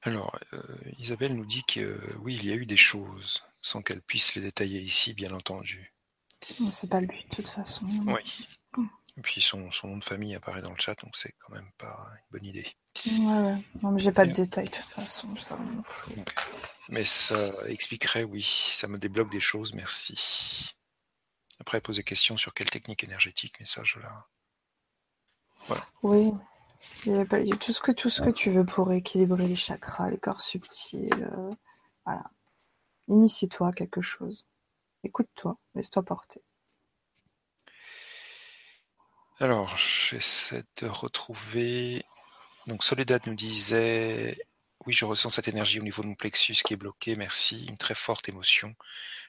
[0.00, 0.62] Alors, euh,
[0.98, 4.40] Isabelle nous dit que oui, il y a eu des choses, sans qu'elle puisse les
[4.40, 5.92] détailler ici, bien entendu.
[6.72, 7.84] C'est pas le but, de toute façon.
[8.06, 8.48] Oui.
[9.18, 11.68] Et puis son, son, nom de famille apparaît dans le chat, donc c'est quand même
[11.76, 12.68] pas une bonne idée.
[13.04, 13.58] Ouais, ouais.
[13.82, 15.58] Non, mais j'ai pas de détails de toute façon, ça
[16.88, 20.76] Mais ça expliquerait, oui, ça me débloque des choses, merci.
[21.58, 24.28] Après, poser question sur quelle technique énergétique, mais ça, je la.
[25.66, 25.84] Voilà.
[26.04, 26.32] Oui.
[27.04, 30.10] Il y, a, tout, ce que, tout ce que tu veux pour équilibrer les chakras,
[30.10, 31.12] les corps subtils.
[31.12, 31.50] Euh,
[32.04, 32.22] voilà.
[33.08, 34.46] Initie-toi quelque chose.
[35.02, 36.40] Écoute-toi, laisse-toi porter.
[39.40, 42.04] Alors, j'essaie de retrouver.
[42.66, 44.36] Donc, Soledad nous disait
[44.84, 47.76] Oui, je ressens cette énergie au niveau de mon plexus qui est bloqué, merci, une
[47.76, 48.74] très forte émotion.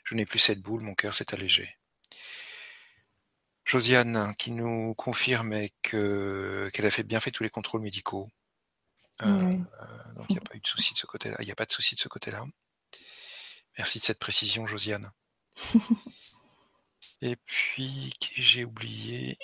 [0.03, 1.77] Je n'ai plus cette boule, mon cœur s'est allégé.
[3.65, 8.31] Josiane qui nous confirme que qu'elle a fait bien fait tous les contrôles médicaux.
[9.21, 11.35] Euh, euh, donc il n'y a pas eu de souci de ce côté-là.
[11.39, 12.45] Il n'y a pas de souci de ce côté-là.
[13.77, 15.11] Merci de cette précision, Josiane.
[17.21, 19.37] Et puis j'ai oublié?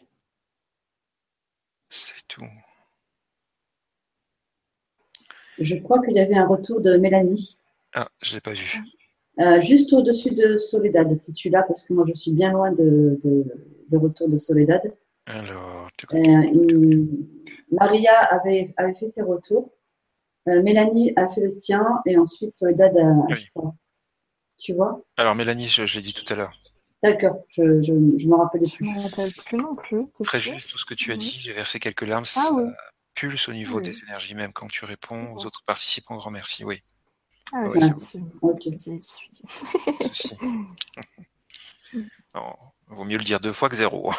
[1.89, 2.45] C'est tout.
[5.59, 7.57] Je crois qu'il y avait un retour de Mélanie.
[7.93, 8.81] Ah, je ne l'ai pas vu.
[9.39, 12.71] Euh, juste au-dessus de Soledad, si tu l'as, parce que moi je suis bien loin
[12.71, 13.19] de,
[13.93, 14.81] retour de Soledad.
[15.25, 17.05] Alors, euh,
[17.71, 19.71] Maria avait, avait fait ses retours.
[20.47, 23.73] Euh, Mélanie a fait le sien et ensuite Soledad a, je crois.
[24.57, 25.03] Tu vois?
[25.17, 26.53] Alors Mélanie, je l'ai dit tout à l'heure.
[27.05, 28.71] D'accord, je, je, je me rappelle plus.
[28.79, 30.07] Je me rappelle plus non plus.
[30.23, 32.51] Très juste, tout ce que tu as dit, j'ai versé quelques larmes, ah ça
[33.13, 36.81] pulse au niveau des énergies, même quand tu réponds aux autres participants, grand merci, oui.
[37.53, 37.79] Ah, Ouais.
[40.01, 40.31] Ceci.
[42.33, 42.53] Non,
[42.87, 44.11] vaut mieux le dire deux fois que zéro.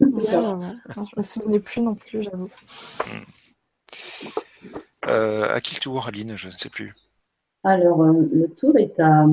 [0.00, 0.74] Ouais, ouais, ouais.
[0.96, 2.50] Non, je me souvenais plus non plus, j'avoue.
[5.06, 6.36] Euh, à qui le tour, Aline?
[6.36, 6.94] Je ne sais plus.
[7.64, 9.24] Alors, euh, le tour est à.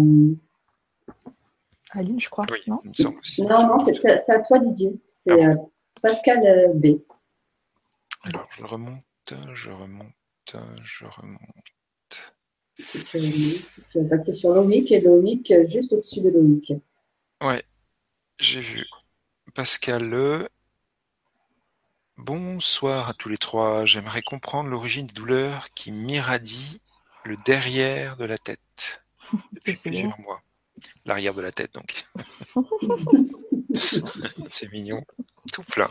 [1.92, 2.46] Aline, je crois.
[2.52, 3.42] Oui, Non il me semble aussi.
[3.42, 5.00] Non, non, c'est à toi, Didier.
[5.10, 5.56] C'est Ah euh,
[6.02, 7.02] Pascal euh, B.
[8.24, 12.34] Alors, je remonte, je remonte, je remonte.
[12.78, 13.62] Tu,
[13.96, 16.74] vas passer sur Lomic et Lomic euh, juste au-dessus de Lomic.
[17.42, 17.64] Ouais,
[18.40, 18.86] j'ai vu.
[19.54, 20.50] Pascal Le.
[22.18, 23.86] Bonsoir à tous les trois.
[23.86, 26.80] J'aimerais comprendre l'origine des douleurs qui m'irradient
[27.26, 29.04] le derrière de la tête
[29.54, 30.42] depuis plusieurs mois.
[31.06, 32.06] L'arrière de la tête, donc.
[34.48, 35.04] C'est mignon.
[35.54, 35.90] Tout plein.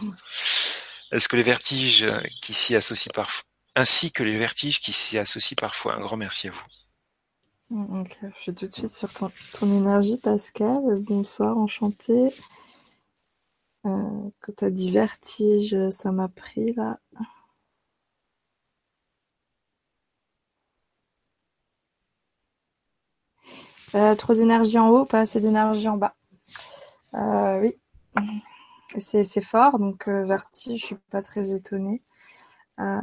[1.13, 2.07] Est-ce que les vertiges
[2.43, 3.45] qui s'y associent parfois,
[3.75, 6.65] ainsi que les vertiges qui s'y associent parfois, un grand merci à vous.
[7.71, 10.81] Donc, euh, je suis tout de suite sur ton, ton énergie, Pascal.
[11.01, 12.33] Bonsoir, enchanté.
[13.87, 16.99] Euh, quand tu as dit vertige, ça m'a pris là.
[23.95, 26.15] Euh, trop d'énergie en haut, pas assez d'énergie en bas.
[27.15, 27.77] Euh, oui,
[28.99, 32.03] c'est fort, donc euh, vertige, je suis pas très étonnée.
[32.81, 33.01] Euh,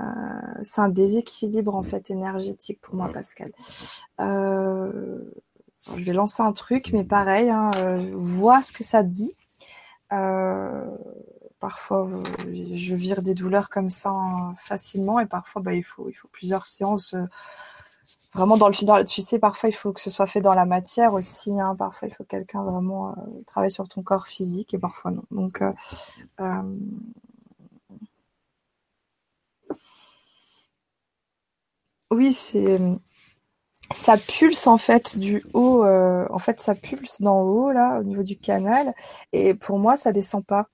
[0.63, 3.51] c'est un déséquilibre en fait énergétique pour moi, Pascal.
[4.19, 7.71] Je vais lancer un truc, mais pareil, hein,
[8.13, 9.35] vois ce que ça dit.
[11.59, 12.07] Parfois,
[12.47, 16.27] je vire des douleurs comme ça hein, facilement, et parfois, bah, il faut, il faut
[16.27, 17.15] plusieurs séances.
[18.35, 20.65] Vraiment dans le dans, tu sais, parfois il faut que ce soit fait dans la
[20.65, 21.59] matière aussi.
[21.59, 25.11] hein, parfois, il faut que quelqu'un vraiment euh, travaille sur ton corps physique, et parfois
[25.11, 25.23] non.
[25.31, 25.71] Donc, euh,
[26.41, 26.61] euh,
[32.11, 32.79] oui, c'est
[33.93, 35.85] ça pulse en fait du haut.
[35.85, 38.93] en fait, ça pulse d'en haut là, au niveau du canal.
[39.31, 40.67] Et pour moi, ça descend pas.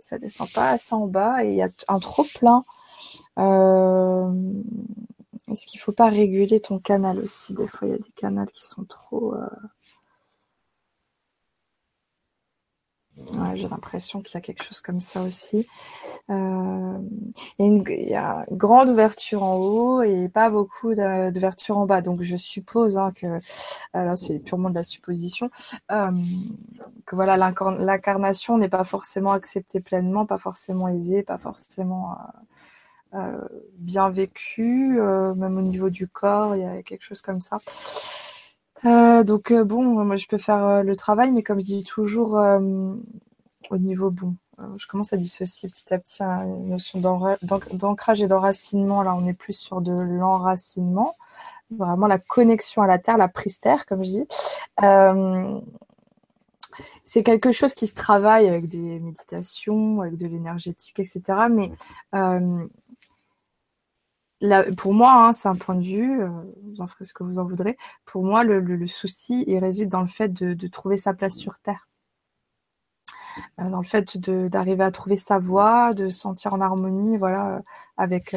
[0.00, 2.64] ça descend pas assez en bas et il y a un trop plein.
[5.48, 7.54] Est-ce qu'il faut pas réguler ton canal aussi?
[7.54, 9.34] Des fois, il y a des canaux qui sont trop.
[9.34, 9.46] euh,
[13.54, 15.66] j'ai l'impression qu'il y a quelque chose comme ça aussi.
[16.30, 16.98] Euh,
[17.58, 22.00] il, y a une, grande ouverture en haut et pas beaucoup d'ouverture en bas.
[22.00, 23.38] Donc je suppose hein, que,
[23.92, 25.50] alors c'est purement de la supposition,
[25.90, 26.10] euh,
[27.06, 32.16] que voilà l'incarn- l'incarnation n'est pas forcément acceptée pleinement, pas forcément aisée, pas forcément
[33.78, 37.58] bien vécue, euh, même au niveau du corps, il y a quelque chose comme ça.
[38.84, 41.84] Euh, donc euh, bon, moi je peux faire euh, le travail, mais comme je dis
[41.84, 42.58] toujours, euh,
[43.70, 48.22] au niveau bon, euh, je commence à dissocier petit à petit hein, une notion d'ancrage
[48.22, 49.02] et d'enracinement.
[49.02, 51.14] Là, on est plus sur de l'enracinement,
[51.70, 54.26] vraiment la connexion à la terre, la prise terre, comme je dis.
[54.82, 55.60] Euh,
[57.04, 61.22] c'est quelque chose qui se travaille avec des méditations, avec de l'énergétique, etc.
[61.50, 61.70] Mais
[62.14, 62.64] euh,
[64.76, 66.28] pour moi, hein, c'est un point de vue, euh,
[66.64, 67.76] vous en ferez ce que vous en voudrez.
[68.04, 71.88] Pour moi, le, souci, il réside dans le fait de, trouver sa place sur Terre.
[73.60, 77.56] Euh, dans le fait d'arriver à trouver sa voie, de se sentir en harmonie, voilà,
[77.56, 77.60] euh,
[77.96, 78.34] avec,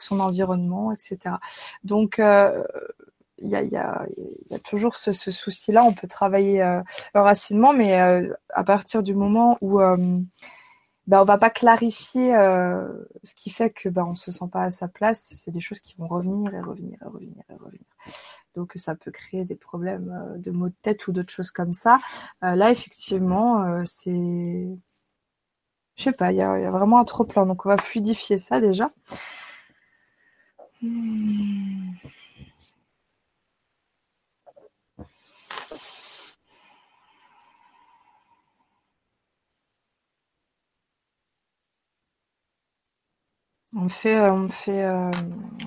[0.00, 1.36] son environnement, etc.
[1.84, 2.20] Donc,
[3.42, 4.06] il y a,
[4.64, 5.84] toujours ce, ce souci-là.
[5.84, 6.58] On peut travailler
[7.14, 7.94] le racinement, mais
[8.50, 9.80] à partir du moment où
[11.10, 12.86] ben, on va pas clarifier euh,
[13.24, 15.80] ce qui fait que ben, on se sent pas à sa place, c'est des choses
[15.80, 17.84] qui vont revenir et revenir et revenir et revenir.
[18.54, 21.72] Donc ça peut créer des problèmes euh, de maux de tête ou d'autres choses comme
[21.72, 21.98] ça.
[22.44, 24.68] Euh, là, effectivement, c'est...
[25.96, 27.44] Je sais pas, il y a, il y a vraiment un trop plein.
[27.44, 28.92] Donc on va fluidifier ça déjà.
[30.80, 31.90] Hmm.
[43.74, 45.10] On fait, euh, on fait euh,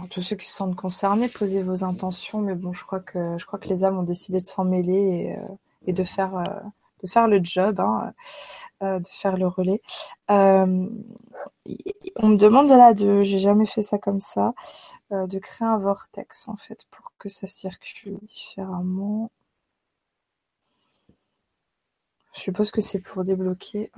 [0.09, 3.85] tous ceux qui se sentent concernés, posez vos intentions, mais bon, je crois que les
[3.85, 5.35] âmes ont décidé de s'en mêler
[5.87, 8.13] et, euh, de faire le job, hein,
[8.81, 9.81] de faire le relais.
[10.27, 10.89] On
[12.27, 14.53] me demande là de, j'ai jamais fait ça comme ça,
[15.11, 19.31] de créer un vortex en fait pour que ça circule différemment.
[22.33, 23.91] Je suppose que c'est pour débloquer.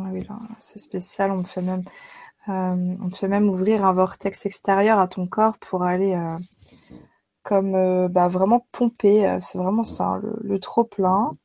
[0.00, 0.26] Ah oui,
[0.60, 1.32] c'est spécial.
[1.32, 1.82] On me fait même,
[2.48, 6.38] euh, fait même ouvrir un vortex extérieur à ton corps pour aller euh,
[7.42, 9.28] comme euh, bah, vraiment pompé.
[9.28, 11.36] Euh, c'est vraiment ça, le, trop plein.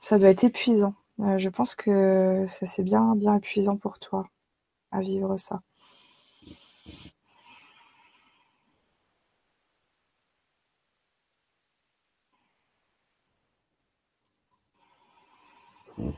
[0.00, 0.94] ça doit être épuisant.
[1.18, 4.26] je pense que ça c'est bien, bien épuisant pour toi
[4.92, 5.60] à vivre ça.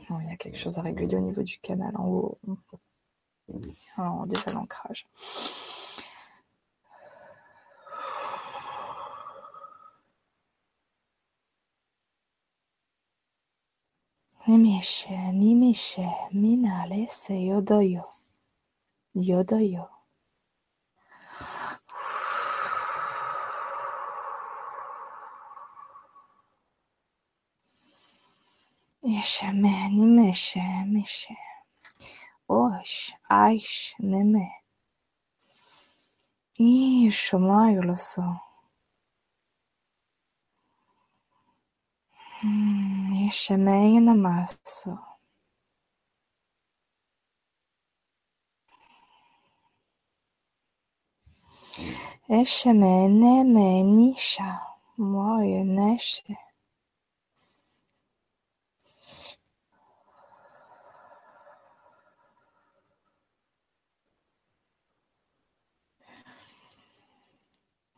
[0.08, 2.38] Il y a quelque chose à réguler au niveau du canal en haut.
[3.96, 5.06] Alors, déjà l'ancrage.
[14.46, 16.00] Nimishe, nimishe,
[16.32, 18.04] minale se yodoyo.
[19.14, 19.95] Yodoyo.
[29.06, 31.34] Yaşameni meşemişe.
[32.48, 34.48] Oş, ayş, neme.
[36.58, 38.22] Isso, Mailosso.
[43.24, 44.98] Yaşamayı namazı.
[52.28, 54.60] neme, menişa.
[54.96, 56.45] Moyo neşe.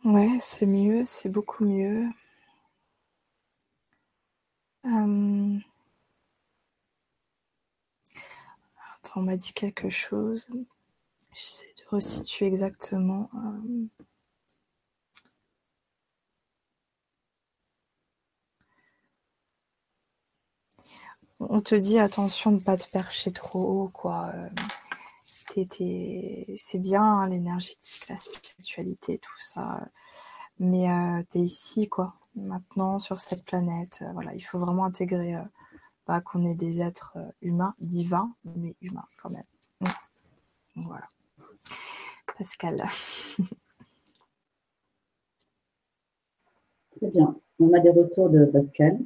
[0.08, 2.08] Ouais, c'est mieux, c'est beaucoup mieux.
[4.84, 5.58] Euh,
[9.02, 10.48] attends, on m'a dit quelque chose.
[11.34, 13.30] J'essaie de resituer exactement.
[13.34, 13.86] Euh.
[21.40, 24.32] On te dit attention de ne pas te percher trop haut, quoi.
[25.58, 29.88] Euh c'est bien hein, l'énergétique, la spiritualité, tout ça.
[30.58, 34.00] Mais euh, tu es ici, quoi, maintenant, sur cette planète.
[34.02, 35.42] Euh, voilà, il faut vraiment intégrer euh,
[36.06, 39.44] bah, qu'on est des êtres humains, divins, mais humains quand même.
[40.76, 41.08] Voilà.
[42.36, 42.84] Pascal.
[46.90, 47.36] Très bien.
[47.58, 48.98] On a des retours de Pascal.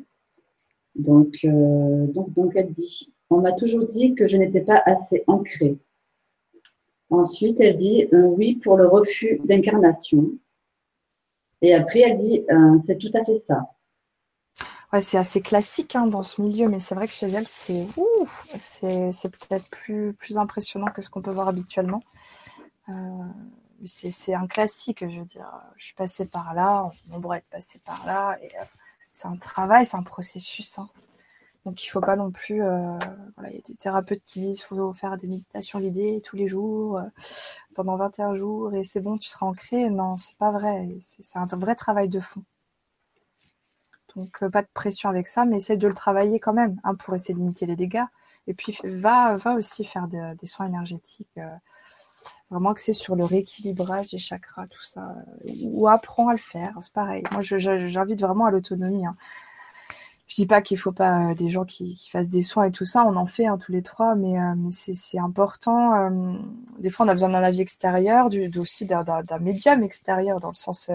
[0.94, 5.78] Donc, donc, donc elle dit, on m'a toujours dit que je n'étais pas assez ancrée
[7.12, 10.30] Ensuite, elle dit euh, oui pour le refus d'incarnation.
[11.60, 13.70] Et après, elle dit euh, c'est tout à fait ça.
[14.92, 17.86] Ouais, c'est assez classique hein, dans ce milieu, mais c'est vrai que chez elle, c'est
[18.56, 22.02] c'est peut-être plus, plus impressionnant que ce qu'on peut voir habituellement.
[22.88, 22.92] Euh,
[23.84, 25.50] c'est un classique, je veux dire.
[25.76, 28.38] Je suis passée par là, on pourrait être passé par là.
[28.42, 28.48] et
[29.12, 30.78] C'est un travail, c'est un processus.
[30.78, 30.88] Hein.
[31.64, 32.62] Donc il faut pas non plus.
[32.62, 32.98] Euh,
[33.36, 36.36] voilà, il y a des thérapeutes qui disent qu'il faut faire des méditations guidées tous
[36.36, 37.02] les jours, euh,
[37.74, 39.88] pendant 21 jours, et c'est bon, tu seras ancré.
[39.90, 40.88] Non, c'est pas vrai.
[41.00, 42.42] C'est un vrai travail de fond.
[44.16, 46.94] Donc euh, pas de pression avec ça, mais essaye de le travailler quand même, hein,
[46.94, 48.04] pour essayer de limiter les dégâts.
[48.48, 51.38] Et puis va, va aussi faire des soins énergétiques,
[52.50, 55.14] vraiment axés sur le rééquilibrage des chakras, tout ça.
[55.62, 57.22] Ou apprends à le faire, c'est pareil.
[57.32, 59.06] Moi, j'invite vraiment à l'autonomie.
[59.06, 59.16] Hein
[60.32, 62.86] je dis pas qu'il faut pas euh, des gens qui, fassent des soins et tout
[62.86, 65.94] ça, on en fait hein, tous les trois, mais, euh, c'est important.
[65.94, 66.38] Euh,
[66.78, 69.04] des fois, on a besoin d'un avis extérieur, du, aussi d'un
[69.40, 70.90] médium extérieur, dans le sens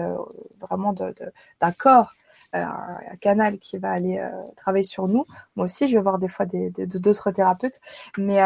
[0.60, 2.14] vraiment d'un corps,
[2.52, 4.20] un canal qui va aller
[4.56, 5.24] travailler sur nous.
[5.54, 7.80] Moi aussi, je vais voir des fois d'autres thérapeutes,
[8.16, 8.38] mais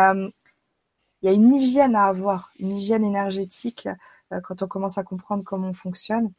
[1.23, 3.89] il y a une hygiène à avoir, une hygiène énergétique
[4.43, 6.33] quand on commence à comprendre comment on fonctionne.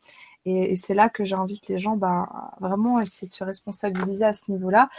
[0.46, 4.34] Et, c'est là que j'invite les gens bah, vraiment à essayer de se responsabiliser à
[4.34, 4.90] ce niveau-là.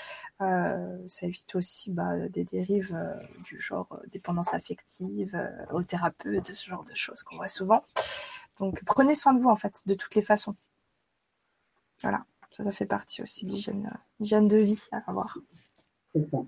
[0.40, 5.38] Euh, ça évite aussi bah, des dérives euh, du genre euh, dépendance affective,
[5.72, 7.84] au thérapeute, ce genre de choses qu'on voit souvent.
[8.58, 10.54] Donc prenez soin de vous en fait, de toutes les façons.
[12.02, 13.52] Voilà, ça, ça fait partie aussi de
[14.20, 15.38] l'hygiène de vie à avoir.
[16.06, 16.38] C'est ça.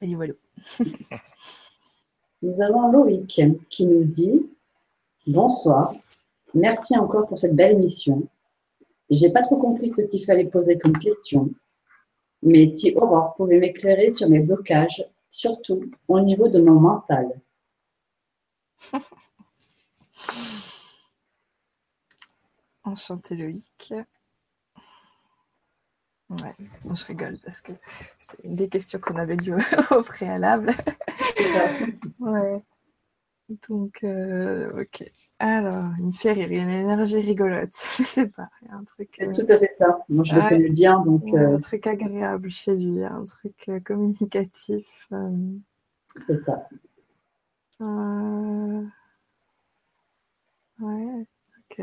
[0.00, 0.34] Et voilà.
[2.42, 4.48] nous avons Loïc qui nous dit
[5.26, 5.92] Bonsoir,
[6.54, 8.28] Merci encore pour cette belle émission.
[9.10, 11.50] J'ai pas trop compris ce qu'il fallait poser comme question,
[12.42, 17.40] mais si Aurore pouvait m'éclairer sur mes blocages, surtout au niveau de mon mental.
[22.84, 23.92] Enchanté Loïc.
[26.30, 26.54] Ouais,
[26.94, 27.72] je rigole parce que
[28.18, 30.74] c'était une des questions qu'on avait lues au préalable.
[32.20, 32.62] ouais.
[33.68, 35.10] Donc, euh, ok.
[35.38, 37.74] Alors, il me fait rire, il y a une énergie rigolote.
[37.98, 39.08] Je sais pas, il y a un truc.
[39.16, 39.98] C'est euh, tout à fait ça.
[40.08, 41.22] Moi, je le connais bien, donc.
[41.32, 45.08] Euh, un truc agréable chez lui, un truc communicatif.
[46.26, 46.68] C'est ça.
[50.80, 51.26] Ouais,
[51.70, 51.82] ok.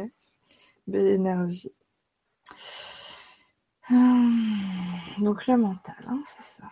[0.88, 1.72] Belle énergie.
[5.20, 6.70] Donc le mental, hein, c'est ça.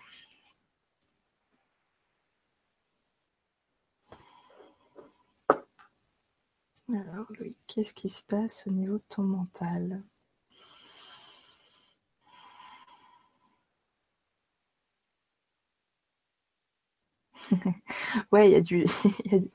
[6.87, 10.01] Alors Louis, qu'est-ce qui se passe au niveau de ton mental?
[18.31, 18.85] Ouais, il y, a du,
[19.25, 19.49] y,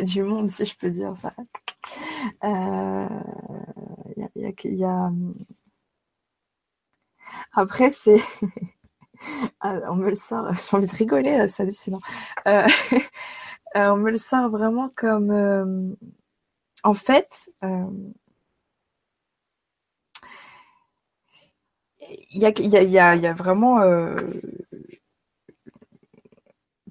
[0.00, 1.32] a du monde, si je peux dire ça.
[2.44, 3.08] Euh,
[4.16, 5.10] y y a...
[7.52, 8.20] Après, c'est.
[9.60, 12.00] Ah, on me le sort, j'ai envie de rigoler là, c'est hallucinant.
[12.46, 12.66] Euh,
[13.76, 15.30] euh, on me le sort vraiment comme.
[15.30, 15.94] Euh,
[16.84, 17.50] en fait,
[22.02, 23.80] il y a, vraiment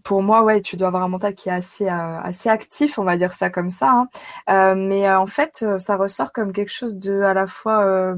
[0.03, 3.17] pour moi, ouais, tu dois avoir un mental qui est assez, euh, actif, on va
[3.17, 3.91] dire ça comme ça.
[3.91, 4.07] Hein.
[4.49, 8.15] Euh, mais euh, en fait, ça ressort comme quelque chose de à la fois,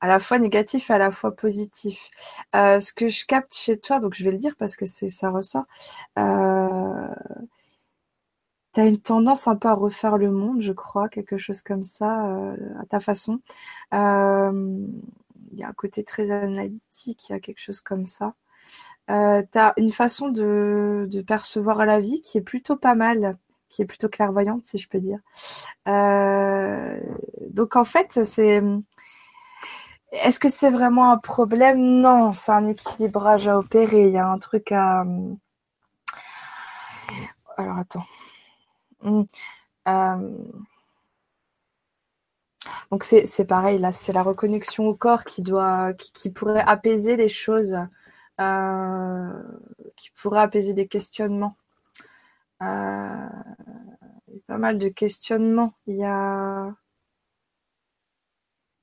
[0.00, 2.10] à la fois négatif et à la fois positif.
[2.54, 5.30] ce que je capte chez toi, donc je vais le dire parce que c'est ça
[5.30, 5.64] ressort.
[8.74, 11.82] Tu as une tendance un peu à refaire le monde, je crois, quelque chose comme
[11.84, 12.26] ça,
[12.80, 13.40] à ta façon.
[13.92, 18.34] Il y a un côté très analytique, il y a quelque chose comme ça.
[19.10, 23.36] Euh, tu as une façon de, percevoir la vie qui est plutôt pas mal,
[23.68, 25.18] qui est plutôt clairvoyante, si je peux dire.
[25.88, 26.98] Euh,
[27.50, 28.62] donc en fait, c'est.
[30.12, 31.78] Est-ce que c'est vraiment un problème?
[31.80, 34.06] Non, c'est un équilibrage à opérer.
[34.06, 35.04] Il y a un truc à.
[37.56, 38.04] Alors attends.
[39.04, 39.22] Hmm.
[39.88, 40.38] Euh,
[42.90, 47.28] donc c'est pareil, là, c'est la reconnexion au corps qui doit, qui pourrait apaiser les
[47.28, 47.76] choses.
[48.40, 49.42] Euh,
[49.96, 51.56] qui pourrait apaiser des questionnements.
[52.62, 53.28] Euh,
[54.28, 55.74] il y a pas mal de questionnements.
[55.86, 56.74] Il y a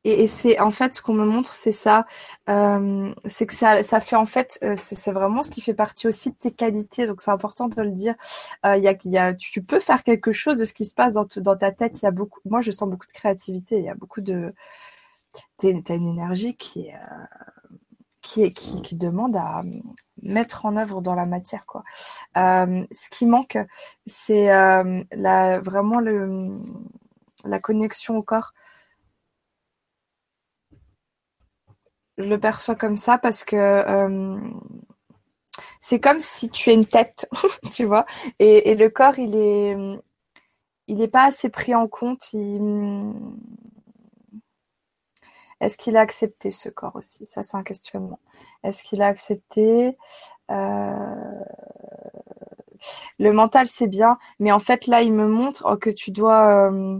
[0.03, 2.05] et, c'est en fait ce qu'on me montre, c'est ça,
[2.49, 6.31] euh, c'est que ça, ça fait en fait, c'est vraiment ce qui fait partie aussi
[6.31, 7.07] de tes qualités.
[7.07, 8.15] Donc c'est important de le dire.
[8.65, 11.13] Il y a, y a, tu peux faire quelque chose de ce qui se passe
[11.15, 12.01] dans, dans ta tête.
[12.01, 13.77] Il y a beaucoup, moi je sens beaucoup de créativité.
[13.77, 14.53] Il y a beaucoup de,
[15.57, 16.95] t'as une énergie qui est
[18.21, 19.61] qui, qui, demande à
[20.21, 21.65] mettre en œuvre dans la matière.
[21.65, 21.83] Quoi.
[22.37, 23.57] Euh, ce qui manque,
[24.05, 25.03] c'est euh,
[25.63, 26.59] vraiment le,
[27.43, 28.53] la connexion au corps.
[32.21, 34.39] Je le perçois comme ça parce que euh,
[35.79, 37.27] c'est comme si tu es une tête,
[37.73, 38.05] tu vois,
[38.39, 39.75] et, le corps, il est,
[40.87, 42.33] il n'est pas assez pris en compte.
[45.59, 47.25] Est-ce qu'il a accepté ce corps aussi?
[47.25, 48.19] Ça, c'est un questionnement.
[48.63, 49.97] Est-ce qu'il a accepté
[50.49, 51.41] euh,
[53.19, 56.71] Le mental, c'est bien, mais en fait, là, il me montre que tu dois.
[56.71, 56.99] Euh,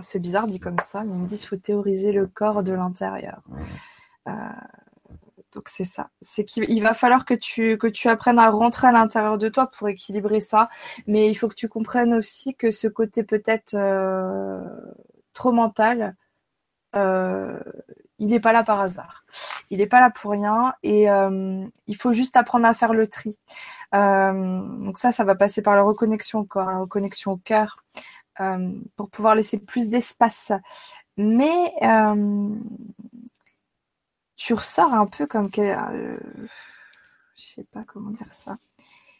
[0.00, 2.72] c'est bizarre dit comme ça, mais il me dit qu'il faut théoriser le corps de
[2.72, 3.40] l'intérieur.
[4.28, 4.32] Euh,
[5.52, 6.10] donc c'est ça.
[6.20, 9.70] C'est qu'il va falloir que tu, que tu apprennes à rentrer à l'intérieur de toi
[9.70, 10.68] pour équilibrer ça.
[11.06, 13.74] Mais il faut que tu comprennes aussi que ce côté peut-être
[15.36, 16.16] trop mental,
[16.96, 17.60] euh,
[18.18, 19.24] il n'est pas là par hasard.
[19.70, 23.06] Il n'est pas là pour rien et euh, il faut juste apprendre à faire le
[23.06, 23.38] tri.
[23.94, 24.32] Euh,
[24.80, 27.84] donc ça, ça va passer par la reconnexion au corps, la reconnexion au cœur,
[28.96, 30.52] pour pouvoir laisser plus d'espace.
[31.16, 31.72] Mais
[34.36, 35.62] tu ressors un peu comme que,
[37.36, 38.58] je sais pas comment dire ça.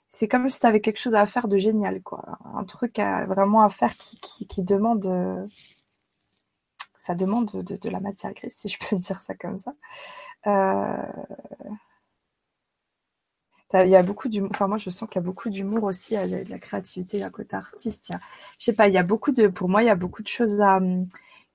[0.08, 2.38] C'est comme si tu avais quelque chose à faire de génial, quoi.
[2.54, 5.48] Un truc vraiment à faire qui, demande
[7.06, 9.72] ça demande de, la matière grise, si je peux dire ça comme ça.
[10.46, 11.02] Euh,
[13.74, 14.50] il y a beaucoup d'humour.
[14.52, 16.14] Enfin, moi, je sens qu'il y a beaucoup d'humour aussi.
[16.14, 18.08] Il de la créativité, à côté artiste.
[18.08, 18.20] Il y a,
[18.58, 20.28] je sais pas, il y a beaucoup de, pour moi, il y a beaucoup de
[20.28, 20.62] choses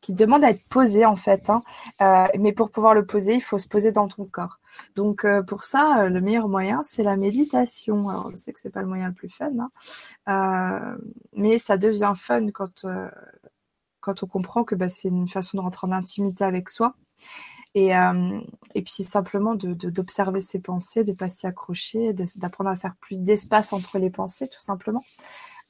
[0.01, 1.49] qui demandent à être posées, en fait.
[1.49, 1.63] Hein.
[2.01, 4.59] Euh, mais pour pouvoir le poser, il faut se poser dans ton corps.
[4.95, 8.09] Donc, euh, pour ça, le meilleur moyen, c'est la méditation.
[8.09, 9.51] Alors, je sais que c'est pas le moyen le plus fun,
[10.27, 10.97] hein.
[11.33, 12.85] mais ça devient fun quand,
[14.01, 16.95] quand on comprend que bah, c'est une façon de rentrer en intimité avec soi.
[17.73, 18.39] Et, euh,
[18.75, 22.95] et puis simplement d'observer de, ses pensées, de ne pas s'y accrocher, d'apprendre à faire
[22.99, 25.03] plus d'espace entre les pensées, tout simplement,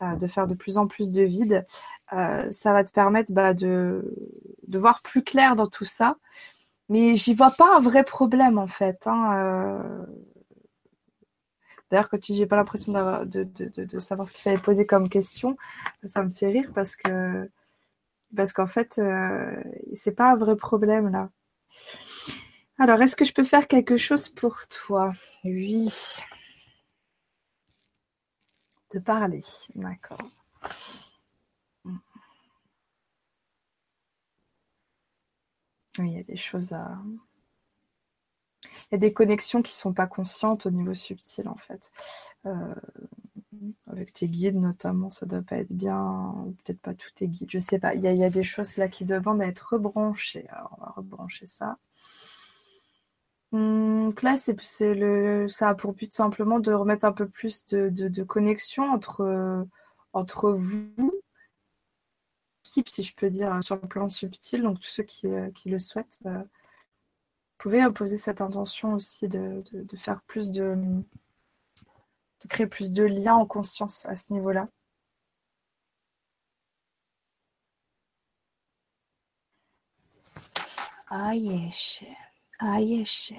[0.02, 1.66] euh, de faire de plus en plus de vide.
[2.14, 4.16] Euh, ça va te permettre bah, de,
[4.68, 6.18] de, voir plus clair dans tout ça.
[6.90, 9.08] Mais j'y vois pas un vrai problème en fait.
[9.08, 10.06] Hein,
[11.90, 15.10] D'ailleurs, quand tu dis j'ai pas l'impression de, de, savoir ce qu'il fallait poser comme
[15.10, 15.58] question,
[16.06, 17.50] ça me fait rire parce que
[18.36, 19.00] parce qu'en fait,
[19.94, 21.30] c'est pas un vrai problème là.
[22.78, 25.14] Alors, est-ce que je peux faire quelque chose pour toi?
[25.44, 25.90] Oui.
[28.90, 29.44] Te parler,
[29.76, 30.18] d'accord.
[35.98, 36.98] Oui, il y a des choses à,
[38.64, 41.92] il y a des connexions qui ne sont pas conscientes au niveau subtil, en fait.
[42.46, 42.76] Euh,
[43.88, 46.34] avec tes guides, notamment, ça doit pas être bien,
[46.64, 47.94] peut-être pas tous tes guides, je sais pas.
[47.96, 50.48] Il y, a, des choses là qui demandent à être rebranchées.
[50.50, 51.78] Alors, on va rebrancher ça.
[53.52, 54.56] Donc là, c'est,
[54.94, 59.66] le, ça a pour but simplement de remettre un peu plus de, connexion entre,
[60.14, 61.22] entre vous,
[62.64, 64.62] si je peux dire, sur le plan subtil.
[64.64, 66.44] Donc tous ceux qui, euh, le souhaitent, euh,
[67.62, 69.64] pouvez poser cette intention aussi de,
[69.96, 70.76] faire plus de,
[72.42, 74.68] de créer plus de liens en conscience à ce niveau-là.
[81.12, 82.04] Ayeshe,
[82.60, 83.34] Ayeshe,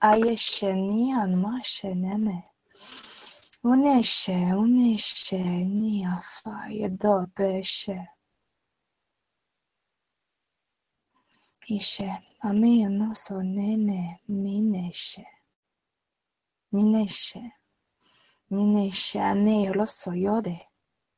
[0.00, 2.44] Ayeshe ni anma shenene.
[3.62, 7.98] Uneshe, uneshe ni afa yedopeshe.
[11.68, 12.08] ishe
[12.40, 15.26] amionoso nene mineshe.
[16.72, 17.52] Mineshe.
[18.50, 20.68] Mineshe aneoloso yode.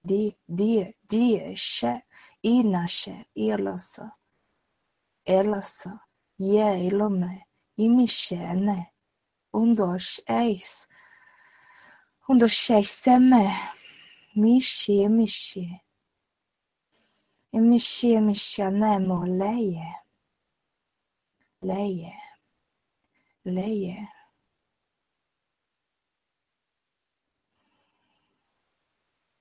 [0.04, 2.02] Di, die, dieshe.
[2.42, 4.10] Inashe, ioloso.
[5.24, 5.92] Eloso.
[6.38, 7.46] Ye ilome.
[7.76, 8.92] Imishe ne.
[9.52, 10.88] Undosh, eis.
[12.28, 13.44] Undos eis seme.
[14.36, 15.80] Mishi, mishi.
[17.52, 19.99] Mishi, mishi anemo leje.
[21.62, 22.12] Leie.
[23.44, 23.96] Leie.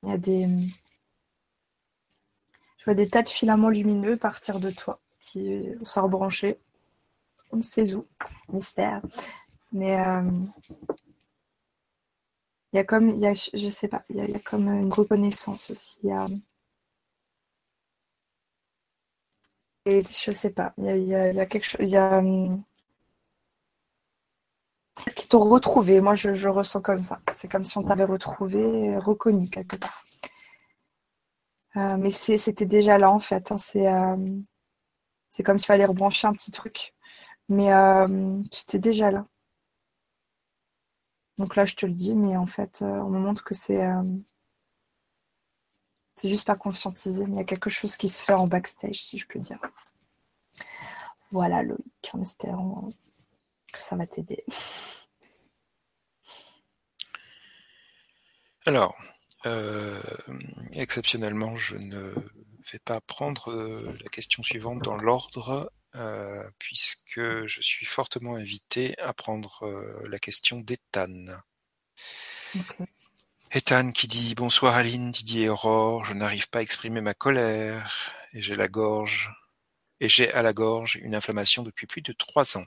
[0.03, 0.47] Il y a des.
[2.77, 6.57] Je vois des tas de filaments lumineux partir de toi qui sont rebranchés.
[7.51, 8.05] On ne sait où.
[8.49, 9.01] Mystère.
[9.71, 10.29] Mais euh,
[12.73, 13.09] il y a comme.
[13.09, 14.03] Il y a, je sais pas.
[14.09, 15.99] Il y, a, comme une reconnaissance aussi.
[16.03, 16.25] Y a,
[19.89, 20.73] et je sais pas.
[20.77, 21.81] Il y a, quelque chose.
[21.81, 22.21] Il y a
[25.15, 26.01] qui t'ont retrouvé.
[26.01, 27.19] Moi, je, ressens comme ça.
[27.35, 30.03] C'est comme si on t'avait retrouvé, reconnu quelque part.
[31.77, 33.51] Euh, mais c'était déjà là, en fait.
[33.51, 33.57] Hein.
[33.75, 34.41] Euh,
[35.29, 36.93] c'est comme s'il fallait rebrancher un petit truc.
[37.47, 39.25] Mais euh, c'était déjà là.
[41.37, 43.81] Donc là, je te le dis, mais en fait, on me montre que c'est.
[46.19, 49.01] C'est juste pas conscientisé, mais il y a quelque chose qui se fait en backstage,
[49.01, 49.57] si je peux dire.
[51.31, 52.89] Voilà, Loïc, en espérant
[53.71, 54.43] que ça va t'aider.
[58.65, 58.97] Alors,
[59.45, 60.01] euh,
[60.73, 62.13] exceptionnellement, je ne
[62.69, 68.99] vais pas prendre euh, la question suivante dans l'ordre, euh, puisque je suis fortement invité
[68.99, 71.27] à prendre la question d'Ethan.
[73.51, 78.13] Ethan qui dit Bonsoir Aline, Didier et Aurore, je n'arrive pas à exprimer ma colère,
[78.33, 79.33] et j'ai la gorge,
[79.99, 82.65] et j'ai à la gorge une inflammation depuis plus de trois ans,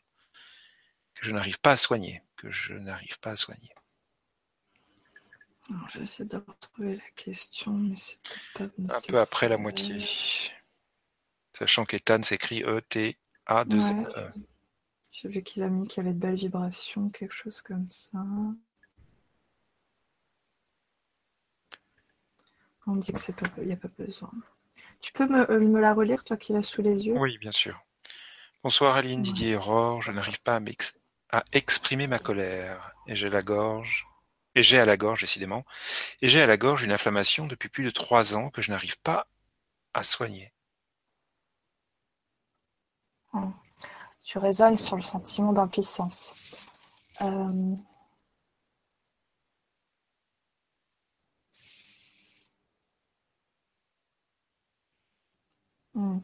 [1.14, 3.72] que je n'arrive pas à soigner, que je n'arrive pas à soigner.
[5.92, 8.18] J'essaie de retrouver la question, mais c'est
[8.54, 10.04] pas Un peu après la moitié.
[11.56, 14.08] Sachant qu'Ethan s'écrit E-T-A-2-N.
[14.16, 14.32] E.
[15.12, 18.18] J'ai vu qu'il a mis qu'il y avait de belles vibrations, quelque chose comme ça.
[22.86, 24.30] On dit que c'est pas, il n'y a pas besoin.
[25.00, 27.16] Tu peux me, euh, la relire, toi qui l'as sous les yeux?
[27.16, 27.80] Oui, bien sûr.
[28.62, 30.02] Bonsoir Aline, Didier et Aurore.
[30.02, 30.60] Je n'arrive pas
[31.30, 34.06] à exprimer ma colère et j'ai la gorge
[34.54, 35.64] et j'ai à la gorge, décidément,
[36.20, 39.00] et j'ai à la gorge une inflammation depuis plus de trois ans que je n'arrive
[39.00, 39.26] pas
[39.94, 40.52] à soigner.
[43.32, 43.50] Hmm.
[44.24, 46.34] Tu résonnes sur le sentiment d'impuissance.
[47.22, 47.74] Euh,
[55.94, 56.22] On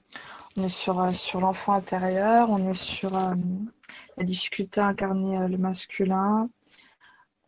[0.57, 3.35] est sur, euh, sur l'enfant intérieur, on est sur euh,
[4.17, 6.49] la difficulté à incarner le masculin,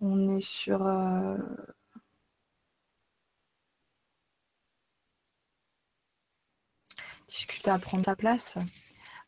[0.01, 1.37] on est sur euh,
[7.29, 8.59] difficulté à prendre sa place,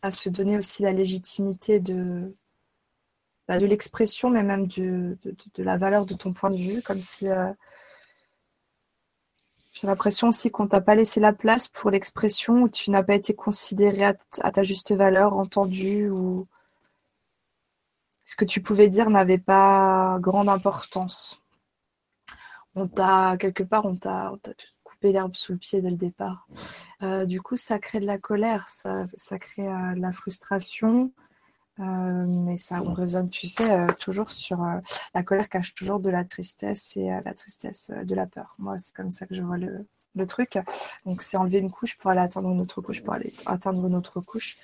[0.02, 2.34] à se donner aussi la légitimité de,
[3.48, 5.18] bah, l'expression, mais même de,
[5.58, 7.52] la valeur de ton point de vue, comme si euh,
[9.72, 13.14] j'ai l'impression aussi qu'on t'a pas laissé la place pour l'expression, où tu n'as pas
[13.14, 16.46] été considéré à, ta juste valeur, entendu ou
[18.26, 21.42] ce que tu pouvais dire n'avait pas grande importance.
[22.74, 24.32] On t'a, quelque part, on t'a,
[24.84, 26.46] coupé l'herbe sous le pied dès le départ.
[27.02, 29.06] Euh, du coup, ça crée de la colère, ça,
[29.38, 31.12] crée euh, de la frustration.
[31.80, 34.58] Euh, mais ça, on résonne, tu sais, toujours sur
[35.14, 38.54] la colère cache toujours de la tristesse et la tristesse de la peur.
[38.58, 39.86] Moi, c'est comme ça que je vois le,
[40.26, 40.58] truc.
[41.06, 43.94] Donc c'est enlever une couche pour aller atteindre une autre couche, pour aller atteindre une
[43.94, 44.58] autre couche.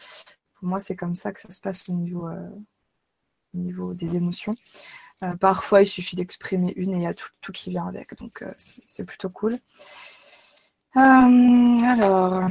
[0.59, 2.51] Pour moi, c'est comme ça que ça se passe au niveau, euh,
[3.55, 4.56] au niveau des émotions.
[5.22, 8.16] Euh, parfois, il suffit d'exprimer une et il y a tout, qui vient avec.
[8.18, 9.56] Donc euh, c'est plutôt cool.
[10.94, 12.48] alors,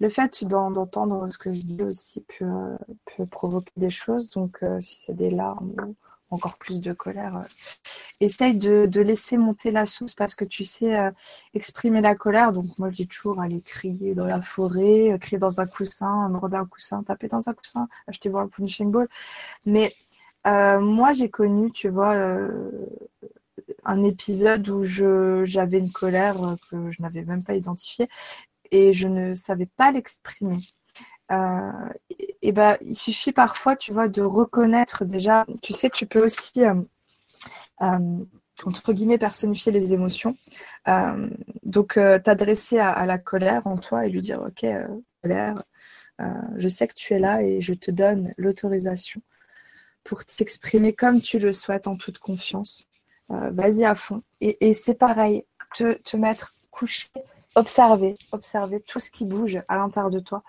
[0.00, 2.76] le fait d'entendre ce que je dis aussi peut,
[3.30, 4.28] provoquer des choses.
[4.30, 5.94] Donc si c'est des larmes
[6.34, 7.36] encore plus de colère.
[7.36, 7.42] Euh.
[8.20, 11.10] Essaye de, laisser monter la sauce parce que tu sais euh,
[11.54, 12.52] exprimer la colère.
[12.52, 16.28] Donc moi je dis toujours aller crier dans la forêt, euh, crier dans un coussin,
[16.28, 19.08] mordre un coussin, taper dans un coussin, achetez-vous un punching ball.
[19.64, 19.94] Mais
[20.44, 22.14] moi j'ai connu, tu vois,
[23.84, 26.36] un épisode où j'avais une colère
[26.70, 28.08] que je n'avais même pas identifiée
[28.74, 30.58] et je ne savais pas l'exprimer.
[31.30, 31.70] Euh,
[32.42, 35.46] et, ben, il suffit parfois, tu vois, de reconnaître déjà.
[35.62, 36.74] Tu sais, tu peux aussi, euh,
[37.82, 38.24] euh,
[38.64, 40.36] entre guillemets, personnifier les émotions.
[41.62, 41.94] donc,
[42.24, 44.66] t'adresser à, la colère en toi et lui dire, ok,
[45.22, 45.62] colère,
[46.56, 49.22] je sais que tu es là et je te donne l'autorisation
[50.02, 52.88] pour t'exprimer comme tu le souhaites en toute confiance.
[53.28, 54.22] Vas-y à fond.
[54.40, 55.44] Et, c'est pareil,
[55.74, 57.08] te, te mettre couché
[57.54, 60.42] observer, observer tout ce qui bouge à l'intérieur de toi.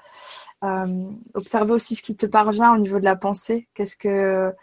[0.64, 3.68] Euh, observer aussi ce qui te parvient au niveau de la pensée.
[3.73, 4.53] Qu'est-ce que,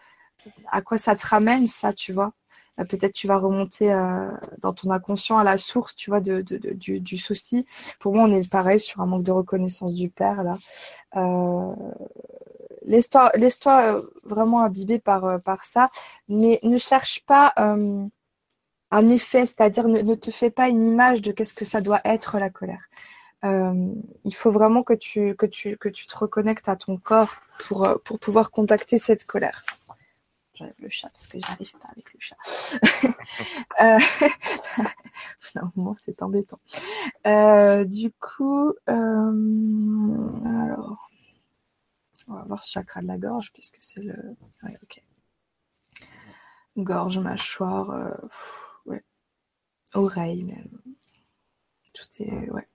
[0.71, 2.33] à quoi ça te ramène, ça, tu vois?
[2.81, 6.43] Euh, Peut-être tu vas remonter euh, dans ton inconscient à la source, tu vois, de,
[6.43, 7.67] du, souci.
[8.01, 10.57] Pour moi, on est pareil sur un manque de reconnaissance du père là.
[12.85, 14.69] Laisse-toi vraiment
[15.05, 15.91] par, par ça,
[16.29, 17.55] mais ne cherche pas
[18.93, 22.39] un effet, c'est-à-dire ne, te fais pas une image de qu'est-ce que ça doit être
[22.39, 22.91] la colère.
[23.45, 23.95] Euh,
[24.25, 28.99] il faut vraiment que tu, te reconnectes à ton corps pour, euh, pour pouvoir contacter
[28.99, 29.65] cette colère.
[30.55, 32.37] J'enlève le chat parce que j'arrive pas avec le chat.
[33.81, 33.99] euh,
[35.99, 36.61] c'est embêtant.
[37.27, 41.11] Euh, du coup, alors,
[42.29, 44.37] on va voir ce chakra de la gorge puisque c'est le.
[44.83, 45.03] ok.
[46.77, 48.21] Gorge, mâchoire
[49.95, 50.69] oreille même.
[51.93, 52.69] Tout est, ouais.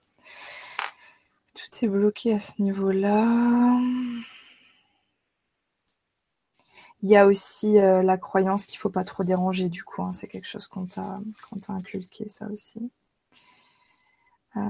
[1.54, 3.80] Tout est bloqué à ce niveau-là.
[7.02, 10.04] Il y a aussi euh, la croyance qu'il ne faut pas trop déranger du coup.
[10.04, 10.14] Hein.
[10.14, 11.20] C'est quelque chose qu'on t'a,
[11.70, 12.92] inculqué, ça aussi.
[14.56, 14.62] Euh.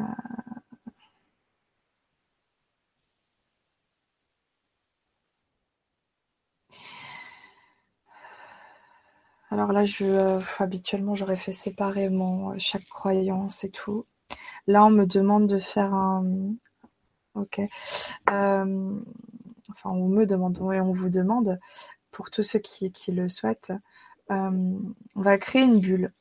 [9.50, 14.06] Alors là, euh, habituellement, j'aurais fait séparément euh, chaque croyance et tout.
[14.68, 16.54] Là, on me demande de faire un.
[17.36, 17.60] Ok.
[17.60, 19.00] Euh,
[19.70, 21.60] enfin, on me demande, oui, on vous demande,
[22.12, 23.74] pour tous ceux qui, le souhaitent,
[24.30, 26.12] on va créer une bulle.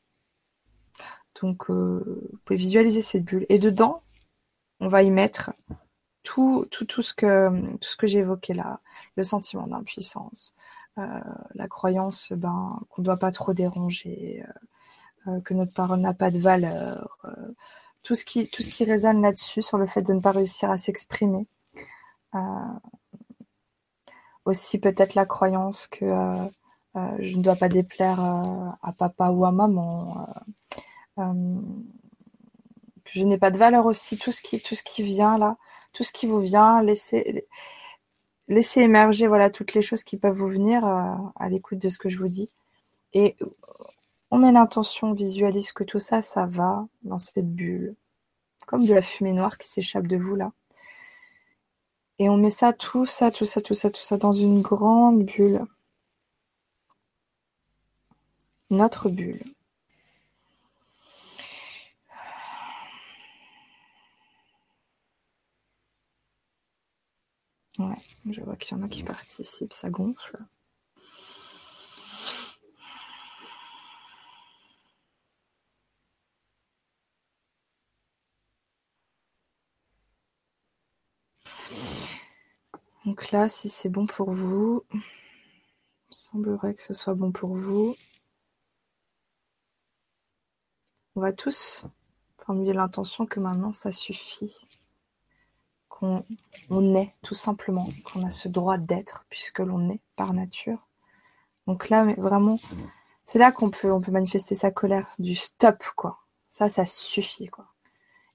[1.41, 3.47] Donc, vous pouvez visualiser cette bulle.
[3.49, 4.03] Et dedans,
[4.81, 5.53] on va y mettre
[6.23, 8.81] tout, ce que, tout ce que j'ai évoqué là.
[9.17, 10.55] Le sentiment d'impuissance,
[10.97, 14.45] la croyance ben, qu'on ne doit pas trop déranger,
[15.29, 17.19] euh, euh, que notre parole n'a pas de valeur,
[18.03, 21.47] tout, ce qui, résonne là-dessus, sur le fait de ne pas réussir à s'exprimer.
[24.45, 26.07] aussi peut-être la croyance que
[27.19, 30.29] je ne dois pas déplaire à papa ou à maman,
[31.17, 31.23] que
[33.07, 35.57] je n'ai pas de valeur aussi, tout ce qui vient là,
[35.93, 37.47] tout ce qui vous vient, laissez,
[38.49, 41.99] laissez émerger voilà toutes les choses qui peuvent vous venir euh, à l'écoute de ce
[41.99, 42.51] que je vous dis.
[43.13, 43.37] Et
[44.31, 47.95] on met l'intention, on visualise que tout ça, ça va dans cette bulle,
[48.67, 50.53] comme de la fumée noire qui s'échappe de vous là.
[52.19, 55.25] Et on met ça, tout ça, tout ça, tout ça, tout ça dans une grande
[55.25, 55.65] bulle.
[58.71, 59.43] Notre bulle.
[67.79, 67.97] Ouais,
[68.31, 70.39] je vois qu'il y en a qui participent, ça gonfle.
[83.05, 85.01] Donc là, si c'est bon pour vous, il
[86.11, 87.95] semblerait que ce soit bon pour vous.
[91.15, 91.85] On va tous
[92.39, 94.67] formuler l'intention que maintenant ça suffit
[95.99, 100.87] qu'on est tout simplement, qu'on a ce droit d'être puisque l'on est par nature.
[101.67, 102.59] Donc là, mais vraiment,
[103.25, 106.19] c'est là qu'on peut, on peut manifester sa colère, du stop, quoi.
[106.49, 107.67] Ça, ça suffit, quoi.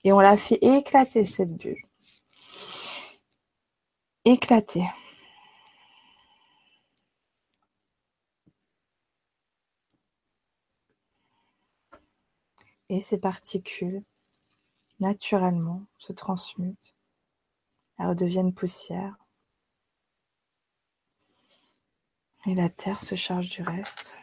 [0.04, 1.86] Et on l'a fait éclater, cette bulle.
[4.26, 4.86] Éclater.
[12.90, 14.04] Et ces particules
[15.00, 16.96] naturellement se transmutent.
[18.02, 19.16] Elles redeviennent poussière.
[22.48, 24.20] Et la terre se charge du reste.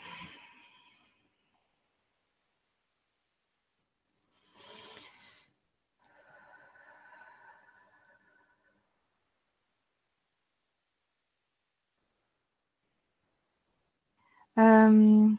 [14.58, 15.30] Euh,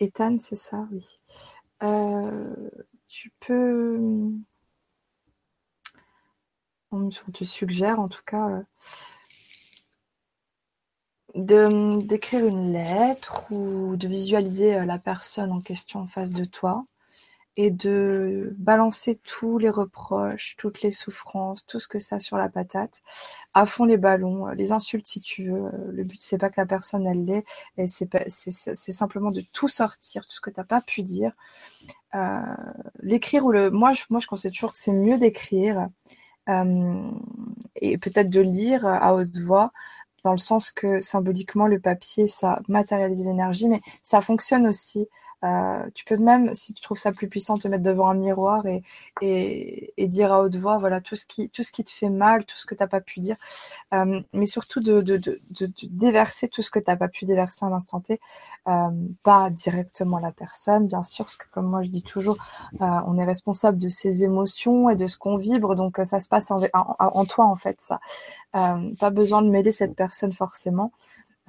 [0.00, 1.20] Ethan, c'est ça, oui.
[1.82, 2.70] Euh,
[3.08, 4.32] tu peux.
[6.94, 8.62] On te suggère en tout cas euh,
[11.34, 16.86] de d'écrire une lettre ou de visualiser la personne en question en face de toi
[17.56, 22.48] et de balancer tous les reproches, toutes les souffrances, tout ce que ça sur la
[22.48, 23.02] patate,
[23.54, 25.70] à fond les ballons, les insultes si tu veux.
[25.92, 27.44] Le but c'est pas que la personne elle l'ait,
[27.88, 31.32] c'est simplement de tout sortir, tout ce que t'as pas pu dire.
[32.14, 32.40] Euh,
[33.00, 35.86] l'écrire ou le, moi je moi je conseille toujours que c'est mieux d'écrire euh,
[36.48, 39.72] et peut-être de lire à haute voix
[40.24, 45.08] dans le sens que symboliquement le papier ça matérialise l'énergie, mais ça fonctionne aussi
[45.44, 48.64] euh, tu peux même, si tu trouves ça plus puissant, te mettre devant un miroir
[48.66, 48.82] et,
[50.08, 52.82] dire à haute voix, voilà, tout ce qui, te fait mal, tout ce que tu
[52.82, 53.36] n'as pas pu dire,
[53.92, 55.00] euh, mais surtout de,
[55.82, 58.20] déverser tout ce que tu n'as pas pu déverser à l'instant T,
[58.68, 58.90] euh,
[59.22, 62.38] pas directement la personne, bien sûr, parce que comme moi je dis toujours,
[62.80, 66.50] on est responsable de ses émotions et de ce qu'on vibre, donc ça se passe
[66.50, 68.00] en, en, toi en fait, ça.
[68.52, 70.92] pas besoin de m'aider cette personne forcément.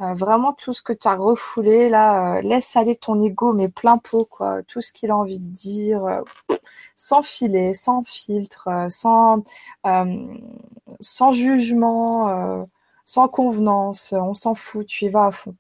[0.02, 3.70] Euh, vraiment tout ce que tu as refoulé là, euh, laisse aller ton ego mais
[3.70, 6.22] plein pot quoi, tout ce qu'il a envie de dire, euh,
[6.98, 9.44] sans filet, sans filtre, sans
[11.00, 12.68] sans jugement,
[13.06, 15.56] sans convenance, on s'en fout, tu y vas à fond.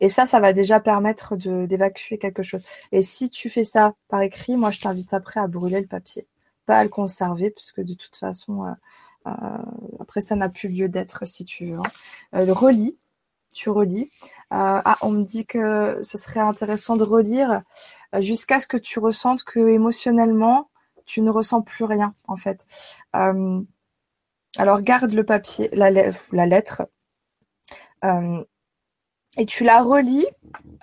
[0.00, 2.62] Et ça, ça va déjà permettre d'évacuer quelque chose.
[2.92, 6.26] Et si tu fais ça par écrit, moi je t'invite après à brûler le papier,
[6.66, 8.74] pas à le conserver, puisque de toute façon
[10.00, 11.78] après, ça n'a plus lieu d'être si tu veux.
[11.78, 12.44] Hein.
[12.44, 12.96] le relis,
[13.54, 14.10] tu relis.
[14.52, 17.62] Euh, ah, on me dit que ce serait intéressant de relire
[18.14, 20.70] euh, jusqu'à ce que tu ressentes que émotionnellement,
[21.06, 22.66] tu ne ressens plus rien, en fait.
[23.12, 26.82] alors, garde le papier, la lettre
[29.36, 30.26] et tu la relis.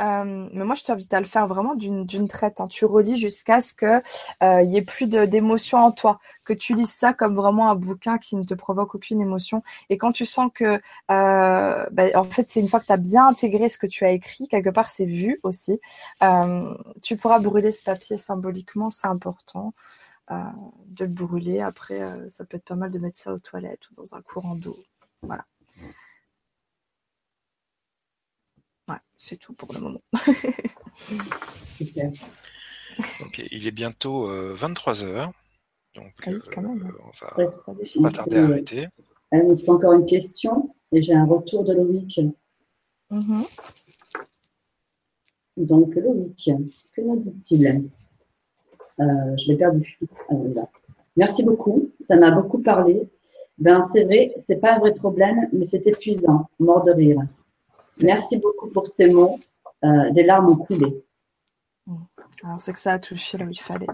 [0.02, 2.62] Euh, mais moi, je t'invite à le faire vraiment d'une traite.
[2.62, 2.68] Hein.
[2.68, 4.02] Tu relis jusqu'à ce qu'il
[4.44, 8.18] euh, y ait plus d'émotion en toi, que tu lises ça comme vraiment un bouquin
[8.18, 9.64] qui ne te provoque aucune émotion.
[9.90, 10.80] Et quand tu sens que,
[11.12, 14.06] euh, bah, en fait, c'est une fois que tu as bien intégré ce que tu
[14.06, 15.80] as écrit, quelque part, c'est vu aussi.
[16.24, 19.74] Euh, tu pourras brûler ce papier symboliquement, c'est important.
[20.32, 20.36] Euh,
[20.88, 21.62] de le brûler.
[21.62, 24.56] Après, ça peut être pas mal de mettre ça aux toilettes ou dans un courant
[24.56, 24.76] d'eau.
[25.22, 25.46] Voilà.
[28.88, 30.02] Ouais, c'est tout pour le moment.
[31.76, 32.12] Super.
[33.22, 35.04] Ok, il est bientôt 23h.
[35.04, 35.26] Euh,
[35.96, 36.86] donc, ah oui, quand même.
[36.86, 36.92] Euh,
[37.38, 38.88] on va pas tarder à arrêter.
[39.32, 42.20] Il me faut encore une question et j'ai un retour de Loïc.
[43.10, 43.44] Mm
[45.58, 46.52] Donc, Loïc,
[46.94, 47.90] que nous dit-il?
[49.00, 49.04] Euh,
[49.38, 50.00] Je l'ai perdu.
[50.30, 50.36] Ah,
[51.18, 53.10] Merci beaucoup, ça m'a beaucoup parlé.
[53.58, 57.22] Ben, c'est vrai, c'est pas un vrai problème, mais c'est épuisant, mort de rire.
[58.02, 59.40] Merci beaucoup pour tes mots.
[59.84, 61.04] Euh, des larmes ont coulé.
[62.44, 63.88] Alors, c'est que ça a touché là où il fallait.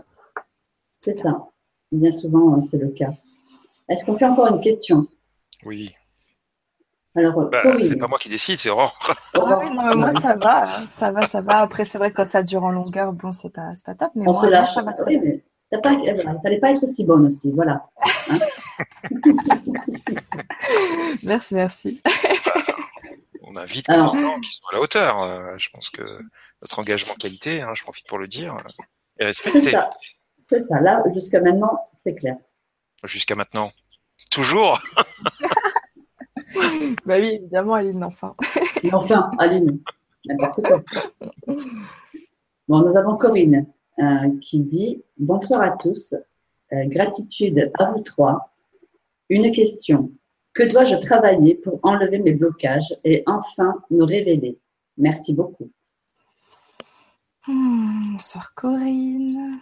[1.01, 1.47] C'est ça.
[1.91, 3.11] Bien souvent, euh, c'est le cas.
[3.89, 5.07] Est-ce qu'on fait encore une question?
[5.65, 5.93] Oui.
[7.15, 8.97] Alors, bah, c'est pas moi qui décide, c'est Aurore.
[9.33, 10.83] Ah oui, non, moi ça va, hein.
[10.89, 11.59] ça va, ça va.
[11.59, 14.23] Après, c'est vrai que quand ça dure en longueur, bon, c'est pas, pas top, mais
[14.27, 14.73] On moi, se lâche.
[14.73, 15.37] ça va très bien.
[15.71, 15.79] Ça
[16.43, 17.89] n'allait pas être aussi bonne aussi, voilà.
[18.79, 18.87] Hein?
[21.23, 22.01] Merci, merci
[23.51, 25.21] on a vite Alors, des gens qui sont à la hauteur.
[25.21, 26.01] Euh, je pense que
[26.61, 28.57] notre engagement qualité, hein, je profite pour le dire,
[29.17, 29.73] est respecté.
[30.39, 30.79] C'est ça.
[30.79, 32.37] Là, jusqu'à maintenant, c'est clair.
[33.03, 33.71] Jusqu'à maintenant.
[34.29, 34.79] Toujours
[37.05, 38.35] Bah oui, évidemment, Aline, enfin.
[38.91, 39.79] enfin, Aline.
[40.25, 40.83] N'importe quoi.
[42.67, 43.65] Bon, nous avons Corinne
[43.99, 46.13] euh, qui dit Bonsoir à tous.
[46.73, 48.53] Euh, gratitude à vous trois.
[49.29, 50.11] Une question.
[50.53, 54.59] Que dois-je travailler pour enlever mes blocages et enfin me révéler?
[54.97, 55.71] Merci beaucoup.
[57.47, 59.61] Hmm, bonsoir Corinne.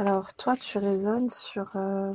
[0.00, 1.72] Alors, toi, tu raisonnes sur.
[1.76, 2.14] Euh,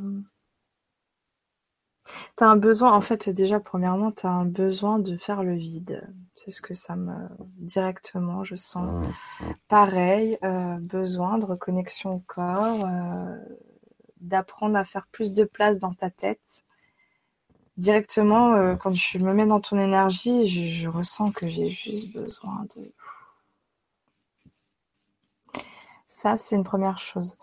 [2.35, 5.53] tu as un besoin, en fait, déjà, premièrement, tu as un besoin de faire le
[5.53, 6.01] vide.
[6.33, 7.13] C'est ce que ça me.
[7.59, 9.05] Directement, je sens.
[9.67, 13.37] Pareil, euh, besoin de reconnexion au corps, euh,
[14.19, 16.63] d'apprendre à faire plus de place dans ta tête.
[17.77, 22.91] Directement, quand je me mets dans ton énergie, je ressens que j'ai juste besoin de
[26.07, 27.35] Ça, c'est une première chose.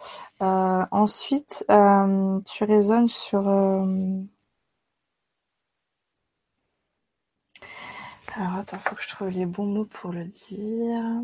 [0.42, 3.48] Euh, ensuite, euh, tu raisonnes sur...
[3.48, 4.22] Euh,
[8.34, 11.22] alors, attends, il faut que je trouve les bons mots pour le dire.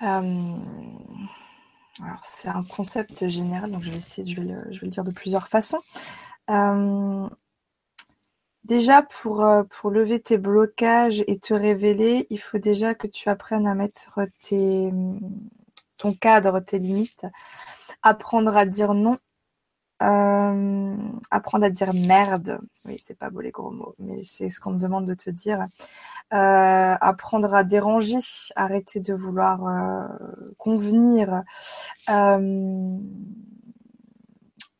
[0.00, 0.32] alors,
[2.24, 5.04] c'est un concept général, donc je vais essayer, je vais le, je vais le dire
[5.04, 5.80] de plusieurs façons.
[8.66, 13.28] Déjà, pour, euh, pour lever tes blocages et te révéler, il faut déjà que tu
[13.28, 14.90] apprennes à mettre tes,
[15.96, 17.26] ton cadre, tes limites,
[18.02, 19.18] apprendre à dire non,
[20.02, 20.96] euh,
[21.30, 22.58] apprendre à dire merde.
[22.84, 25.30] Oui, c'est pas beau les gros mots, mais c'est ce qu'on me demande de te
[25.30, 25.68] dire.
[26.34, 28.18] Euh, apprendre à déranger,
[28.56, 29.60] arrêter de vouloir
[30.58, 31.44] convenir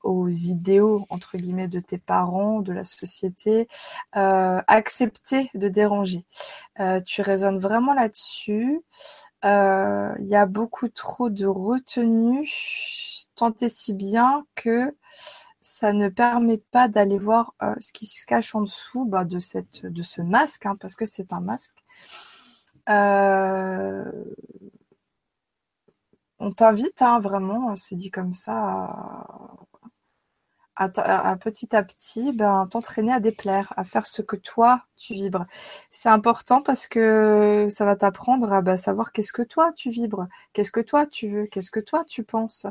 [0.06, 3.68] aux idéaux, entre guillemets, de tes parents, de la société,
[4.16, 6.24] euh, accepter de déranger.
[6.80, 8.82] Euh, tu raisonnes vraiment là-dessus.
[9.44, 12.48] Euh, il y a beaucoup trop de retenue,
[13.34, 14.96] tant et si bien que
[15.60, 19.84] ça ne permet pas d'aller voir ce qui se cache en dessous bah, de, cette,
[19.84, 21.76] de ce masque, hein, parce que c'est un masque.
[26.38, 29.26] on t'invite, hein, vraiment, c'est dit comme ça,
[31.40, 35.47] petit à petit, ben, t'entraîner à déplaire, à faire ce que toi, tu vibres.
[35.90, 40.27] C'est important parce que ça va t'apprendre à ben, savoir qu'est-ce que toi, tu vibres,
[40.53, 42.66] qu'est-ce que toi, tu veux, qu'est-ce que toi, tu penses.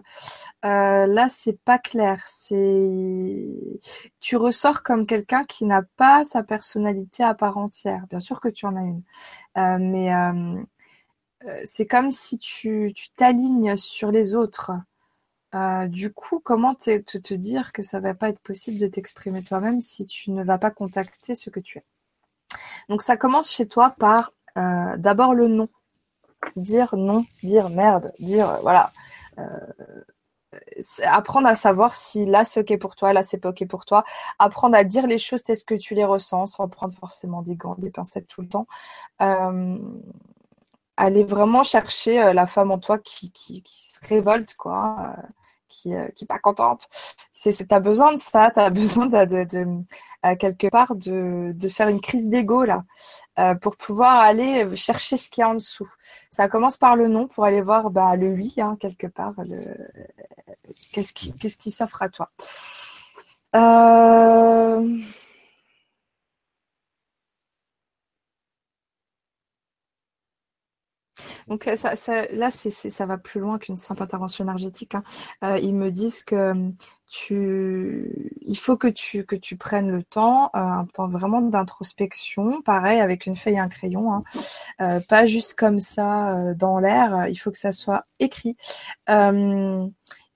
[0.65, 2.21] Euh, là, c'est pas clair.
[2.25, 3.49] C'est
[4.19, 8.05] Tu ressors comme quelqu'un qui n'a pas sa personnalité à part entière.
[8.09, 9.03] Bien sûr que tu en as une.
[9.57, 14.71] Euh, mais euh, c'est comme si tu t'alignes sur les autres.
[15.55, 19.79] Euh, du coup, comment te, dire que ça va pas être possible de t'exprimer toi-même
[19.79, 21.83] si tu ne vas pas contacter ce que tu es?
[22.89, 25.69] Donc ça commence chez toi par euh, d'abord le non.
[26.57, 28.91] Dire non, dire merde, dire euh, voilà.
[31.03, 34.03] apprendre à savoir si là c'est ok pour toi, là c'est pas ok pour toi.
[34.39, 37.75] Apprendre à dire les choses telles que tu les ressens sans prendre forcément des gants,
[37.77, 38.67] des pincettes tout le temps
[40.97, 45.15] aller vraiment chercher la femme en toi qui, qui, se révolte, quoi
[45.67, 46.87] qui n'est euh, pas contente.
[47.33, 51.87] C'est, tu as besoin de ça, tu as besoin de, euh, quelque part de, faire
[51.87, 52.83] une crise d'ego là,
[53.39, 55.91] euh, pour pouvoir aller chercher ce qu'il y a en dessous.
[56.31, 59.33] Ça commence par le non pour aller voir bah, le oui, hein, quelque part,
[60.91, 62.29] qu'est-ce qui, qui s'offre à toi.
[63.55, 64.99] Euh...
[71.47, 71.93] Donc euh, ça,
[72.31, 74.95] là, ça va plus loin qu'une simple intervention énergétique.
[74.95, 75.03] Hein.
[75.43, 76.75] Euh, ils me disent que hum,
[77.07, 82.61] tu, il faut que tu, que tu prennes le temps, euh, un temps vraiment d'introspection,
[82.61, 84.11] pareil avec une feuille et un crayon,
[84.79, 84.99] hein.
[85.07, 87.27] pas juste comme ça dans l'air.
[87.29, 88.57] Il faut que ça soit écrit.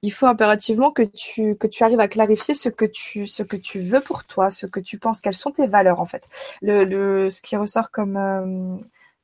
[0.02, 3.58] Il faut impérativement que tu, que tu arrives à clarifier ce que tu, ce que
[3.58, 6.30] tu veux pour toi, ce que tu penses, quelles sont tes valeurs en fait.
[6.62, 8.80] Le, ce qui ressort comme,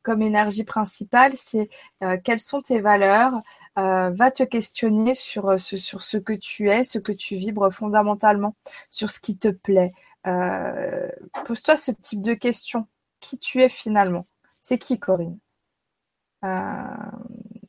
[0.06, 1.68] comme énergie principale, c'est
[2.04, 3.42] euh, quelles sont tes valeurs?
[3.78, 7.36] Euh, va te questionner sur, euh, ce, sur ce que tu es, ce que tu
[7.36, 8.56] vibres fondamentalement,
[8.90, 9.92] sur ce qui te plaît.
[10.24, 12.88] Pose-toi ce type de questions.
[13.20, 14.28] Qui tu es finalement?
[14.62, 15.40] C'est qui Corinne?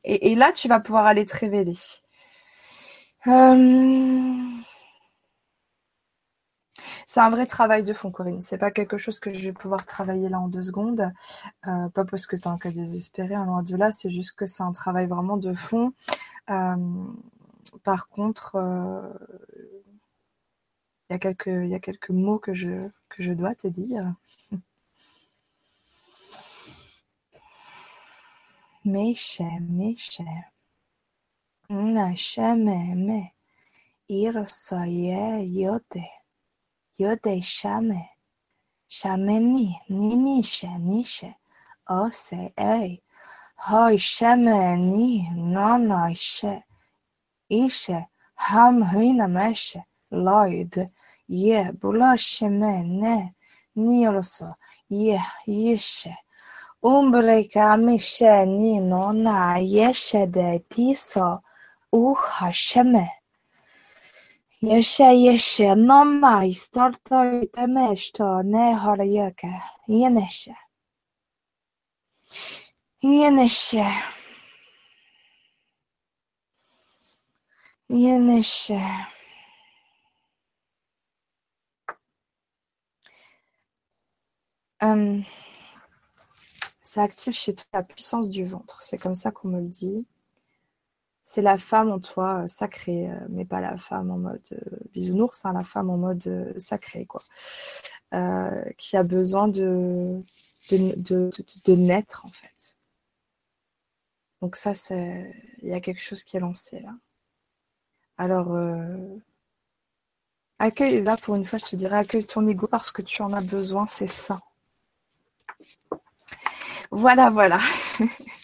[0.04, 1.76] Et, là, tu vas pouvoir aller te révéler.
[7.06, 8.40] C'est un vrai travail de fond, Corinne.
[8.40, 11.12] C'est pas quelque chose que je vais pouvoir travailler là en deux secondes.
[11.68, 13.92] Euh, pas parce que tu es un cas désespéré, hein, loin de là.
[13.92, 15.92] C'est juste que c'est un travail vraiment de fond.
[16.50, 16.76] Euh,
[17.84, 19.12] par contre, euh,
[21.10, 22.90] il y, a quelques, mots que je,
[23.32, 24.14] dois te dire.
[28.84, 30.20] Meche, meche.
[31.68, 33.22] Nashe me
[34.08, 35.98] Irosaye yote.
[36.98, 38.02] יודי שמה,
[38.88, 41.30] שמני, נינישה, נישה,
[41.88, 42.96] עושה, אי,
[43.68, 46.56] הוי שמני, נונו אישה,
[47.50, 47.98] אישה,
[48.38, 49.82] ham hina meshe,
[50.12, 50.90] loid,
[51.28, 53.34] ye, bulashe me, ne,
[53.76, 54.54] nioloso,
[54.90, 56.14] ye, yeshe,
[56.82, 61.42] umbreka mishe, ni, nona, yeshe de, tiso,
[61.92, 63.08] uha, sheme.
[64.62, 69.52] Yeshe yeshe no ma istorto itemesto ne horayaka.
[69.88, 70.54] Yeneshe.
[73.02, 73.84] Yeneshe.
[77.90, 78.80] Yeneshe.
[84.80, 85.24] Hum,
[86.82, 88.80] ça active chez toi la puissance du ventre.
[88.82, 90.06] C'est comme ça qu'on me le dit.
[91.28, 94.76] C'est la femme en toi euh, sacrée, euh, mais pas la femme en mode euh,
[94.92, 97.20] bisounours, hein, la femme en mode euh, sacré, quoi.
[98.78, 100.22] Qui a besoin de,
[100.70, 100.94] de,
[101.64, 102.76] de, naître, en fait.
[104.40, 105.34] Donc ça, c'est...
[105.62, 106.94] il y a quelque chose qui est lancé là.
[108.18, 108.56] Alors,
[110.60, 113.32] accueille, là pour une fois, je te dirais, accueille ton ego parce que tu en
[113.32, 114.40] as besoin, c'est ça.
[116.92, 117.58] Voilà, voilà.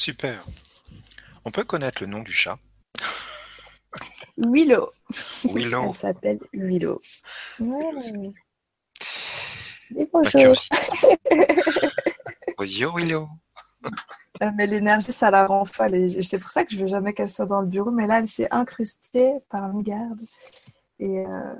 [0.00, 0.46] Super.
[1.44, 2.58] On peut connaître le nom du chat?
[4.38, 4.88] Willow.
[5.44, 5.88] Willow.
[5.90, 7.02] Elle s'appelle Willow.
[7.60, 8.32] Ouais.
[10.10, 10.54] bonjour.
[12.96, 13.28] Willow.
[14.42, 15.94] Euh, Mais l'énergie, ça la rend folle.
[15.94, 17.90] Et c'est pour ça que je veux jamais qu'elle soit dans le bureau.
[17.90, 20.22] Mais là, elle s'est incrustée par une garde.
[20.98, 21.54] Et euh,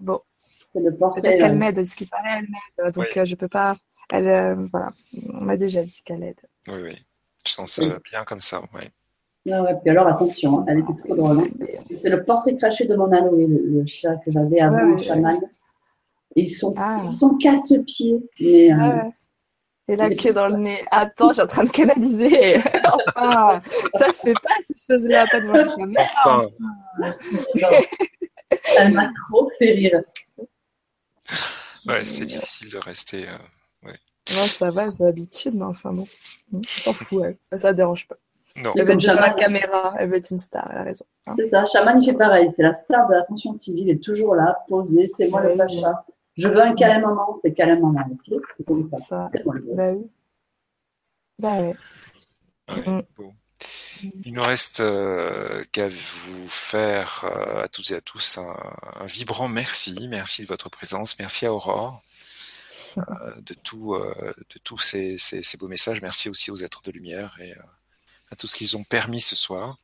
[0.00, 0.20] bon,
[0.68, 1.20] C'est le portrait.
[1.22, 1.72] peut-être qu'elle là.
[1.72, 1.84] m'aide.
[1.86, 2.92] Ce qui paraît, elle m'aide.
[2.92, 3.20] Donc, Oui.
[3.20, 3.76] euh, je peux pas.
[4.10, 4.88] Elle, euh, voilà.
[5.32, 6.40] On m'a déjà dit qu'elle aide.
[6.68, 7.04] Oui, oui.
[7.46, 8.60] Je sens ça bien comme ça.
[8.74, 8.90] Ouais.
[9.50, 11.40] Ah ouais, puis alors attention, hein, elle était trop drôle.
[11.40, 11.66] hein.
[11.94, 13.46] C'est le portrait craché de mon aloe, le,
[13.80, 15.02] le chat que j'avais avant, Ouais, le ouais.
[15.02, 15.40] chaman.
[16.36, 17.00] Ils sont, Ah.
[17.02, 19.10] ils sont casse-pieds, mais euh, Ah ouais.
[19.90, 20.84] Et la queue dans le nez.
[20.90, 22.58] Attends, j'ai en train de canaliser.
[23.16, 23.62] enfin,
[23.94, 26.04] ça se fait pas ces choses-là, pas devant la caméra.
[26.26, 26.46] Enfin,
[28.76, 30.02] elle m'a trop fait rire.
[31.86, 33.28] ouais, c'était difficile de rester.
[33.28, 33.38] euh,
[34.30, 36.06] Non, ça va, j'ai l'habitude, mais enfin bon.
[36.52, 37.58] On s'en fout, elle.
[37.58, 38.16] Ça dérange pas.
[38.56, 38.72] Non.
[38.76, 41.04] Elle veut être la caméra, elle veut être une star, elle a raison.
[41.26, 41.34] hein.
[41.38, 44.34] C'est ça, chaman il fait pareil, c'est la star de l'ascension TV, il est toujours
[44.34, 46.04] là, posé, c'est moi le Ouais, pacha.
[46.36, 48.06] Je veux un câlin maman, c'est câlin maman,
[48.56, 48.96] C'est comme ça.
[48.98, 49.76] Ça, C'est moi le boss.
[49.76, 50.10] bah oui.
[51.38, 51.76] Bah ouais.
[52.68, 53.04] Ouais,
[54.00, 54.12] Mm.
[54.24, 58.54] Il nous reste euh, qu'à vous faire euh, à toutes et à tous un,
[59.00, 60.06] un vibrant merci.
[60.08, 61.18] Merci de votre présence.
[61.18, 62.00] Merci à Aurore
[63.38, 66.00] de tout, euh, de tous ces, ces, ces beaux messages.
[66.02, 67.62] Merci aussi aux êtres de lumière et euh,
[68.30, 69.78] à tout ce qu'ils ont permis ce soir.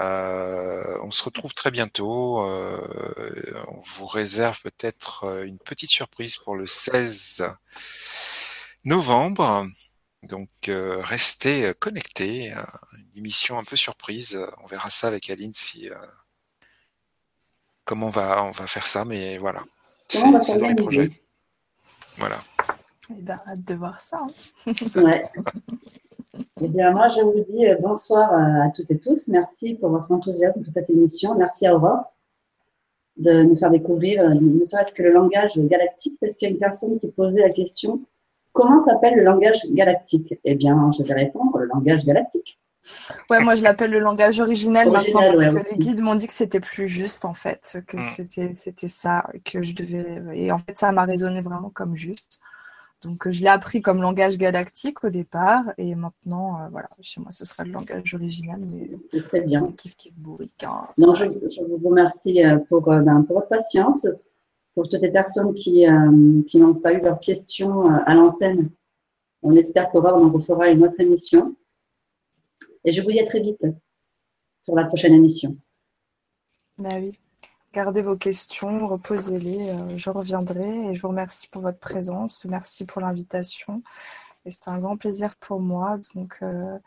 [0.00, 2.40] Euh, on se retrouve très bientôt.
[2.46, 7.44] Euh, on vous réserve peut-être euh, une petite surprise pour le 16
[8.84, 9.66] novembre.
[10.22, 12.54] Donc euh, restez euh, connectés.
[12.54, 12.62] euh,
[13.12, 14.36] Une émission un peu surprise.
[14.36, 15.94] Euh, On verra ça avec Aline si euh,
[17.84, 19.62] comment on va on va faire ça, mais voilà.
[20.08, 21.10] C'est dans les projets.
[22.18, 22.36] Voilà.
[23.10, 24.20] Eh ben, hâte de voir ça.
[24.66, 24.72] hein.
[24.96, 25.24] Ouais.
[26.60, 29.28] Eh bien, moi, je vous dis euh, bonsoir à toutes et tous.
[29.28, 31.34] Merci pour votre enthousiasme pour cette émission.
[31.34, 32.12] Merci à Aurore
[33.18, 36.54] de nous faire découvrir, euh, ne serait-ce que le langage galactique, parce qu'il y a
[36.54, 38.00] une personne qui posait la question
[38.52, 40.38] comment s'appelle le langage galactique?
[40.44, 42.58] Eh bien, je vais répondre le langage galactique.
[43.30, 45.78] Ouais, moi je l'appelle le langage original, Original, maintenant parce ouais, que aussi.
[45.78, 48.00] les guides m'ont dit que c'était plus juste en fait, que Mm.
[48.00, 50.22] c'était c'était ça, que je devais.
[50.34, 52.40] Et en fait, ça m'a résonné vraiment comme juste.
[53.02, 57.30] Donc je l'ai appris comme langage galactique au départ, et maintenant, euh, voilà, chez moi
[57.32, 59.60] ce sera le langage original, mais C'est très bien.
[59.66, 60.62] c'est kiff kiff bourrique.
[60.64, 64.06] Hein, Donc, je, je vous remercie euh, pour, euh, ben, pour votre patience,
[64.74, 68.70] pour toutes ces personnes qui, euh, qui n'ont pas eu leurs questions à l'antenne.
[69.42, 71.56] On espère qu'Aurore en refera une autre émission.
[72.84, 73.64] Et je vous dis à très vite
[74.64, 75.56] pour la prochaine émission.
[76.78, 77.18] Bah oui.
[77.72, 82.84] Gardez vos questions, reposez-les, euh, je reviendrai et je vous remercie pour votre présence, merci
[82.84, 83.82] pour l'invitation.
[84.44, 86.78] Et c'était un grand plaisir pour moi, donc euh,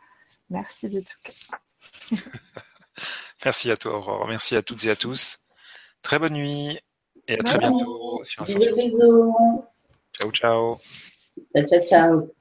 [0.51, 1.59] merci de tout cœur.
[3.43, 4.27] Merci à toi Aurore.
[4.27, 5.37] Merci à toutes et à tous.
[6.01, 6.79] Très bonne nuit
[7.27, 9.65] et à très bientôt sur Bisous, bisous.
[10.13, 10.77] Ciao ciao.
[11.53, 12.33] Ciao, ciao, ciao.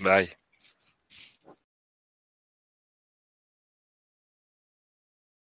[0.00, 0.39] Bye.